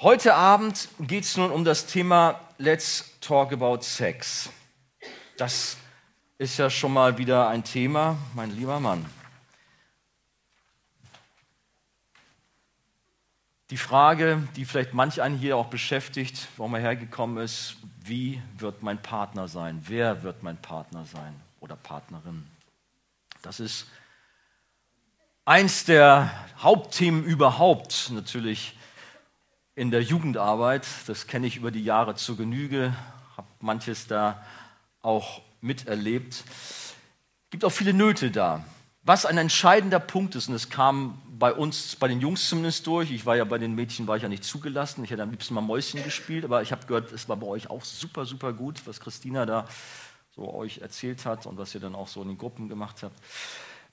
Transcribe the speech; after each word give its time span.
Heute 0.00 0.34
Abend 0.34 0.90
geht 1.00 1.24
es 1.24 1.38
nun 1.38 1.50
um 1.50 1.64
das 1.64 1.86
Thema 1.86 2.38
Let's 2.58 3.18
Talk 3.22 3.54
About 3.54 3.80
Sex. 3.80 4.50
Das 5.38 5.78
ist 6.36 6.58
ja 6.58 6.68
schon 6.68 6.92
mal 6.92 7.16
wieder 7.16 7.48
ein 7.48 7.64
Thema, 7.64 8.18
mein 8.34 8.54
lieber 8.54 8.78
Mann. 8.78 9.06
Die 13.70 13.78
Frage, 13.78 14.46
die 14.54 14.66
vielleicht 14.66 14.92
manch 14.92 15.22
einen 15.22 15.38
hier 15.38 15.56
auch 15.56 15.68
beschäftigt, 15.68 16.46
warum 16.58 16.74
er 16.74 16.82
hergekommen 16.82 17.42
ist, 17.42 17.76
wie 18.04 18.42
wird 18.58 18.82
mein 18.82 19.00
Partner 19.00 19.48
sein? 19.48 19.82
Wer 19.86 20.22
wird 20.22 20.42
mein 20.42 20.60
Partner 20.60 21.06
sein 21.06 21.40
oder 21.58 21.74
Partnerin? 21.74 22.46
Das 23.40 23.60
ist 23.60 23.86
eins 25.46 25.86
der 25.86 26.30
Hauptthemen 26.58 27.24
überhaupt 27.24 28.10
natürlich 28.10 28.76
in 29.76 29.90
der 29.90 30.02
Jugendarbeit. 30.02 30.86
Das 31.06 31.28
kenne 31.28 31.46
ich 31.46 31.56
über 31.56 31.70
die 31.70 31.84
Jahre 31.84 32.16
zur 32.16 32.36
Genüge, 32.36 32.96
habe 33.36 33.46
manches 33.60 34.08
da 34.08 34.42
auch 35.02 35.42
miterlebt. 35.60 36.32
Es 36.34 36.94
gibt 37.50 37.64
auch 37.64 37.70
viele 37.70 37.92
Nöte 37.92 38.30
da. 38.30 38.64
Was 39.02 39.24
ein 39.24 39.38
entscheidender 39.38 40.00
Punkt 40.00 40.34
ist, 40.34 40.48
und 40.48 40.54
es 40.54 40.68
kam 40.68 41.22
bei 41.38 41.52
uns, 41.52 41.94
bei 41.94 42.08
den 42.08 42.20
Jungs 42.20 42.48
zumindest 42.48 42.86
durch, 42.88 43.12
ich 43.12 43.24
war 43.24 43.36
ja 43.36 43.44
bei 43.44 43.58
den 43.58 43.74
Mädchen, 43.74 44.08
war 44.08 44.16
ich 44.16 44.22
ja 44.22 44.28
nicht 44.28 44.42
zugelassen, 44.42 45.04
ich 45.04 45.10
hätte 45.10 45.22
am 45.22 45.30
liebsten 45.30 45.54
mal 45.54 45.60
Mäuschen 45.60 46.02
gespielt, 46.02 46.44
aber 46.44 46.62
ich 46.62 46.72
habe 46.72 46.86
gehört, 46.86 47.12
es 47.12 47.28
war 47.28 47.36
bei 47.36 47.46
euch 47.46 47.70
auch 47.70 47.84
super, 47.84 48.24
super 48.24 48.52
gut, 48.52 48.84
was 48.86 48.98
Christina 48.98 49.46
da 49.46 49.68
so 50.34 50.52
euch 50.52 50.78
erzählt 50.78 51.24
hat 51.24 51.46
und 51.46 51.56
was 51.56 51.74
ihr 51.74 51.80
dann 51.80 51.94
auch 51.94 52.08
so 52.08 52.20
in 52.22 52.28
den 52.28 52.38
Gruppen 52.38 52.68
gemacht 52.68 53.02
habt. 53.02 53.16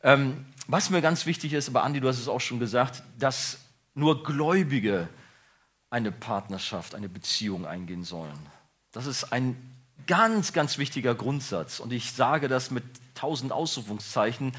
Ähm, 0.02 0.46
was 0.68 0.90
mir 0.90 1.02
ganz 1.02 1.26
wichtig 1.26 1.54
ist, 1.54 1.70
aber 1.70 1.84
Andi, 1.84 2.00
du 2.00 2.08
hast 2.08 2.20
es 2.20 2.28
auch 2.28 2.42
schon 2.42 2.60
gesagt, 2.60 3.04
dass 3.20 3.60
nur 3.94 4.24
Gläubige 4.24 5.10
eine 5.94 6.12
Partnerschaft, 6.12 6.96
eine 6.96 7.08
Beziehung 7.08 7.66
eingehen 7.68 8.04
sollen. 8.04 8.40
Das 8.92 9.06
ist 9.06 9.32
ein 9.32 9.56
ganz, 10.08 10.52
ganz 10.52 10.80
wichtiger 10.80 11.14
Grundsatz. 11.14 11.80
Und 11.80 11.94
ich 11.94 12.12
sage 12.12 12.48
das 12.48 12.72
mit 12.72 12.84
tausend 13.14 13.52
Ausrufungszeichen, 13.52 14.54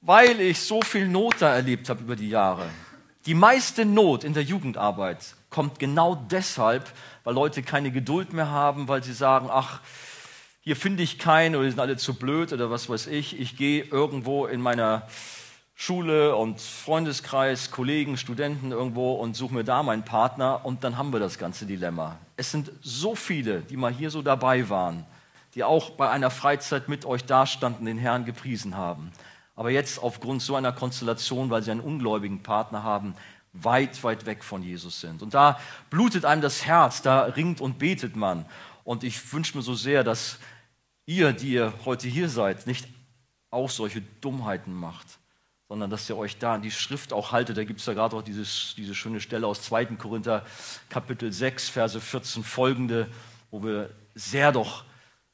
weil 0.00 0.40
ich 0.40 0.60
so 0.60 0.82
viel 0.82 1.06
Not 1.06 1.36
da 1.38 1.54
erlebt 1.54 1.88
habe 1.88 2.02
über 2.02 2.16
die 2.16 2.28
Jahre. 2.28 2.68
Die 3.26 3.34
meiste 3.34 3.84
Not 3.84 4.24
in 4.24 4.34
der 4.34 4.42
Jugendarbeit 4.42 5.36
kommt 5.50 5.78
genau 5.78 6.16
deshalb, 6.16 6.90
weil 7.22 7.34
Leute 7.34 7.62
keine 7.62 7.92
Geduld 7.92 8.32
mehr 8.32 8.50
haben, 8.50 8.88
weil 8.88 9.04
sie 9.04 9.12
sagen, 9.12 9.48
ach, 9.50 9.80
hier 10.62 10.74
finde 10.74 11.02
ich 11.04 11.18
keinen 11.18 11.54
oder 11.54 11.64
die 11.64 11.70
sind 11.70 11.80
alle 11.80 11.96
zu 11.96 12.14
blöd 12.14 12.52
oder 12.52 12.70
was 12.70 12.88
weiß 12.88 13.06
ich. 13.06 13.38
Ich 13.38 13.56
gehe 13.56 13.84
irgendwo 13.84 14.46
in 14.46 14.60
meiner 14.60 15.06
Schule 15.82 16.36
und 16.36 16.60
Freundeskreis, 16.60 17.70
Kollegen, 17.70 18.18
Studenten 18.18 18.70
irgendwo 18.70 19.14
und 19.14 19.34
suche 19.34 19.54
mir 19.54 19.64
da 19.64 19.82
meinen 19.82 20.04
Partner 20.04 20.60
und 20.66 20.84
dann 20.84 20.98
haben 20.98 21.10
wir 21.10 21.20
das 21.20 21.38
ganze 21.38 21.64
Dilemma. 21.64 22.18
Es 22.36 22.50
sind 22.50 22.70
so 22.82 23.14
viele, 23.14 23.62
die 23.62 23.78
mal 23.78 23.90
hier 23.90 24.10
so 24.10 24.20
dabei 24.20 24.68
waren, 24.68 25.06
die 25.54 25.64
auch 25.64 25.88
bei 25.88 26.10
einer 26.10 26.28
Freizeit 26.28 26.90
mit 26.90 27.06
euch 27.06 27.24
dastanden, 27.24 27.86
den 27.86 27.96
Herrn 27.96 28.26
gepriesen 28.26 28.76
haben. 28.76 29.10
Aber 29.56 29.70
jetzt 29.70 30.02
aufgrund 30.02 30.42
so 30.42 30.54
einer 30.54 30.70
Konstellation, 30.72 31.48
weil 31.48 31.62
sie 31.62 31.70
einen 31.70 31.80
ungläubigen 31.80 32.42
Partner 32.42 32.82
haben, 32.82 33.14
weit, 33.54 34.04
weit 34.04 34.26
weg 34.26 34.44
von 34.44 34.62
Jesus 34.62 35.00
sind. 35.00 35.22
Und 35.22 35.32
da 35.32 35.58
blutet 35.88 36.26
einem 36.26 36.42
das 36.42 36.66
Herz, 36.66 37.00
da 37.00 37.22
ringt 37.22 37.62
und 37.62 37.78
betet 37.78 38.16
man. 38.16 38.44
Und 38.84 39.02
ich 39.02 39.32
wünsche 39.32 39.56
mir 39.56 39.62
so 39.62 39.74
sehr, 39.74 40.04
dass 40.04 40.40
ihr, 41.06 41.32
die 41.32 41.52
ihr 41.52 41.72
heute 41.86 42.06
hier 42.06 42.28
seid, 42.28 42.66
nicht 42.66 42.86
auch 43.50 43.70
solche 43.70 44.02
Dummheiten 44.20 44.74
macht 44.74 45.06
sondern 45.70 45.88
dass 45.88 46.10
ihr 46.10 46.16
euch 46.16 46.36
da 46.36 46.54
an 46.54 46.62
die 46.62 46.72
Schrift 46.72 47.12
auch 47.12 47.30
haltet. 47.30 47.56
Da 47.56 47.62
gibt 47.62 47.78
es 47.78 47.86
ja 47.86 47.92
gerade 47.92 48.16
auch 48.16 48.22
dieses, 48.22 48.74
diese 48.76 48.92
schöne 48.92 49.20
Stelle 49.20 49.46
aus 49.46 49.62
2. 49.62 49.84
Korinther 49.96 50.44
Kapitel 50.88 51.32
6, 51.32 51.68
Verse 51.68 52.00
14 52.00 52.42
folgende, 52.42 53.06
wo 53.52 53.62
wir 53.62 53.90
sehr 54.16 54.50
doch 54.50 54.82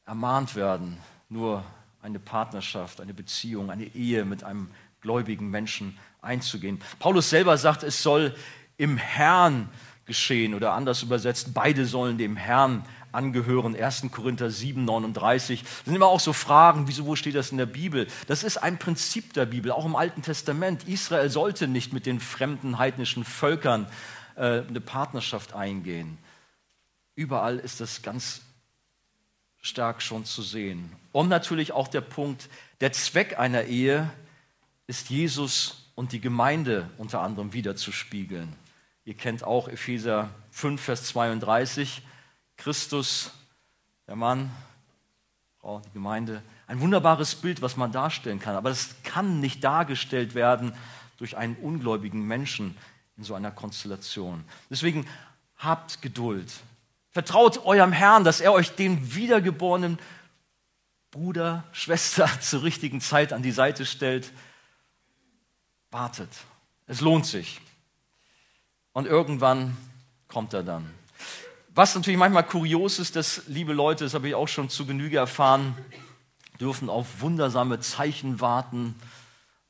ermahnt 0.04 0.54
werden, 0.54 0.98
nur 1.30 1.64
eine 2.02 2.18
Partnerschaft, 2.18 3.00
eine 3.00 3.14
Beziehung, 3.14 3.70
eine 3.70 3.86
Ehe 3.94 4.26
mit 4.26 4.44
einem 4.44 4.68
gläubigen 5.00 5.48
Menschen 5.48 5.96
einzugehen. 6.20 6.82
Paulus 6.98 7.30
selber 7.30 7.56
sagt, 7.56 7.82
es 7.82 8.02
soll 8.02 8.36
im 8.76 8.98
Herrn 8.98 9.70
geschehen 10.04 10.52
oder 10.52 10.74
anders 10.74 11.02
übersetzt, 11.02 11.54
beide 11.54 11.86
sollen 11.86 12.18
dem 12.18 12.36
Herrn 12.36 12.84
angehören. 13.16 13.74
1. 13.74 14.06
Korinther 14.12 14.50
7, 14.50 14.84
39. 14.84 15.62
Das 15.62 15.84
sind 15.86 15.96
immer 15.96 16.06
auch 16.06 16.20
so 16.20 16.32
Fragen, 16.32 16.86
wieso, 16.86 17.06
wo 17.06 17.16
steht 17.16 17.34
das 17.34 17.50
in 17.50 17.58
der 17.58 17.66
Bibel? 17.66 18.06
Das 18.28 18.44
ist 18.44 18.58
ein 18.58 18.78
Prinzip 18.78 19.32
der 19.32 19.46
Bibel, 19.46 19.72
auch 19.72 19.84
im 19.84 19.96
Alten 19.96 20.22
Testament. 20.22 20.86
Israel 20.86 21.30
sollte 21.30 21.66
nicht 21.66 21.92
mit 21.92 22.06
den 22.06 22.20
fremden 22.20 22.78
heidnischen 22.78 23.24
Völkern 23.24 23.88
äh, 24.36 24.62
eine 24.62 24.80
Partnerschaft 24.80 25.54
eingehen. 25.54 26.18
Überall 27.14 27.58
ist 27.58 27.80
das 27.80 28.02
ganz 28.02 28.42
stark 29.62 30.02
schon 30.02 30.24
zu 30.24 30.42
sehen. 30.42 30.92
Und 31.12 31.28
natürlich 31.28 31.72
auch 31.72 31.88
der 31.88 32.02
Punkt, 32.02 32.48
der 32.80 32.92
Zweck 32.92 33.38
einer 33.38 33.64
Ehe 33.64 34.10
ist 34.86 35.10
Jesus 35.10 35.90
und 35.94 36.12
die 36.12 36.20
Gemeinde 36.20 36.90
unter 36.98 37.22
anderem 37.22 37.52
wiederzuspiegeln. 37.52 38.54
Ihr 39.04 39.14
kennt 39.14 39.42
auch 39.42 39.68
Epheser 39.68 40.30
5, 40.50 40.80
Vers 40.80 41.04
32. 41.04 42.02
Christus, 42.56 43.30
der 44.06 44.16
Mann, 44.16 44.50
Frau, 45.60 45.80
die 45.80 45.92
Gemeinde. 45.92 46.42
Ein 46.66 46.80
wunderbares 46.80 47.34
Bild, 47.34 47.62
was 47.62 47.76
man 47.76 47.92
darstellen 47.92 48.38
kann. 48.38 48.56
Aber 48.56 48.70
das 48.70 48.94
kann 49.02 49.40
nicht 49.40 49.64
dargestellt 49.64 50.34
werden 50.34 50.72
durch 51.16 51.36
einen 51.36 51.56
ungläubigen 51.56 52.22
Menschen 52.26 52.76
in 53.16 53.24
so 53.24 53.34
einer 53.34 53.50
Konstellation. 53.50 54.44
Deswegen 54.70 55.06
habt 55.56 56.02
Geduld. 56.02 56.52
Vertraut 57.10 57.64
eurem 57.64 57.92
Herrn, 57.92 58.24
dass 58.24 58.40
er 58.40 58.52
euch 58.52 58.74
den 58.74 59.14
wiedergeborenen 59.14 59.98
Bruder, 61.10 61.64
Schwester 61.72 62.28
zur 62.40 62.62
richtigen 62.62 63.00
Zeit 63.00 63.32
an 63.32 63.42
die 63.42 63.52
Seite 63.52 63.86
stellt. 63.86 64.32
Wartet. 65.90 66.28
Es 66.86 67.00
lohnt 67.00 67.26
sich. 67.26 67.60
Und 68.92 69.06
irgendwann 69.06 69.76
kommt 70.28 70.52
er 70.52 70.62
dann. 70.62 70.90
Was 71.76 71.94
natürlich 71.94 72.18
manchmal 72.18 72.46
kurios 72.46 72.98
ist, 72.98 73.16
dass 73.16 73.42
liebe 73.48 73.74
Leute, 73.74 74.04
das 74.04 74.14
habe 74.14 74.26
ich 74.28 74.34
auch 74.34 74.48
schon 74.48 74.70
zu 74.70 74.86
Genüge 74.86 75.18
erfahren, 75.18 75.76
dürfen 76.58 76.88
auf 76.88 77.20
wundersame 77.20 77.80
Zeichen 77.80 78.40
warten. 78.40 78.94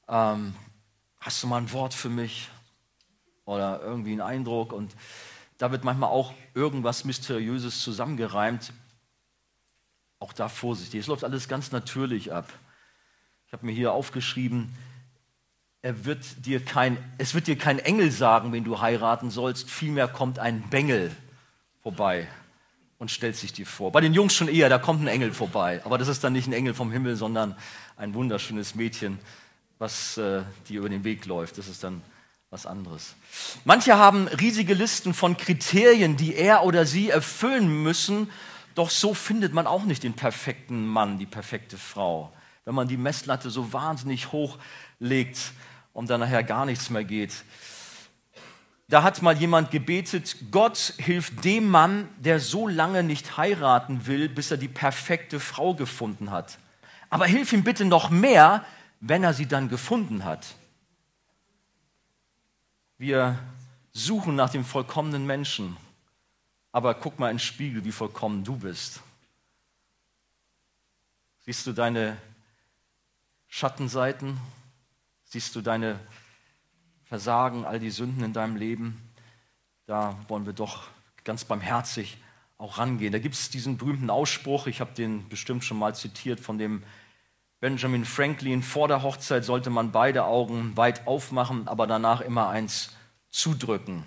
Ähm, 0.06 0.54
hast 1.18 1.42
du 1.42 1.48
mal 1.48 1.56
ein 1.56 1.72
Wort 1.72 1.94
für 1.94 2.08
mich? 2.08 2.48
Oder 3.44 3.80
irgendwie 3.82 4.12
einen 4.12 4.20
Eindruck? 4.20 4.72
Und 4.72 4.94
da 5.58 5.72
wird 5.72 5.82
manchmal 5.82 6.10
auch 6.10 6.32
irgendwas 6.54 7.04
Mysteriöses 7.04 7.80
zusammengereimt. 7.80 8.72
Auch 10.20 10.32
da 10.32 10.48
vorsichtig. 10.48 11.00
Es 11.00 11.06
läuft 11.08 11.24
alles 11.24 11.48
ganz 11.48 11.72
natürlich 11.72 12.32
ab. 12.32 12.52
Ich 13.48 13.52
habe 13.52 13.66
mir 13.66 13.72
hier 13.72 13.90
aufgeschrieben, 13.90 14.72
er 15.82 16.04
wird 16.04 16.46
dir 16.46 16.64
kein, 16.64 16.98
es 17.18 17.34
wird 17.34 17.48
dir 17.48 17.58
kein 17.58 17.80
Engel 17.80 18.12
sagen, 18.12 18.52
wen 18.52 18.62
du 18.62 18.80
heiraten 18.80 19.32
sollst, 19.32 19.68
vielmehr 19.68 20.06
kommt 20.06 20.38
ein 20.38 20.70
Bengel 20.70 21.10
vorbei 21.86 22.26
und 22.98 23.12
stellt 23.12 23.36
sich 23.36 23.52
dir 23.52 23.64
vor. 23.64 23.92
Bei 23.92 24.00
den 24.00 24.12
Jungs 24.12 24.34
schon 24.34 24.48
eher, 24.48 24.68
da 24.68 24.76
kommt 24.76 25.02
ein 25.02 25.06
Engel 25.06 25.32
vorbei. 25.32 25.80
Aber 25.84 25.98
das 25.98 26.08
ist 26.08 26.24
dann 26.24 26.32
nicht 26.32 26.48
ein 26.48 26.52
Engel 26.52 26.74
vom 26.74 26.90
Himmel, 26.90 27.14
sondern 27.14 27.54
ein 27.96 28.12
wunderschönes 28.12 28.74
Mädchen, 28.74 29.20
was 29.78 30.18
äh, 30.18 30.42
dir 30.68 30.80
über 30.80 30.88
den 30.88 31.04
Weg 31.04 31.26
läuft. 31.26 31.58
Das 31.58 31.68
ist 31.68 31.84
dann 31.84 32.02
was 32.50 32.66
anderes. 32.66 33.14
Manche 33.64 33.96
haben 33.96 34.26
riesige 34.26 34.74
Listen 34.74 35.14
von 35.14 35.36
Kriterien, 35.36 36.16
die 36.16 36.34
er 36.34 36.64
oder 36.64 36.86
sie 36.86 37.08
erfüllen 37.08 37.84
müssen. 37.84 38.32
Doch 38.74 38.90
so 38.90 39.14
findet 39.14 39.52
man 39.52 39.68
auch 39.68 39.84
nicht 39.84 40.02
den 40.02 40.14
perfekten 40.14 40.88
Mann, 40.88 41.20
die 41.20 41.26
perfekte 41.26 41.78
Frau. 41.78 42.32
Wenn 42.64 42.74
man 42.74 42.88
die 42.88 42.96
Messlatte 42.96 43.48
so 43.48 43.72
wahnsinnig 43.72 44.32
hoch 44.32 44.58
legt 44.98 45.38
und 45.92 46.10
dann 46.10 46.18
nachher 46.18 46.42
gar 46.42 46.66
nichts 46.66 46.90
mehr 46.90 47.04
geht. 47.04 47.44
Da 48.88 49.02
hat 49.02 49.20
mal 49.20 49.36
jemand 49.36 49.72
gebetet, 49.72 50.36
Gott 50.52 50.94
hilft 50.98 51.44
dem 51.44 51.68
Mann, 51.68 52.08
der 52.18 52.38
so 52.38 52.68
lange 52.68 53.02
nicht 53.02 53.36
heiraten 53.36 54.06
will, 54.06 54.28
bis 54.28 54.52
er 54.52 54.56
die 54.58 54.68
perfekte 54.68 55.40
Frau 55.40 55.74
gefunden 55.74 56.30
hat. 56.30 56.58
Aber 57.10 57.26
hilf 57.26 57.52
ihm 57.52 57.64
bitte 57.64 57.84
noch 57.84 58.10
mehr, 58.10 58.64
wenn 59.00 59.24
er 59.24 59.34
sie 59.34 59.46
dann 59.46 59.68
gefunden 59.68 60.24
hat. 60.24 60.54
Wir 62.98 63.38
suchen 63.92 64.36
nach 64.36 64.50
dem 64.50 64.64
vollkommenen 64.64 65.26
Menschen, 65.26 65.76
aber 66.70 66.94
guck 66.94 67.18
mal 67.18 67.30
in 67.30 67.36
den 67.36 67.40
Spiegel, 67.42 67.84
wie 67.84 67.92
vollkommen 67.92 68.44
du 68.44 68.56
bist. 68.56 69.00
Siehst 71.44 71.66
du 71.66 71.72
deine 71.72 72.16
Schattenseiten? 73.48 74.38
Siehst 75.24 75.54
du 75.56 75.60
deine 75.60 75.98
Versagen, 77.06 77.64
all 77.64 77.78
die 77.78 77.90
Sünden 77.90 78.24
in 78.24 78.32
deinem 78.32 78.56
Leben, 78.56 79.00
da 79.86 80.16
wollen 80.28 80.44
wir 80.44 80.52
doch 80.52 80.88
ganz 81.24 81.44
barmherzig 81.44 82.18
auch 82.58 82.78
rangehen. 82.78 83.12
Da 83.12 83.18
gibt 83.18 83.34
es 83.34 83.50
diesen 83.50 83.78
berühmten 83.78 84.10
Ausspruch, 84.10 84.66
ich 84.66 84.80
habe 84.80 84.92
den 84.94 85.28
bestimmt 85.28 85.64
schon 85.64 85.78
mal 85.78 85.94
zitiert, 85.94 86.40
von 86.40 86.58
dem 86.58 86.82
Benjamin 87.60 88.04
Franklin, 88.04 88.62
vor 88.62 88.88
der 88.88 89.02
Hochzeit 89.02 89.44
sollte 89.44 89.70
man 89.70 89.92
beide 89.92 90.24
Augen 90.24 90.76
weit 90.76 91.06
aufmachen, 91.06 91.68
aber 91.68 91.86
danach 91.86 92.20
immer 92.20 92.48
eins 92.48 92.94
zudrücken. 93.28 94.04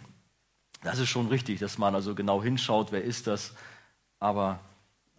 Das 0.82 1.00
ist 1.00 1.10
schon 1.10 1.28
richtig, 1.28 1.60
dass 1.60 1.78
man 1.78 1.96
also 1.96 2.16
genau 2.16 2.44
hinschaut, 2.44 2.92
wer 2.92 3.04
ist 3.04 3.28
das, 3.28 3.54
aber 4.20 4.60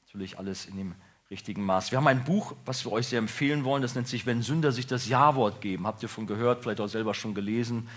natürlich 0.04 0.38
alles 0.38 0.66
in 0.66 0.76
dem 0.76 0.94
richtigen 1.30 1.64
Maß. 1.64 1.92
Wir 1.92 1.98
haben 1.98 2.08
ein 2.08 2.24
Buch, 2.24 2.54
was 2.64 2.84
wir 2.84 2.90
euch 2.90 3.06
sehr 3.06 3.20
empfehlen 3.20 3.64
wollen, 3.64 3.82
das 3.82 3.94
nennt 3.94 4.08
sich 4.08 4.26
Wenn 4.26 4.42
Sünder 4.42 4.72
sich 4.72 4.86
das 4.88 5.08
Ja-Wort 5.08 5.60
geben. 5.60 5.86
Habt 5.86 6.02
ihr 6.02 6.08
von 6.08 6.26
gehört, 6.26 6.62
vielleicht 6.62 6.80
auch 6.80 6.88
selber 6.88 7.14
schon 7.14 7.34
gelesen. 7.34 7.88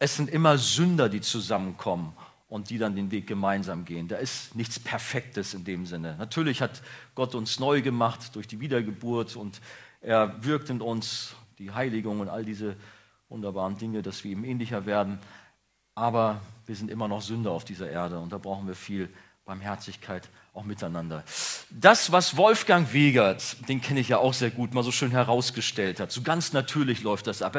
Es 0.00 0.16
sind 0.16 0.28
immer 0.28 0.58
Sünder, 0.58 1.08
die 1.08 1.20
zusammenkommen 1.20 2.12
und 2.48 2.70
die 2.70 2.78
dann 2.78 2.96
den 2.96 3.12
Weg 3.12 3.28
gemeinsam 3.28 3.84
gehen. 3.84 4.08
Da 4.08 4.16
ist 4.16 4.56
nichts 4.56 4.80
Perfektes 4.80 5.54
in 5.54 5.64
dem 5.64 5.86
Sinne. 5.86 6.16
Natürlich 6.18 6.60
hat 6.60 6.82
Gott 7.14 7.36
uns 7.36 7.60
neu 7.60 7.82
gemacht 7.82 8.34
durch 8.34 8.48
die 8.48 8.58
Wiedergeburt 8.58 9.36
und 9.36 9.60
er 10.00 10.44
wirkt 10.44 10.68
in 10.68 10.80
uns 10.80 11.36
die 11.58 11.70
Heiligung 11.70 12.18
und 12.18 12.28
all 12.28 12.44
diese 12.44 12.74
wunderbaren 13.28 13.78
Dinge, 13.78 14.02
dass 14.02 14.24
wir 14.24 14.32
ihm 14.32 14.42
ähnlicher 14.42 14.86
werden. 14.86 15.20
Aber 15.94 16.40
wir 16.66 16.74
sind 16.74 16.90
immer 16.90 17.06
noch 17.06 17.22
Sünder 17.22 17.52
auf 17.52 17.64
dieser 17.64 17.88
Erde 17.88 18.18
und 18.18 18.32
da 18.32 18.38
brauchen 18.38 18.66
wir 18.66 18.74
viel 18.74 19.08
Barmherzigkeit 19.44 20.28
auch 20.54 20.64
miteinander. 20.64 21.24
Das, 21.70 22.12
was 22.12 22.36
Wolfgang 22.36 22.92
Wegert, 22.92 23.68
den 23.68 23.80
kenne 23.80 24.00
ich 24.00 24.08
ja 24.08 24.18
auch 24.18 24.34
sehr 24.34 24.50
gut, 24.50 24.74
mal 24.74 24.84
so 24.84 24.92
schön 24.92 25.10
herausgestellt 25.10 25.98
hat, 25.98 26.12
so 26.12 26.22
ganz 26.22 26.52
natürlich 26.52 27.02
läuft 27.02 27.26
das 27.26 27.42
ab. 27.42 27.56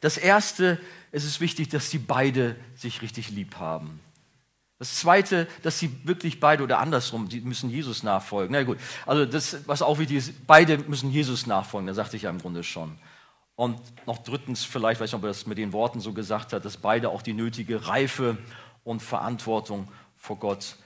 Das 0.00 0.18
Erste, 0.18 0.80
es 1.12 1.24
ist 1.24 1.40
wichtig, 1.40 1.68
dass 1.68 1.90
die 1.90 1.98
beide 1.98 2.56
sich 2.74 3.02
richtig 3.02 3.30
lieb 3.30 3.56
haben. 3.56 4.00
Das 4.78 4.96
Zweite, 4.96 5.46
dass 5.62 5.78
sie 5.78 5.90
wirklich 6.04 6.38
beide 6.38 6.62
oder 6.62 6.80
andersrum, 6.80 7.28
die 7.28 7.40
müssen 7.40 7.70
Jesus 7.70 8.02
nachfolgen. 8.02 8.52
Na 8.52 8.62
gut, 8.62 8.78
also 9.06 9.24
das, 9.24 9.66
was 9.66 9.80
auch 9.80 9.98
wichtig 9.98 10.18
ist, 10.18 10.46
beide 10.46 10.78
müssen 10.78 11.10
Jesus 11.10 11.46
nachfolgen, 11.46 11.86
da 11.86 11.94
sagte 11.94 12.16
ich 12.16 12.24
ja 12.24 12.30
im 12.30 12.40
Grunde 12.40 12.62
schon. 12.62 12.98
Und 13.54 13.80
noch 14.06 14.18
drittens, 14.18 14.64
vielleicht, 14.64 15.00
weiß 15.00 15.08
ich 15.08 15.12
nicht, 15.12 15.18
ob 15.18 15.24
er 15.24 15.28
das 15.28 15.46
mit 15.46 15.56
den 15.56 15.72
Worten 15.72 16.00
so 16.00 16.12
gesagt 16.12 16.52
hat, 16.52 16.64
dass 16.66 16.76
beide 16.76 17.08
auch 17.08 17.22
die 17.22 17.32
nötige 17.32 17.86
Reife 17.86 18.36
und 18.84 19.00
Verantwortung 19.00 19.88
vor 20.16 20.38
Gott 20.38 20.76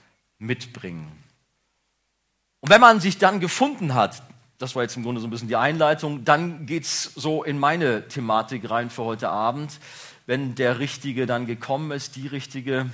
mitbringen. 0.41 1.11
Und 2.59 2.69
wenn 2.69 2.81
man 2.81 2.99
sich 2.99 3.17
dann 3.17 3.39
gefunden 3.39 3.93
hat, 3.93 4.21
das 4.57 4.75
war 4.75 4.83
jetzt 4.83 4.95
im 4.97 5.03
Grunde 5.03 5.21
so 5.21 5.27
ein 5.27 5.29
bisschen 5.31 5.47
die 5.47 5.55
Einleitung, 5.55 6.25
dann 6.25 6.65
geht 6.65 6.83
es 6.83 7.03
so 7.03 7.43
in 7.43 7.57
meine 7.57 8.07
Thematik 8.07 8.69
rein 8.69 8.89
für 8.89 9.03
heute 9.03 9.29
Abend. 9.29 9.79
Wenn 10.25 10.53
der 10.55 10.79
Richtige 10.79 11.25
dann 11.25 11.45
gekommen 11.45 11.91
ist, 11.91 12.15
die 12.15 12.27
Richtige, 12.27 12.91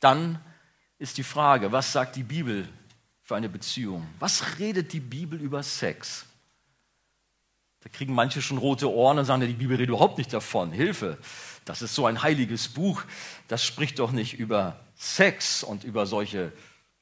dann 0.00 0.40
ist 0.98 1.18
die 1.18 1.22
Frage, 1.22 1.70
was 1.70 1.92
sagt 1.92 2.16
die 2.16 2.24
Bibel 2.24 2.68
für 3.22 3.36
eine 3.36 3.48
Beziehung? 3.48 4.06
Was 4.18 4.58
redet 4.58 4.92
die 4.92 5.00
Bibel 5.00 5.40
über 5.40 5.62
Sex? 5.62 6.26
Da 7.80 7.88
kriegen 7.88 8.14
manche 8.14 8.42
schon 8.42 8.58
rote 8.58 8.90
Ohren 8.90 9.18
und 9.18 9.24
sagen, 9.26 9.42
die 9.42 9.52
Bibel 9.52 9.76
redet 9.76 9.90
überhaupt 9.90 10.18
nicht 10.18 10.32
davon. 10.32 10.72
Hilfe, 10.72 11.18
das 11.64 11.82
ist 11.82 11.94
so 11.94 12.06
ein 12.06 12.22
heiliges 12.22 12.68
Buch, 12.68 13.02
das 13.46 13.64
spricht 13.64 14.00
doch 14.00 14.10
nicht 14.10 14.34
über 14.40 14.80
Sex 14.96 15.62
und 15.62 15.84
über 15.84 16.06
solche 16.06 16.52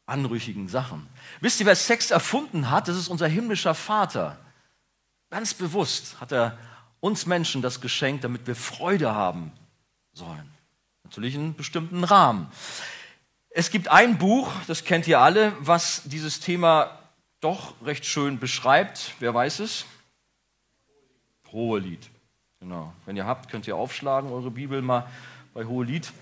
anrüchigen 0.07 0.69
Sachen. 0.69 1.09
Wisst 1.41 1.61
ihr, 1.61 1.67
wer 1.67 1.77
Sex 1.77 2.11
erfunden 2.11 2.71
hat? 2.71 2.89
Das 2.89 2.97
ist 2.97 3.09
unser 3.09 3.27
himmlischer 3.29 3.75
Vater. 3.75 4.39
Ganz 5.31 5.55
bewusst 5.55 6.21
hat 6.21 6.33
er 6.33 6.59
uns 7.01 7.27
Menschen 7.27 7.63
das 7.63 7.81
geschenkt, 7.81 8.25
damit 8.25 8.47
wir 8.47 8.57
Freude 8.57 9.15
haben 9.15 9.53
sollen. 10.13 10.51
Natürlich 11.05 11.35
in 11.35 11.41
einem 11.43 11.55
bestimmten 11.55 12.05
Rahmen. 12.05 12.51
Es 13.51 13.71
gibt 13.71 13.89
ein 13.89 14.19
Buch, 14.19 14.53
das 14.67 14.85
kennt 14.85 15.07
ihr 15.07 15.21
alle, 15.21 15.55
was 15.61 16.03
dieses 16.05 16.41
Thema 16.41 16.99
doch 17.41 17.75
recht 17.85 18.05
schön 18.05 18.39
beschreibt. 18.39 19.15
Wer 19.21 19.33
weiß 19.33 19.61
es? 19.61 19.87
Hohelied. 21.53 22.11
Genau. 22.59 22.93
Wenn 23.07 23.17
ihr 23.17 23.27
habt, 23.27 23.51
könnt 23.51 23.67
ihr 23.69 23.77
aufschlagen, 23.77 24.33
eure 24.33 24.51
Bibel 24.51 24.83
mal 24.83 25.09
bei 25.53 25.65
Hohelied. 25.65 26.13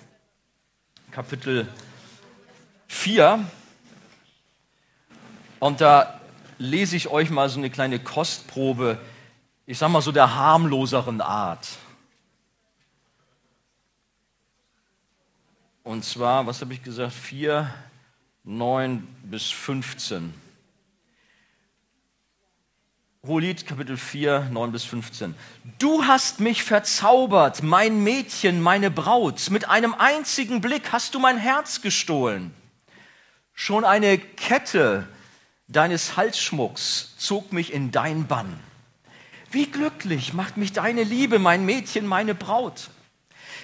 Kapitel 1.12 1.69
4. 2.88 3.47
Und 5.61 5.82
da 5.82 6.23
lese 6.56 6.97
ich 6.97 7.09
euch 7.09 7.29
mal 7.29 7.50
so 7.50 7.59
eine 7.59 7.69
kleine 7.69 7.99
Kostprobe, 7.99 8.99
ich 9.67 9.76
sag 9.76 9.91
mal 9.91 10.00
so 10.00 10.11
der 10.11 10.35
harmloseren 10.35 11.20
Art. 11.20 11.69
Und 15.85 16.03
zwar, 16.03 16.47
was 16.47 16.62
habe 16.62 16.73
ich 16.73 16.82
gesagt? 16.82 17.12
4, 17.12 17.69
9 18.44 19.06
bis 19.25 19.50
15. 19.50 20.32
Hohelied, 23.25 23.69
Kapitel 23.69 23.97
4, 23.97 24.49
9 24.51 24.73
bis 24.73 24.83
15. 24.83 25.37
Du 25.79 26.07
hast 26.07 26.41
mich 26.41 26.65
verzaubert, 26.65 27.63
mein 27.63 28.03
Mädchen, 28.03 28.61
meine 28.61 28.91
Braut. 28.91 29.49
Mit 29.51 29.69
einem 29.69 29.95
einzigen 29.95 30.61
Blick 30.61 30.91
hast 30.91 31.15
du 31.15 31.21
mein 31.21 31.39
Herz 31.39 31.83
gestohlen. 31.83 32.53
Schon 33.55 33.85
eine 33.85 34.19
Kette 34.19 35.07
deines 35.69 36.17
Halsschmucks 36.17 37.15
zog 37.17 37.53
mich 37.53 37.73
in 37.73 37.93
dein 37.93 38.27
Bann. 38.27 38.59
Wie 39.53 39.67
glücklich 39.71 40.33
macht 40.33 40.57
mich 40.57 40.73
deine 40.73 41.05
Liebe, 41.05 41.39
mein 41.39 41.65
Mädchen, 41.65 42.09
meine 42.09 42.35
Braut. 42.35 42.91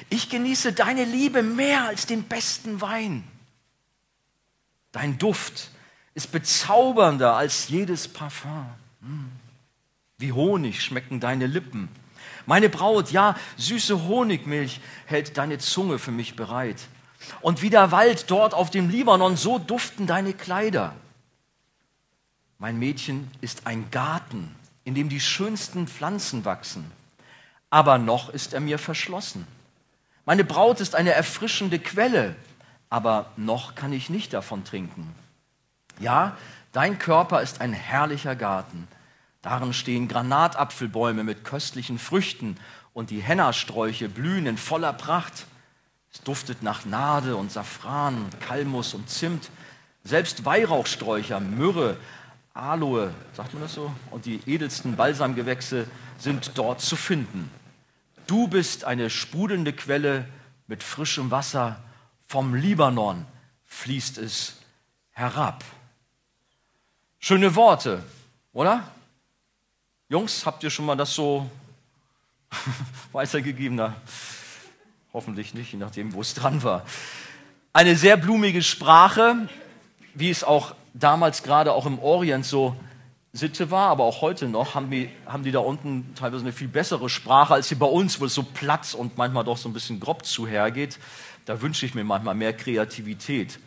Ich 0.08 0.28
genieße 0.28 0.72
deine 0.72 1.02
Liebe 1.04 1.42
mehr 1.42 1.82
als 1.82 2.06
den 2.06 2.22
besten 2.22 2.80
Wein. 2.80 3.24
Dein 4.92 5.18
Duft 5.18 5.70
ist 6.14 6.30
bezaubernder 6.30 7.34
als 7.34 7.66
jedes 7.66 8.06
Parfum. 8.06 8.64
Hm. 9.00 9.37
Wie 10.20 10.32
Honig 10.32 10.82
schmecken 10.82 11.20
deine 11.20 11.46
Lippen. 11.46 11.88
Meine 12.44 12.68
Braut, 12.68 13.12
ja, 13.12 13.36
süße 13.56 14.08
Honigmilch 14.08 14.80
hält 15.06 15.38
deine 15.38 15.58
Zunge 15.58 16.00
für 16.00 16.10
mich 16.10 16.34
bereit. 16.34 16.88
Und 17.40 17.62
wie 17.62 17.70
der 17.70 17.92
Wald 17.92 18.28
dort 18.28 18.52
auf 18.52 18.68
dem 18.68 18.90
Libanon, 18.90 19.36
so 19.36 19.60
duften 19.60 20.08
deine 20.08 20.32
Kleider. 20.32 20.96
Mein 22.58 22.80
Mädchen 22.80 23.30
ist 23.40 23.68
ein 23.68 23.92
Garten, 23.92 24.56
in 24.82 24.96
dem 24.96 25.08
die 25.08 25.20
schönsten 25.20 25.86
Pflanzen 25.86 26.44
wachsen. 26.44 26.90
Aber 27.70 27.98
noch 27.98 28.28
ist 28.30 28.54
er 28.54 28.60
mir 28.60 28.80
verschlossen. 28.80 29.46
Meine 30.26 30.42
Braut 30.42 30.80
ist 30.80 30.96
eine 30.96 31.12
erfrischende 31.12 31.78
Quelle, 31.78 32.34
aber 32.90 33.30
noch 33.36 33.76
kann 33.76 33.92
ich 33.92 34.10
nicht 34.10 34.32
davon 34.32 34.64
trinken. 34.64 35.14
Ja, 36.00 36.36
dein 36.72 36.98
Körper 36.98 37.40
ist 37.40 37.60
ein 37.60 37.72
herrlicher 37.72 38.34
Garten. 38.34 38.88
Darin 39.42 39.72
stehen 39.72 40.08
Granatapfelbäume 40.08 41.22
mit 41.24 41.44
köstlichen 41.44 41.98
Früchten 41.98 42.56
und 42.92 43.10
die 43.10 43.20
Hennasträuche 43.20 44.08
blühen 44.08 44.46
in 44.46 44.58
voller 44.58 44.92
Pracht. 44.92 45.46
Es 46.12 46.20
duftet 46.22 46.62
nach 46.62 46.84
Nade 46.84 47.36
und 47.36 47.52
Safran, 47.52 48.26
Kalmus 48.40 48.94
und 48.94 49.08
Zimt. 49.08 49.50
Selbst 50.02 50.44
Weihrauchsträucher, 50.44 51.38
Myrrhe, 51.38 51.96
Aloe, 52.54 53.14
sagt 53.34 53.54
man 53.54 53.62
das 53.62 53.74
so, 53.74 53.92
und 54.10 54.24
die 54.26 54.40
edelsten 54.46 54.96
Balsamgewächse 54.96 55.86
sind 56.18 56.52
dort 56.56 56.80
zu 56.80 56.96
finden. 56.96 57.50
Du 58.26 58.48
bist 58.48 58.84
eine 58.84 59.10
sprudelnde 59.10 59.72
Quelle 59.72 60.28
mit 60.66 60.82
frischem 60.82 61.30
Wasser. 61.30 61.82
Vom 62.26 62.54
Libanon 62.54 63.26
fließt 63.64 64.18
es 64.18 64.56
herab. 65.12 65.64
Schöne 67.20 67.54
Worte, 67.54 68.02
oder? 68.52 68.82
Jungs, 70.10 70.46
habt 70.46 70.64
ihr 70.64 70.70
schon 70.70 70.86
mal 70.86 70.96
das 70.96 71.12
so 71.12 71.50
weitergegeben? 73.12 73.76
Na, 73.76 73.94
hoffentlich 75.12 75.52
nicht, 75.52 75.72
je 75.72 75.78
nachdem, 75.78 76.14
wo 76.14 76.22
es 76.22 76.32
dran 76.32 76.62
war. 76.62 76.86
Eine 77.74 77.94
sehr 77.94 78.16
blumige 78.16 78.62
Sprache, 78.62 79.50
wie 80.14 80.30
es 80.30 80.44
auch 80.44 80.74
damals 80.94 81.42
gerade 81.42 81.74
auch 81.74 81.84
im 81.84 81.98
Orient 81.98 82.46
so 82.46 82.74
Sitte 83.34 83.70
war, 83.70 83.90
aber 83.90 84.04
auch 84.04 84.22
heute 84.22 84.48
noch, 84.48 84.74
haben 84.74 84.90
die, 84.90 85.10
haben 85.26 85.42
die 85.42 85.52
da 85.52 85.58
unten 85.58 86.14
teilweise 86.14 86.42
eine 86.42 86.52
viel 86.52 86.68
bessere 86.68 87.10
Sprache 87.10 87.52
als 87.52 87.68
hier 87.68 87.78
bei 87.78 87.84
uns, 87.84 88.18
wo 88.18 88.24
es 88.24 88.32
so 88.32 88.42
Platz 88.42 88.94
und 88.94 89.18
manchmal 89.18 89.44
doch 89.44 89.58
so 89.58 89.68
ein 89.68 89.74
bisschen 89.74 90.00
grob 90.00 90.24
zuhergeht. 90.24 90.98
Da 91.48 91.62
wünsche 91.62 91.86
ich 91.86 91.94
mir 91.94 92.04
manchmal 92.04 92.34
mehr 92.34 92.52
Kreativität. 92.52 93.58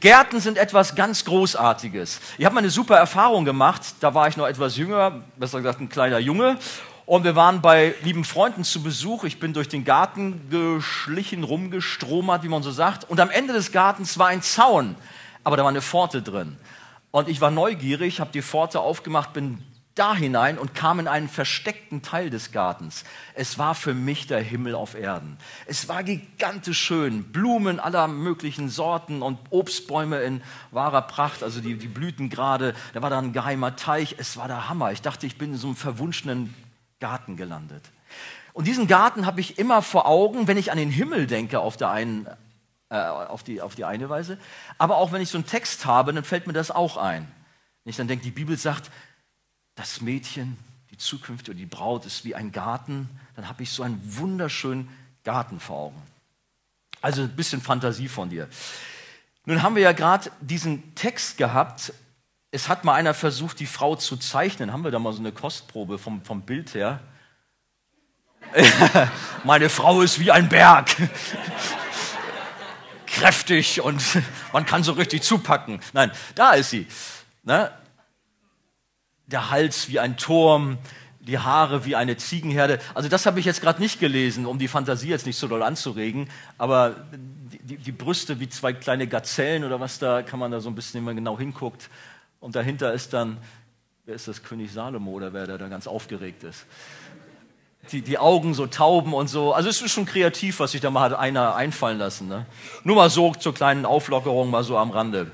Gärten 0.00 0.40
sind 0.40 0.56
etwas 0.56 0.94
ganz 0.94 1.26
Großartiges. 1.26 2.22
Ich 2.38 2.46
habe 2.46 2.54
mal 2.54 2.60
eine 2.60 2.70
super 2.70 2.96
Erfahrung 2.96 3.44
gemacht. 3.44 3.82
Da 4.00 4.14
war 4.14 4.28
ich 4.28 4.38
noch 4.38 4.46
etwas 4.46 4.78
jünger, 4.78 5.20
besser 5.36 5.58
gesagt 5.58 5.78
ein 5.78 5.90
kleiner 5.90 6.18
Junge. 6.20 6.56
Und 7.04 7.24
wir 7.24 7.36
waren 7.36 7.60
bei 7.60 7.94
lieben 8.02 8.24
Freunden 8.24 8.64
zu 8.64 8.82
Besuch. 8.82 9.24
Ich 9.24 9.38
bin 9.38 9.52
durch 9.52 9.68
den 9.68 9.84
Garten 9.84 10.48
geschlichen, 10.48 11.44
rumgestromert, 11.44 12.44
wie 12.44 12.48
man 12.48 12.62
so 12.62 12.70
sagt. 12.70 13.04
Und 13.04 13.20
am 13.20 13.28
Ende 13.28 13.52
des 13.52 13.72
Gartens 13.72 14.18
war 14.18 14.28
ein 14.28 14.40
Zaun, 14.40 14.94
aber 15.44 15.58
da 15.58 15.64
war 15.64 15.70
eine 15.70 15.82
Pforte 15.82 16.22
drin. 16.22 16.56
Und 17.10 17.28
ich 17.28 17.42
war 17.42 17.50
neugierig, 17.50 18.20
habe 18.20 18.32
die 18.32 18.40
Pforte 18.40 18.80
aufgemacht, 18.80 19.34
bin 19.34 19.62
da 19.98 20.14
hinein 20.14 20.58
und 20.58 20.74
kam 20.74 21.00
in 21.00 21.08
einen 21.08 21.28
versteckten 21.28 22.02
Teil 22.02 22.30
des 22.30 22.52
Gartens. 22.52 23.04
Es 23.34 23.58
war 23.58 23.74
für 23.74 23.94
mich 23.94 24.26
der 24.26 24.40
Himmel 24.40 24.74
auf 24.74 24.94
Erden. 24.94 25.38
Es 25.66 25.88
war 25.88 26.02
gigantisch 26.04 26.78
schön. 26.78 27.32
Blumen 27.32 27.80
aller 27.80 28.08
möglichen 28.08 28.68
Sorten 28.68 29.22
und 29.22 29.38
Obstbäume 29.50 30.20
in 30.20 30.42
wahrer 30.70 31.02
Pracht, 31.02 31.42
also 31.42 31.60
die, 31.60 31.76
die 31.76 31.88
Blüten 31.88 32.30
gerade. 32.30 32.74
Da 32.94 33.02
war 33.02 33.10
da 33.10 33.18
ein 33.18 33.32
geheimer 33.32 33.76
Teich. 33.76 34.16
Es 34.18 34.36
war 34.36 34.48
der 34.48 34.68
Hammer. 34.68 34.92
Ich 34.92 35.02
dachte, 35.02 35.26
ich 35.26 35.38
bin 35.38 35.52
in 35.52 35.58
so 35.58 35.68
einem 35.68 35.76
verwunschenen 35.76 36.54
Garten 37.00 37.36
gelandet. 37.36 37.90
Und 38.52 38.66
diesen 38.66 38.86
Garten 38.88 39.26
habe 39.26 39.40
ich 39.40 39.58
immer 39.58 39.82
vor 39.82 40.06
Augen, 40.06 40.48
wenn 40.48 40.56
ich 40.56 40.72
an 40.72 40.78
den 40.78 40.90
Himmel 40.90 41.26
denke, 41.26 41.60
auf, 41.60 41.76
der 41.76 41.90
einen, 41.90 42.26
äh, 42.90 42.96
auf, 42.98 43.42
die, 43.42 43.60
auf 43.60 43.74
die 43.74 43.84
eine 43.84 44.08
Weise. 44.08 44.38
Aber 44.78 44.96
auch 44.96 45.12
wenn 45.12 45.22
ich 45.22 45.28
so 45.28 45.38
einen 45.38 45.46
Text 45.46 45.86
habe, 45.86 46.12
dann 46.12 46.24
fällt 46.24 46.46
mir 46.46 46.52
das 46.52 46.70
auch 46.70 46.96
ein. 46.96 47.30
Wenn 47.84 47.90
ich 47.90 47.96
dann 47.96 48.08
denke, 48.08 48.24
die 48.24 48.30
Bibel 48.30 48.56
sagt, 48.56 48.90
das 49.78 50.00
Mädchen, 50.00 50.58
die 50.90 50.98
zukünftige 50.98 51.56
die 51.56 51.64
Braut 51.64 52.04
ist 52.04 52.24
wie 52.24 52.34
ein 52.34 52.50
Garten, 52.50 53.08
dann 53.36 53.48
habe 53.48 53.62
ich 53.62 53.70
so 53.70 53.84
einen 53.84 54.00
wunderschönen 54.04 54.88
Garten 55.22 55.60
vor 55.60 55.76
Augen. 55.76 56.02
Also 57.00 57.22
ein 57.22 57.36
bisschen 57.36 57.62
Fantasie 57.62 58.08
von 58.08 58.28
dir. 58.28 58.48
Nun 59.44 59.62
haben 59.62 59.76
wir 59.76 59.82
ja 59.82 59.92
gerade 59.92 60.32
diesen 60.40 60.96
Text 60.96 61.38
gehabt. 61.38 61.92
Es 62.50 62.68
hat 62.68 62.84
mal 62.84 62.94
einer 62.94 63.14
versucht, 63.14 63.60
die 63.60 63.66
Frau 63.66 63.94
zu 63.94 64.16
zeichnen. 64.16 64.72
Haben 64.72 64.82
wir 64.82 64.90
da 64.90 64.98
mal 64.98 65.12
so 65.12 65.20
eine 65.20 65.30
Kostprobe 65.30 65.98
vom, 65.98 66.24
vom 66.24 66.42
Bild 66.42 66.74
her? 66.74 66.98
Meine 69.44 69.68
Frau 69.68 70.02
ist 70.02 70.18
wie 70.18 70.32
ein 70.32 70.48
Berg. 70.48 70.90
Kräftig 73.06 73.80
und 73.80 74.02
man 74.52 74.66
kann 74.66 74.82
so 74.82 74.92
richtig 74.92 75.22
zupacken. 75.22 75.80
Nein, 75.92 76.10
da 76.34 76.54
ist 76.54 76.70
sie. 76.70 76.88
Ne? 77.44 77.70
Der 79.28 79.50
Hals 79.50 79.88
wie 79.88 80.00
ein 80.00 80.16
Turm, 80.16 80.78
die 81.28 81.38
Haare 81.38 81.84
wie 81.84 81.94
eine 81.94 82.16
Ziegenherde. 82.16 82.80
Also 82.94 83.08
das 83.08 83.26
habe 83.26 83.38
ich 83.38 83.46
jetzt 83.46 83.60
gerade 83.60 83.80
nicht 83.80 84.00
gelesen, 84.00 84.46
um 84.46 84.58
die 84.58 84.66
Fantasie 84.66 85.08
jetzt 85.08 85.26
nicht 85.26 85.36
so 85.36 85.46
doll 85.46 85.62
anzuregen. 85.62 86.28
Aber 86.56 86.96
die, 87.62 87.76
die, 87.76 87.92
Brüste 87.92 88.40
wie 88.40 88.48
zwei 88.48 88.72
kleine 88.72 89.06
Gazellen 89.06 89.62
oder 89.62 89.78
was 89.78 89.98
da, 89.98 90.22
kann 90.22 90.40
man 90.40 90.50
da 90.50 90.60
so 90.60 90.70
ein 90.70 90.74
bisschen, 90.74 91.00
wenn 91.00 91.04
man 91.04 91.16
genau 91.16 91.38
hinguckt. 91.38 91.90
Und 92.40 92.56
dahinter 92.56 92.94
ist 92.94 93.12
dann, 93.12 93.36
wer 94.06 94.14
ist 94.14 94.26
das, 94.26 94.42
König 94.42 94.72
Salomo 94.72 95.10
oder 95.12 95.34
wer 95.34 95.46
der 95.46 95.58
da 95.58 95.68
ganz 95.68 95.86
aufgeregt 95.86 96.44
ist. 96.44 96.64
Die, 97.92 98.00
die 98.00 98.18
Augen 98.18 98.54
so 98.54 98.66
Tauben 98.66 99.12
und 99.12 99.28
so. 99.28 99.52
Also 99.52 99.68
es 99.68 99.82
ist 99.82 99.92
schon 99.92 100.06
kreativ, 100.06 100.60
was 100.60 100.72
sich 100.72 100.80
da 100.80 100.90
mal 100.90 101.02
hat 101.02 101.12
einer 101.12 101.54
einfallen 101.54 101.98
lassen. 101.98 102.28
Ne? 102.28 102.46
Nur 102.84 102.96
mal 102.96 103.10
so 103.10 103.32
zur 103.32 103.52
kleinen 103.52 103.84
Auflockerung, 103.84 104.50
mal 104.50 104.64
so 104.64 104.78
am 104.78 104.90
Rande. 104.90 105.30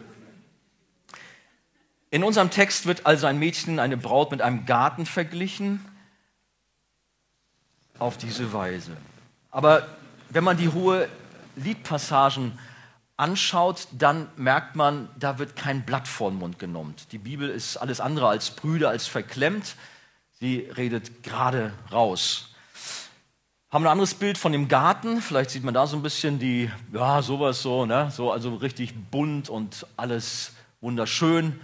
In 2.14 2.22
unserem 2.22 2.50
Text 2.50 2.86
wird 2.86 3.06
also 3.06 3.26
ein 3.26 3.40
Mädchen, 3.40 3.80
eine 3.80 3.96
Braut 3.96 4.30
mit 4.30 4.40
einem 4.40 4.66
Garten 4.66 5.04
verglichen, 5.04 5.84
auf 7.98 8.16
diese 8.16 8.52
Weise. 8.52 8.96
Aber 9.50 9.88
wenn 10.28 10.44
man 10.44 10.56
die 10.56 10.68
hohe 10.68 11.08
Liedpassagen 11.56 12.56
anschaut, 13.16 13.88
dann 13.90 14.28
merkt 14.36 14.76
man, 14.76 15.08
da 15.18 15.40
wird 15.40 15.56
kein 15.56 15.82
Blatt 15.84 16.06
vor 16.06 16.30
den 16.30 16.38
Mund 16.38 16.60
genommen. 16.60 16.94
Die 17.10 17.18
Bibel 17.18 17.48
ist 17.48 17.78
alles 17.78 17.98
andere 17.98 18.28
als 18.28 18.52
Brüder, 18.52 18.90
als 18.90 19.08
verklemmt. 19.08 19.74
Sie 20.38 20.70
redet 20.76 21.24
gerade 21.24 21.72
raus. 21.90 22.50
Haben 23.72 23.86
ein 23.86 23.90
anderes 23.90 24.14
Bild 24.14 24.38
von 24.38 24.52
dem 24.52 24.68
Garten. 24.68 25.20
Vielleicht 25.20 25.50
sieht 25.50 25.64
man 25.64 25.74
da 25.74 25.88
so 25.88 25.96
ein 25.96 26.02
bisschen 26.04 26.38
die, 26.38 26.70
ja, 26.92 27.22
sowas 27.22 27.60
so, 27.60 27.86
ne? 27.86 28.12
so 28.12 28.30
also 28.30 28.54
richtig 28.54 28.94
bunt 29.10 29.48
und 29.48 29.84
alles 29.96 30.52
wunderschön 30.80 31.58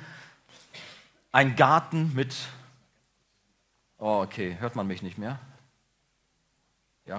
ein 1.32 1.56
Garten 1.56 2.12
mit, 2.14 2.34
oh 3.98 4.22
okay, 4.22 4.56
hört 4.58 4.76
man 4.76 4.86
mich 4.86 5.02
nicht 5.02 5.18
mehr? 5.18 5.38
Ja. 7.06 7.16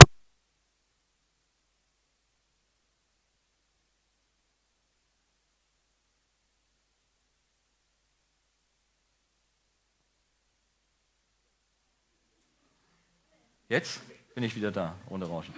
Jetzt 13.69 14.01
bin 14.35 14.43
ich 14.43 14.55
wieder 14.55 14.71
da, 14.71 14.95
ohne 15.07 15.25
Rauschen. 15.25 15.53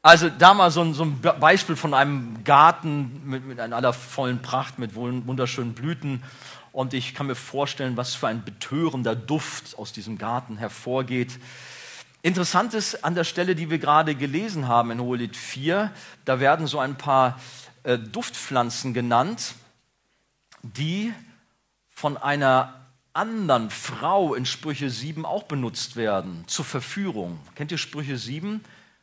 Also 0.00 0.30
da 0.30 0.54
mal 0.54 0.70
so 0.70 0.82
ein, 0.82 0.94
so 0.94 1.02
ein 1.02 1.20
Beispiel 1.20 1.74
von 1.74 1.92
einem 1.92 2.44
Garten 2.44 3.28
mit, 3.28 3.44
mit 3.44 3.58
einer 3.58 3.92
vollen 3.92 4.40
Pracht, 4.40 4.78
mit 4.78 4.94
wunderschönen 4.94 5.74
Blüten. 5.74 6.22
Und 6.76 6.92
ich 6.92 7.14
kann 7.14 7.26
mir 7.26 7.36
vorstellen, 7.36 7.96
was 7.96 8.14
für 8.14 8.28
ein 8.28 8.44
betörender 8.44 9.16
Duft 9.16 9.78
aus 9.78 9.94
diesem 9.94 10.18
Garten 10.18 10.58
hervorgeht. 10.58 11.38
Interessant 12.20 12.74
ist 12.74 13.02
an 13.02 13.14
der 13.14 13.24
Stelle, 13.24 13.54
die 13.54 13.70
wir 13.70 13.78
gerade 13.78 14.14
gelesen 14.14 14.68
haben 14.68 14.90
in 14.90 15.00
Hohelied 15.00 15.38
4, 15.38 15.90
da 16.26 16.38
werden 16.38 16.66
so 16.66 16.78
ein 16.78 16.98
paar 16.98 17.40
äh, 17.82 17.96
Duftpflanzen 17.96 18.92
genannt, 18.92 19.54
die 20.60 21.14
von 21.88 22.18
einer 22.18 22.74
anderen 23.14 23.70
Frau 23.70 24.34
in 24.34 24.44
Sprüche 24.44 24.90
7 24.90 25.24
auch 25.24 25.44
benutzt 25.44 25.96
werden, 25.96 26.44
zur 26.46 26.66
Verführung. 26.66 27.40
Kennt 27.54 27.72
ihr 27.72 27.78
Sprüche 27.78 28.18
7? 28.18 28.62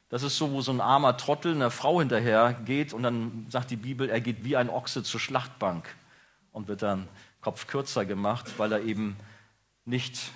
Das 0.10 0.22
ist 0.22 0.38
so, 0.38 0.52
wo 0.52 0.62
so 0.62 0.72
ein 0.72 0.80
armer 0.80 1.18
Trottel 1.18 1.56
einer 1.56 1.72
Frau 1.72 2.02
hinterher 2.02 2.54
geht 2.66 2.94
und 2.94 3.02
dann 3.02 3.48
sagt 3.50 3.72
die 3.72 3.78
Bibel, 3.78 4.12
er 4.12 4.22
geht 4.22 4.44
wie 4.44 4.58
ein 4.58 4.70
Ochse 4.70 5.02
zur 5.02 5.20
Schlachtbank 5.20 5.90
und 6.52 6.68
wird 6.68 6.84
dann 6.84 7.08
Kopf 7.44 7.68
kürzer 7.68 8.06
gemacht, 8.06 8.54
weil 8.58 8.72
er 8.72 8.82
eben 8.82 9.18
nicht 9.86 10.32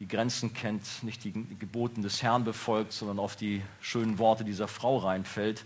die 0.00 0.08
Grenzen 0.08 0.52
kennt, 0.52 0.82
nicht 1.02 1.22
die 1.22 1.32
Geboten 1.32 2.02
des 2.02 2.22
Herrn 2.22 2.44
befolgt, 2.44 2.92
sondern 2.92 3.20
auf 3.20 3.36
die 3.36 3.62
schönen 3.80 4.18
Worte 4.18 4.44
dieser 4.44 4.66
Frau 4.66 4.98
reinfällt. 4.98 5.64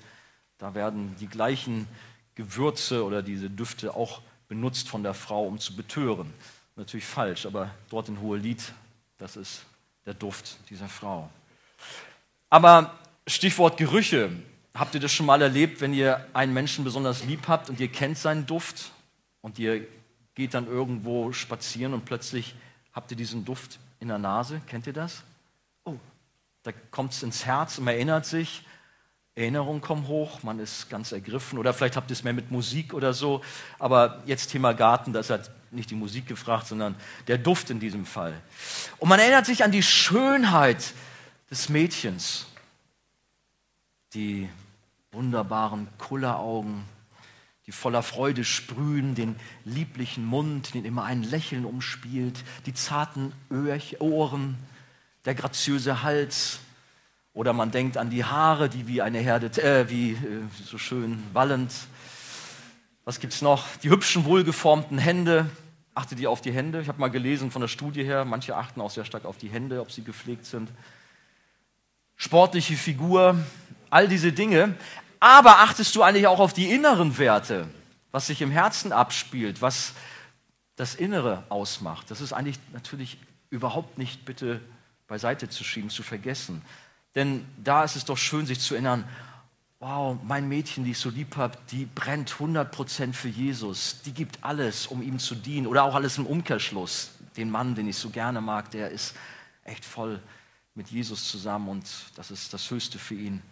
Da 0.59 0.75
werden 0.75 1.17
die 1.19 1.27
gleichen 1.27 1.89
Gewürze 2.35 3.05
oder 3.05 3.23
diese 3.23 3.49
Düfte 3.49 3.95
auch 3.95 4.21
benutzt 4.49 4.89
von 4.89 5.03
der 5.03 5.15
Frau, 5.15 5.47
um 5.47 5.59
zu 5.59 5.75
betören. 5.75 6.33
Natürlich 6.77 7.07
falsch, 7.07 7.47
aber 7.47 7.71
dort 7.89 8.11
in 8.11 8.21
Hohelied, 8.21 8.63
das 9.17 9.37
ist 9.37 9.65
der 10.05 10.13
Duft 10.13 10.59
dieser 10.69 10.89
Frau. 10.89 11.31
Aber 12.51 12.95
Stichwort 13.27 13.77
Gerüche. 13.77 14.31
Habt 14.75 14.95
ihr 14.95 15.01
das 15.01 15.11
schon 15.11 15.25
mal 15.25 15.41
erlebt, 15.41 15.81
wenn 15.81 15.95
ihr 15.95 16.27
einen 16.35 16.53
Menschen 16.53 16.85
besonders 16.85 17.25
lieb 17.25 17.49
habt 17.49 17.71
und 17.71 17.81
ihr 17.81 17.89
kennt 17.89 18.19
seinen 18.19 18.45
Duft 18.45 18.93
und 19.41 19.59
ihr 19.59 19.87
geht 20.37 20.55
dann 20.55 20.69
irgendwo 20.69 21.33
spazieren 21.33 21.95
und 21.95 22.05
plötzlich 22.05 22.55
habt 22.93 23.11
ihr 23.11 23.17
diesen 23.17 23.45
Duft 23.45 23.81
in 23.99 24.09
der 24.09 24.19
Nase. 24.19 24.61
Kennt 24.69 24.87
ihr 24.87 24.93
das? 24.93 25.25
Oh, 25.85 25.97
da 26.63 26.71
kommt 26.91 27.13
es 27.13 27.23
ins 27.25 27.45
Herz 27.45 27.79
und 27.79 27.85
man 27.85 27.95
erinnert 27.95 28.27
sich. 28.27 28.63
Erinnerungen 29.35 29.83
kommen 29.83 30.07
hoch, 30.09 30.43
man 30.43 30.61
ist 30.61 30.89
ganz 30.89 31.13
ergriffen. 31.13 31.59
Oder 31.59 31.75
vielleicht 31.75 31.97
habt 31.97 32.11
ihr 32.11 32.15
es 32.15 32.23
mehr 32.23 32.33
mit 32.33 32.51
Musik 32.51 32.95
oder 32.95 33.13
so. 33.13 33.43
Aber 33.79 34.23
jetzt 34.25 34.51
Thema 34.51 34.73
Garten, 34.73 35.13
das 35.13 35.29
hat 35.29 35.51
nicht 35.71 35.91
die 35.91 35.95
Musik 35.95 36.27
gefragt, 36.27 36.67
sondern 36.67 36.95
der 37.27 37.37
Duft 37.39 37.69
in 37.71 37.81
diesem 37.81 38.07
Fall. 38.07 38.35
Und 38.99 39.09
man 39.09 39.21
erinnert 39.21 39.45
sich 39.47 39.65
an 39.65 39.73
die 39.73 39.83
Schönheit 39.83 40.95
des 41.51 41.69
Mädchens. 41.69 42.47
Die 44.15 44.49
wunderbaren 45.13 45.89
Kulleraugen, 45.99 46.85
die 47.67 47.73
voller 47.73 48.03
Freude 48.03 48.45
sprühen, 48.45 49.15
den 49.17 49.35
lieblichen 49.65 50.25
Mund, 50.25 50.75
den 50.75 50.85
immer 50.85 51.05
ein 51.05 51.25
Lächeln 51.25 51.65
umspielt, 51.65 52.45
die 52.65 52.75
zarten 52.75 53.33
Ohren, 53.99 54.57
der 55.25 55.35
graziöse 55.35 56.03
Hals. 56.03 56.61
Oder 57.35 57.53
man 57.53 57.73
denkt 57.73 57.99
an 57.99 58.09
die 58.09 58.25
Haare, 58.25 58.69
die 58.69 58.87
wie 58.87 59.03
eine 59.03 59.19
Herde, 59.19 59.47
äh, 59.63 59.91
wie 59.91 60.13
äh, 60.13 60.17
so 60.65 60.79
schön 60.79 61.23
wallend. 61.33 61.73
Was 63.05 63.21
gibt's 63.21 63.43
noch? 63.43 63.67
Die 63.83 63.91
hübschen, 63.91 64.25
wohlgeformten 64.25 64.99
Hände. 64.99 65.51
Achtet 65.95 66.21
ihr 66.21 66.31
auf 66.31 66.41
die 66.41 66.53
Hände? 66.53 66.81
Ich 66.81 66.89
habe 66.89 67.01
mal 67.01 67.09
gelesen 67.09 67.51
von 67.51 67.61
der 67.61 67.69
Studie 67.69 68.05
her, 68.05 68.25
manche 68.25 68.57
achten 68.57 68.81
auch 68.81 68.91
sehr 68.91 69.05
stark 69.05 69.25
auf 69.25 69.39
die 69.39 69.49
Hände, 69.49 69.81
ob 69.81 69.91
sie 69.91 70.03
gepflegt 70.03 70.47
sind. 70.47 70.71
Sportliche 72.17 72.77
Figur, 72.77 73.37
all 73.91 74.09
diese 74.09 74.33
Dinge. 74.33 74.75
Aber 75.21 75.59
achtest 75.59 75.95
du 75.95 76.03
eigentlich 76.03 76.27
auch 76.27 76.41
auf 76.41 76.53
die 76.53 76.71
inneren 76.71 77.19
Werte, 77.19 77.69
was 78.13 78.27
sich 78.27 78.43
im 78.43 78.51
Herzen 78.51 78.93
abspielt, 78.93 79.63
was 79.63 79.93
das 80.77 80.95
Innere 80.95 81.45
ausmacht? 81.49 82.11
Das 82.11 82.21
ist 82.21 82.33
eigentlich 82.33 82.59
natürlich 82.73 83.19
überhaupt 83.51 83.99
nicht 83.99 84.25
bitte 84.25 84.61
beiseite 85.07 85.49
zu 85.49 85.65
schieben, 85.65 85.91
zu 85.91 86.03
vergessen. 86.03 86.63
Denn 87.15 87.47
da 87.63 87.85
ist 87.85 87.97
es 87.97 88.05
doch 88.05 88.19
schön, 88.19 88.47
sich 88.47 88.61
zu 88.61 88.75
erinnern, 88.75 89.09
wow, 89.79 90.19
mein 90.23 90.49
Mädchen, 90.49 90.85
die 90.85 90.93
ich 90.93 90.99
so 90.99 91.11
lieb 91.11 91.37
habe, 91.37 91.57
die 91.71 91.87
brennt 91.87 92.31
100% 92.33 93.13
für 93.13 93.29
Jesus. 93.29 94.03
Die 94.05 94.13
gibt 94.13 94.43
alles, 94.43 94.87
um 94.87 95.03
ihm 95.03 95.19
zu 95.19 95.35
dienen. 95.35 95.67
Oder 95.67 95.85
auch 95.85 95.95
alles 95.95 96.19
im 96.19 96.27
Umkehrschluss. 96.27 97.11
Den 97.37 97.51
Mann, 97.51 97.75
den 97.75 97.89
ich 97.89 97.97
so 97.97 98.11
gerne 98.11 98.41
mag, 98.41 98.71
der 98.71 98.91
ist 98.91 99.15
echt 99.65 99.85
voll 99.85 100.21
mit 100.75 100.89
Jesus 100.89 101.29
zusammen 101.29 101.69
und 101.69 101.87
das 102.17 102.31
ist 102.31 102.53
das 102.53 102.71
Höchste 102.71 102.99
für 102.99 103.15
ihn. 103.15 103.43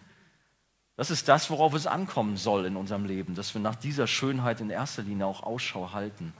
Das 0.97 1.11
ist 1.11 1.27
das, 1.27 1.49
worauf 1.49 1.73
es 1.73 1.87
ankommen 1.87 2.37
soll 2.37 2.65
in 2.65 2.75
unserem 2.75 3.05
Leben, 3.05 3.35
dass 3.35 3.53
wir 3.53 3.61
nach 3.61 3.75
dieser 3.75 4.07
Schönheit 4.07 4.61
in 4.61 4.69
erster 4.69 5.03
Linie 5.03 5.25
auch 5.25 5.43
Ausschau 5.43 5.91
halten. 5.91 6.33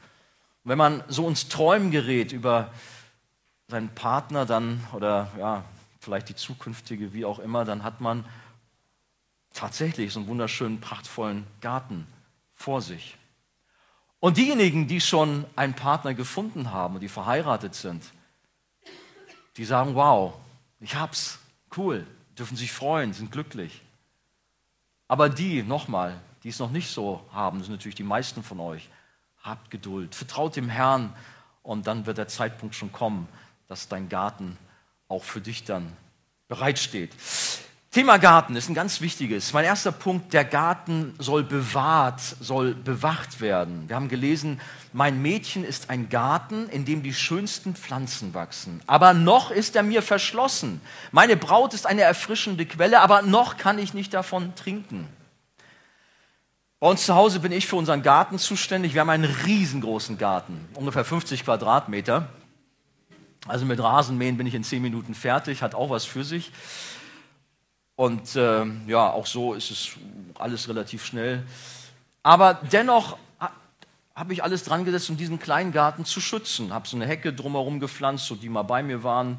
Und 0.64 0.70
wenn 0.70 0.78
man 0.78 1.04
so 1.08 1.28
ins 1.28 1.50
Träumen 1.50 1.92
gerät 1.92 2.32
über 2.32 2.72
seinen 3.68 3.90
Partner 3.90 4.46
dann 4.46 4.86
oder 4.94 5.32
ja, 5.38 5.66
vielleicht 6.00 6.30
die 6.30 6.36
zukünftige, 6.36 7.14
wie 7.14 7.26
auch 7.26 7.40
immer, 7.40 7.66
dann 7.66 7.84
hat 7.84 8.00
man 8.00 8.26
tatsächlich 9.54 10.14
so 10.14 10.20
einen 10.20 10.30
wunderschönen, 10.30 10.80
prachtvollen 10.80 11.46
Garten 11.62 12.08
vor 12.54 12.82
sich. 12.82 13.18
Und 14.20 14.38
diejenigen, 14.38 14.88
die 14.88 15.02
schon 15.02 15.46
einen 15.56 15.74
Partner 15.74 16.14
gefunden 16.14 16.72
haben 16.72 16.96
und 16.96 17.02
die 17.02 17.10
verheiratet 17.10 17.76
sind, 17.76 18.04
die 19.58 19.66
sagen, 19.66 19.96
wow, 19.96 20.34
ich 20.80 20.96
hab's, 20.96 21.40
Cool, 21.76 22.06
dürfen 22.38 22.56
sich 22.56 22.72
freuen, 22.72 23.14
sind 23.14 23.32
glücklich. 23.32 23.82
Aber 25.08 25.30
die, 25.30 25.64
nochmal, 25.64 26.20
die 26.44 26.50
es 26.50 26.60
noch 26.60 26.72
nicht 26.72 26.90
so 26.90 27.24
haben, 27.32 27.62
sind 27.62 27.72
natürlich 27.72 27.96
die 27.96 28.04
meisten 28.04 28.44
von 28.44 28.60
euch. 28.60 28.90
Habt 29.42 29.70
Geduld, 29.70 30.16
vertraut 30.16 30.56
dem 30.56 30.70
Herrn 30.70 31.14
und 31.62 31.88
dann 31.88 32.06
wird 32.06 32.18
der 32.18 32.28
Zeitpunkt 32.28 32.76
schon 32.76 32.92
kommen, 32.92 33.28
dass 33.68 33.88
dein 33.88 34.10
Garten 34.10 34.58
auch 35.08 35.24
für 35.24 35.42
dich 35.42 35.64
dann 35.64 35.96
bereitsteht. 36.48 37.12
Thema 37.96 38.18
Garten 38.18 38.58
ist 38.58 38.68
ein 38.68 38.74
ganz 38.74 39.00
wichtiges. 39.00 39.54
Mein 39.54 39.64
erster 39.64 39.94
Punkt, 39.94 40.34
der 40.34 40.44
Garten 40.44 41.16
soll 41.18 41.44
bewahrt, 41.44 42.20
soll 42.42 42.76
bewacht 42.76 43.40
werden. 43.40 43.88
Wir 43.88 43.96
haben 43.96 44.10
gelesen, 44.10 44.60
mein 44.92 45.22
Mädchen 45.22 45.64
ist 45.64 45.90
ein 45.90 46.10
Garten, 46.10 46.68
in 46.68 46.84
dem 46.84 47.04
die 47.04 47.14
schönsten 47.14 47.74
Pflanzen 47.74 48.34
wachsen. 48.34 48.82
Aber 48.86 49.14
noch 49.14 49.50
ist 49.50 49.78
er 49.78 49.84
mir 49.84 50.02
verschlossen. 50.02 50.82
Meine 51.14 51.38
Braut 51.38 51.74
ist 51.74 51.88
eine 51.88 52.02
erfrischende 52.02 52.66
Quelle, 52.66 53.00
aber 53.00 53.22
noch 53.22 53.56
kann 53.56 53.80
ich 53.80 53.94
nicht 53.94 54.14
davon 54.14 54.54
trinken. 54.56 55.08
Bei 56.82 56.90
uns 56.90 57.06
zu 57.06 57.16
Hause 57.16 57.40
bin 57.40 57.54
ich 57.54 57.66
für 57.66 57.78
unseren 57.78 58.02
Garten 58.02 58.40
zuständig. 58.40 58.94
Wir 58.94 59.00
haben 59.00 59.10
einen 59.10 59.34
riesengroßen 59.46 60.18
Garten, 60.18 60.68
ungefähr 60.74 61.06
50 61.06 61.46
Quadratmeter. 61.46 62.28
Also 63.48 63.64
mit 63.64 63.82
Rasenmähen 63.82 64.36
bin 64.36 64.48
ich 64.48 64.54
in 64.54 64.66
10 64.66 64.82
Minuten 64.82 65.16
fertig, 65.16 65.62
hat 65.62 65.76
auch 65.76 65.92
was 65.92 66.04
für 66.04 66.26
sich. 66.26 66.52
Und 67.96 68.36
äh, 68.36 68.66
ja, 68.88 69.10
auch 69.12 69.26
so 69.26 69.54
ist 69.54 69.72
es 69.72 69.90
alles 70.38 70.68
relativ 70.68 71.06
schnell. 71.06 71.44
Aber 72.24 72.56
dennoch 72.56 73.18
habe 74.16 74.32
ich 74.32 74.44
alles 74.44 74.64
dran 74.64 74.86
gesetzt, 74.86 75.10
um 75.10 75.18
diesen 75.18 75.40
kleinen 75.40 75.74
Garten 75.74 76.06
zu 76.06 76.22
schützen. 76.22 76.74
Habe 76.74 76.88
so 76.88 76.96
eine 76.96 77.06
Hecke 77.06 77.34
drumherum 77.34 77.80
gepflanzt, 77.80 78.26
so 78.26 78.36
die 78.36 78.50
mal 78.50 78.64
bei 78.64 78.82
mir 78.82 79.04
waren. 79.04 79.38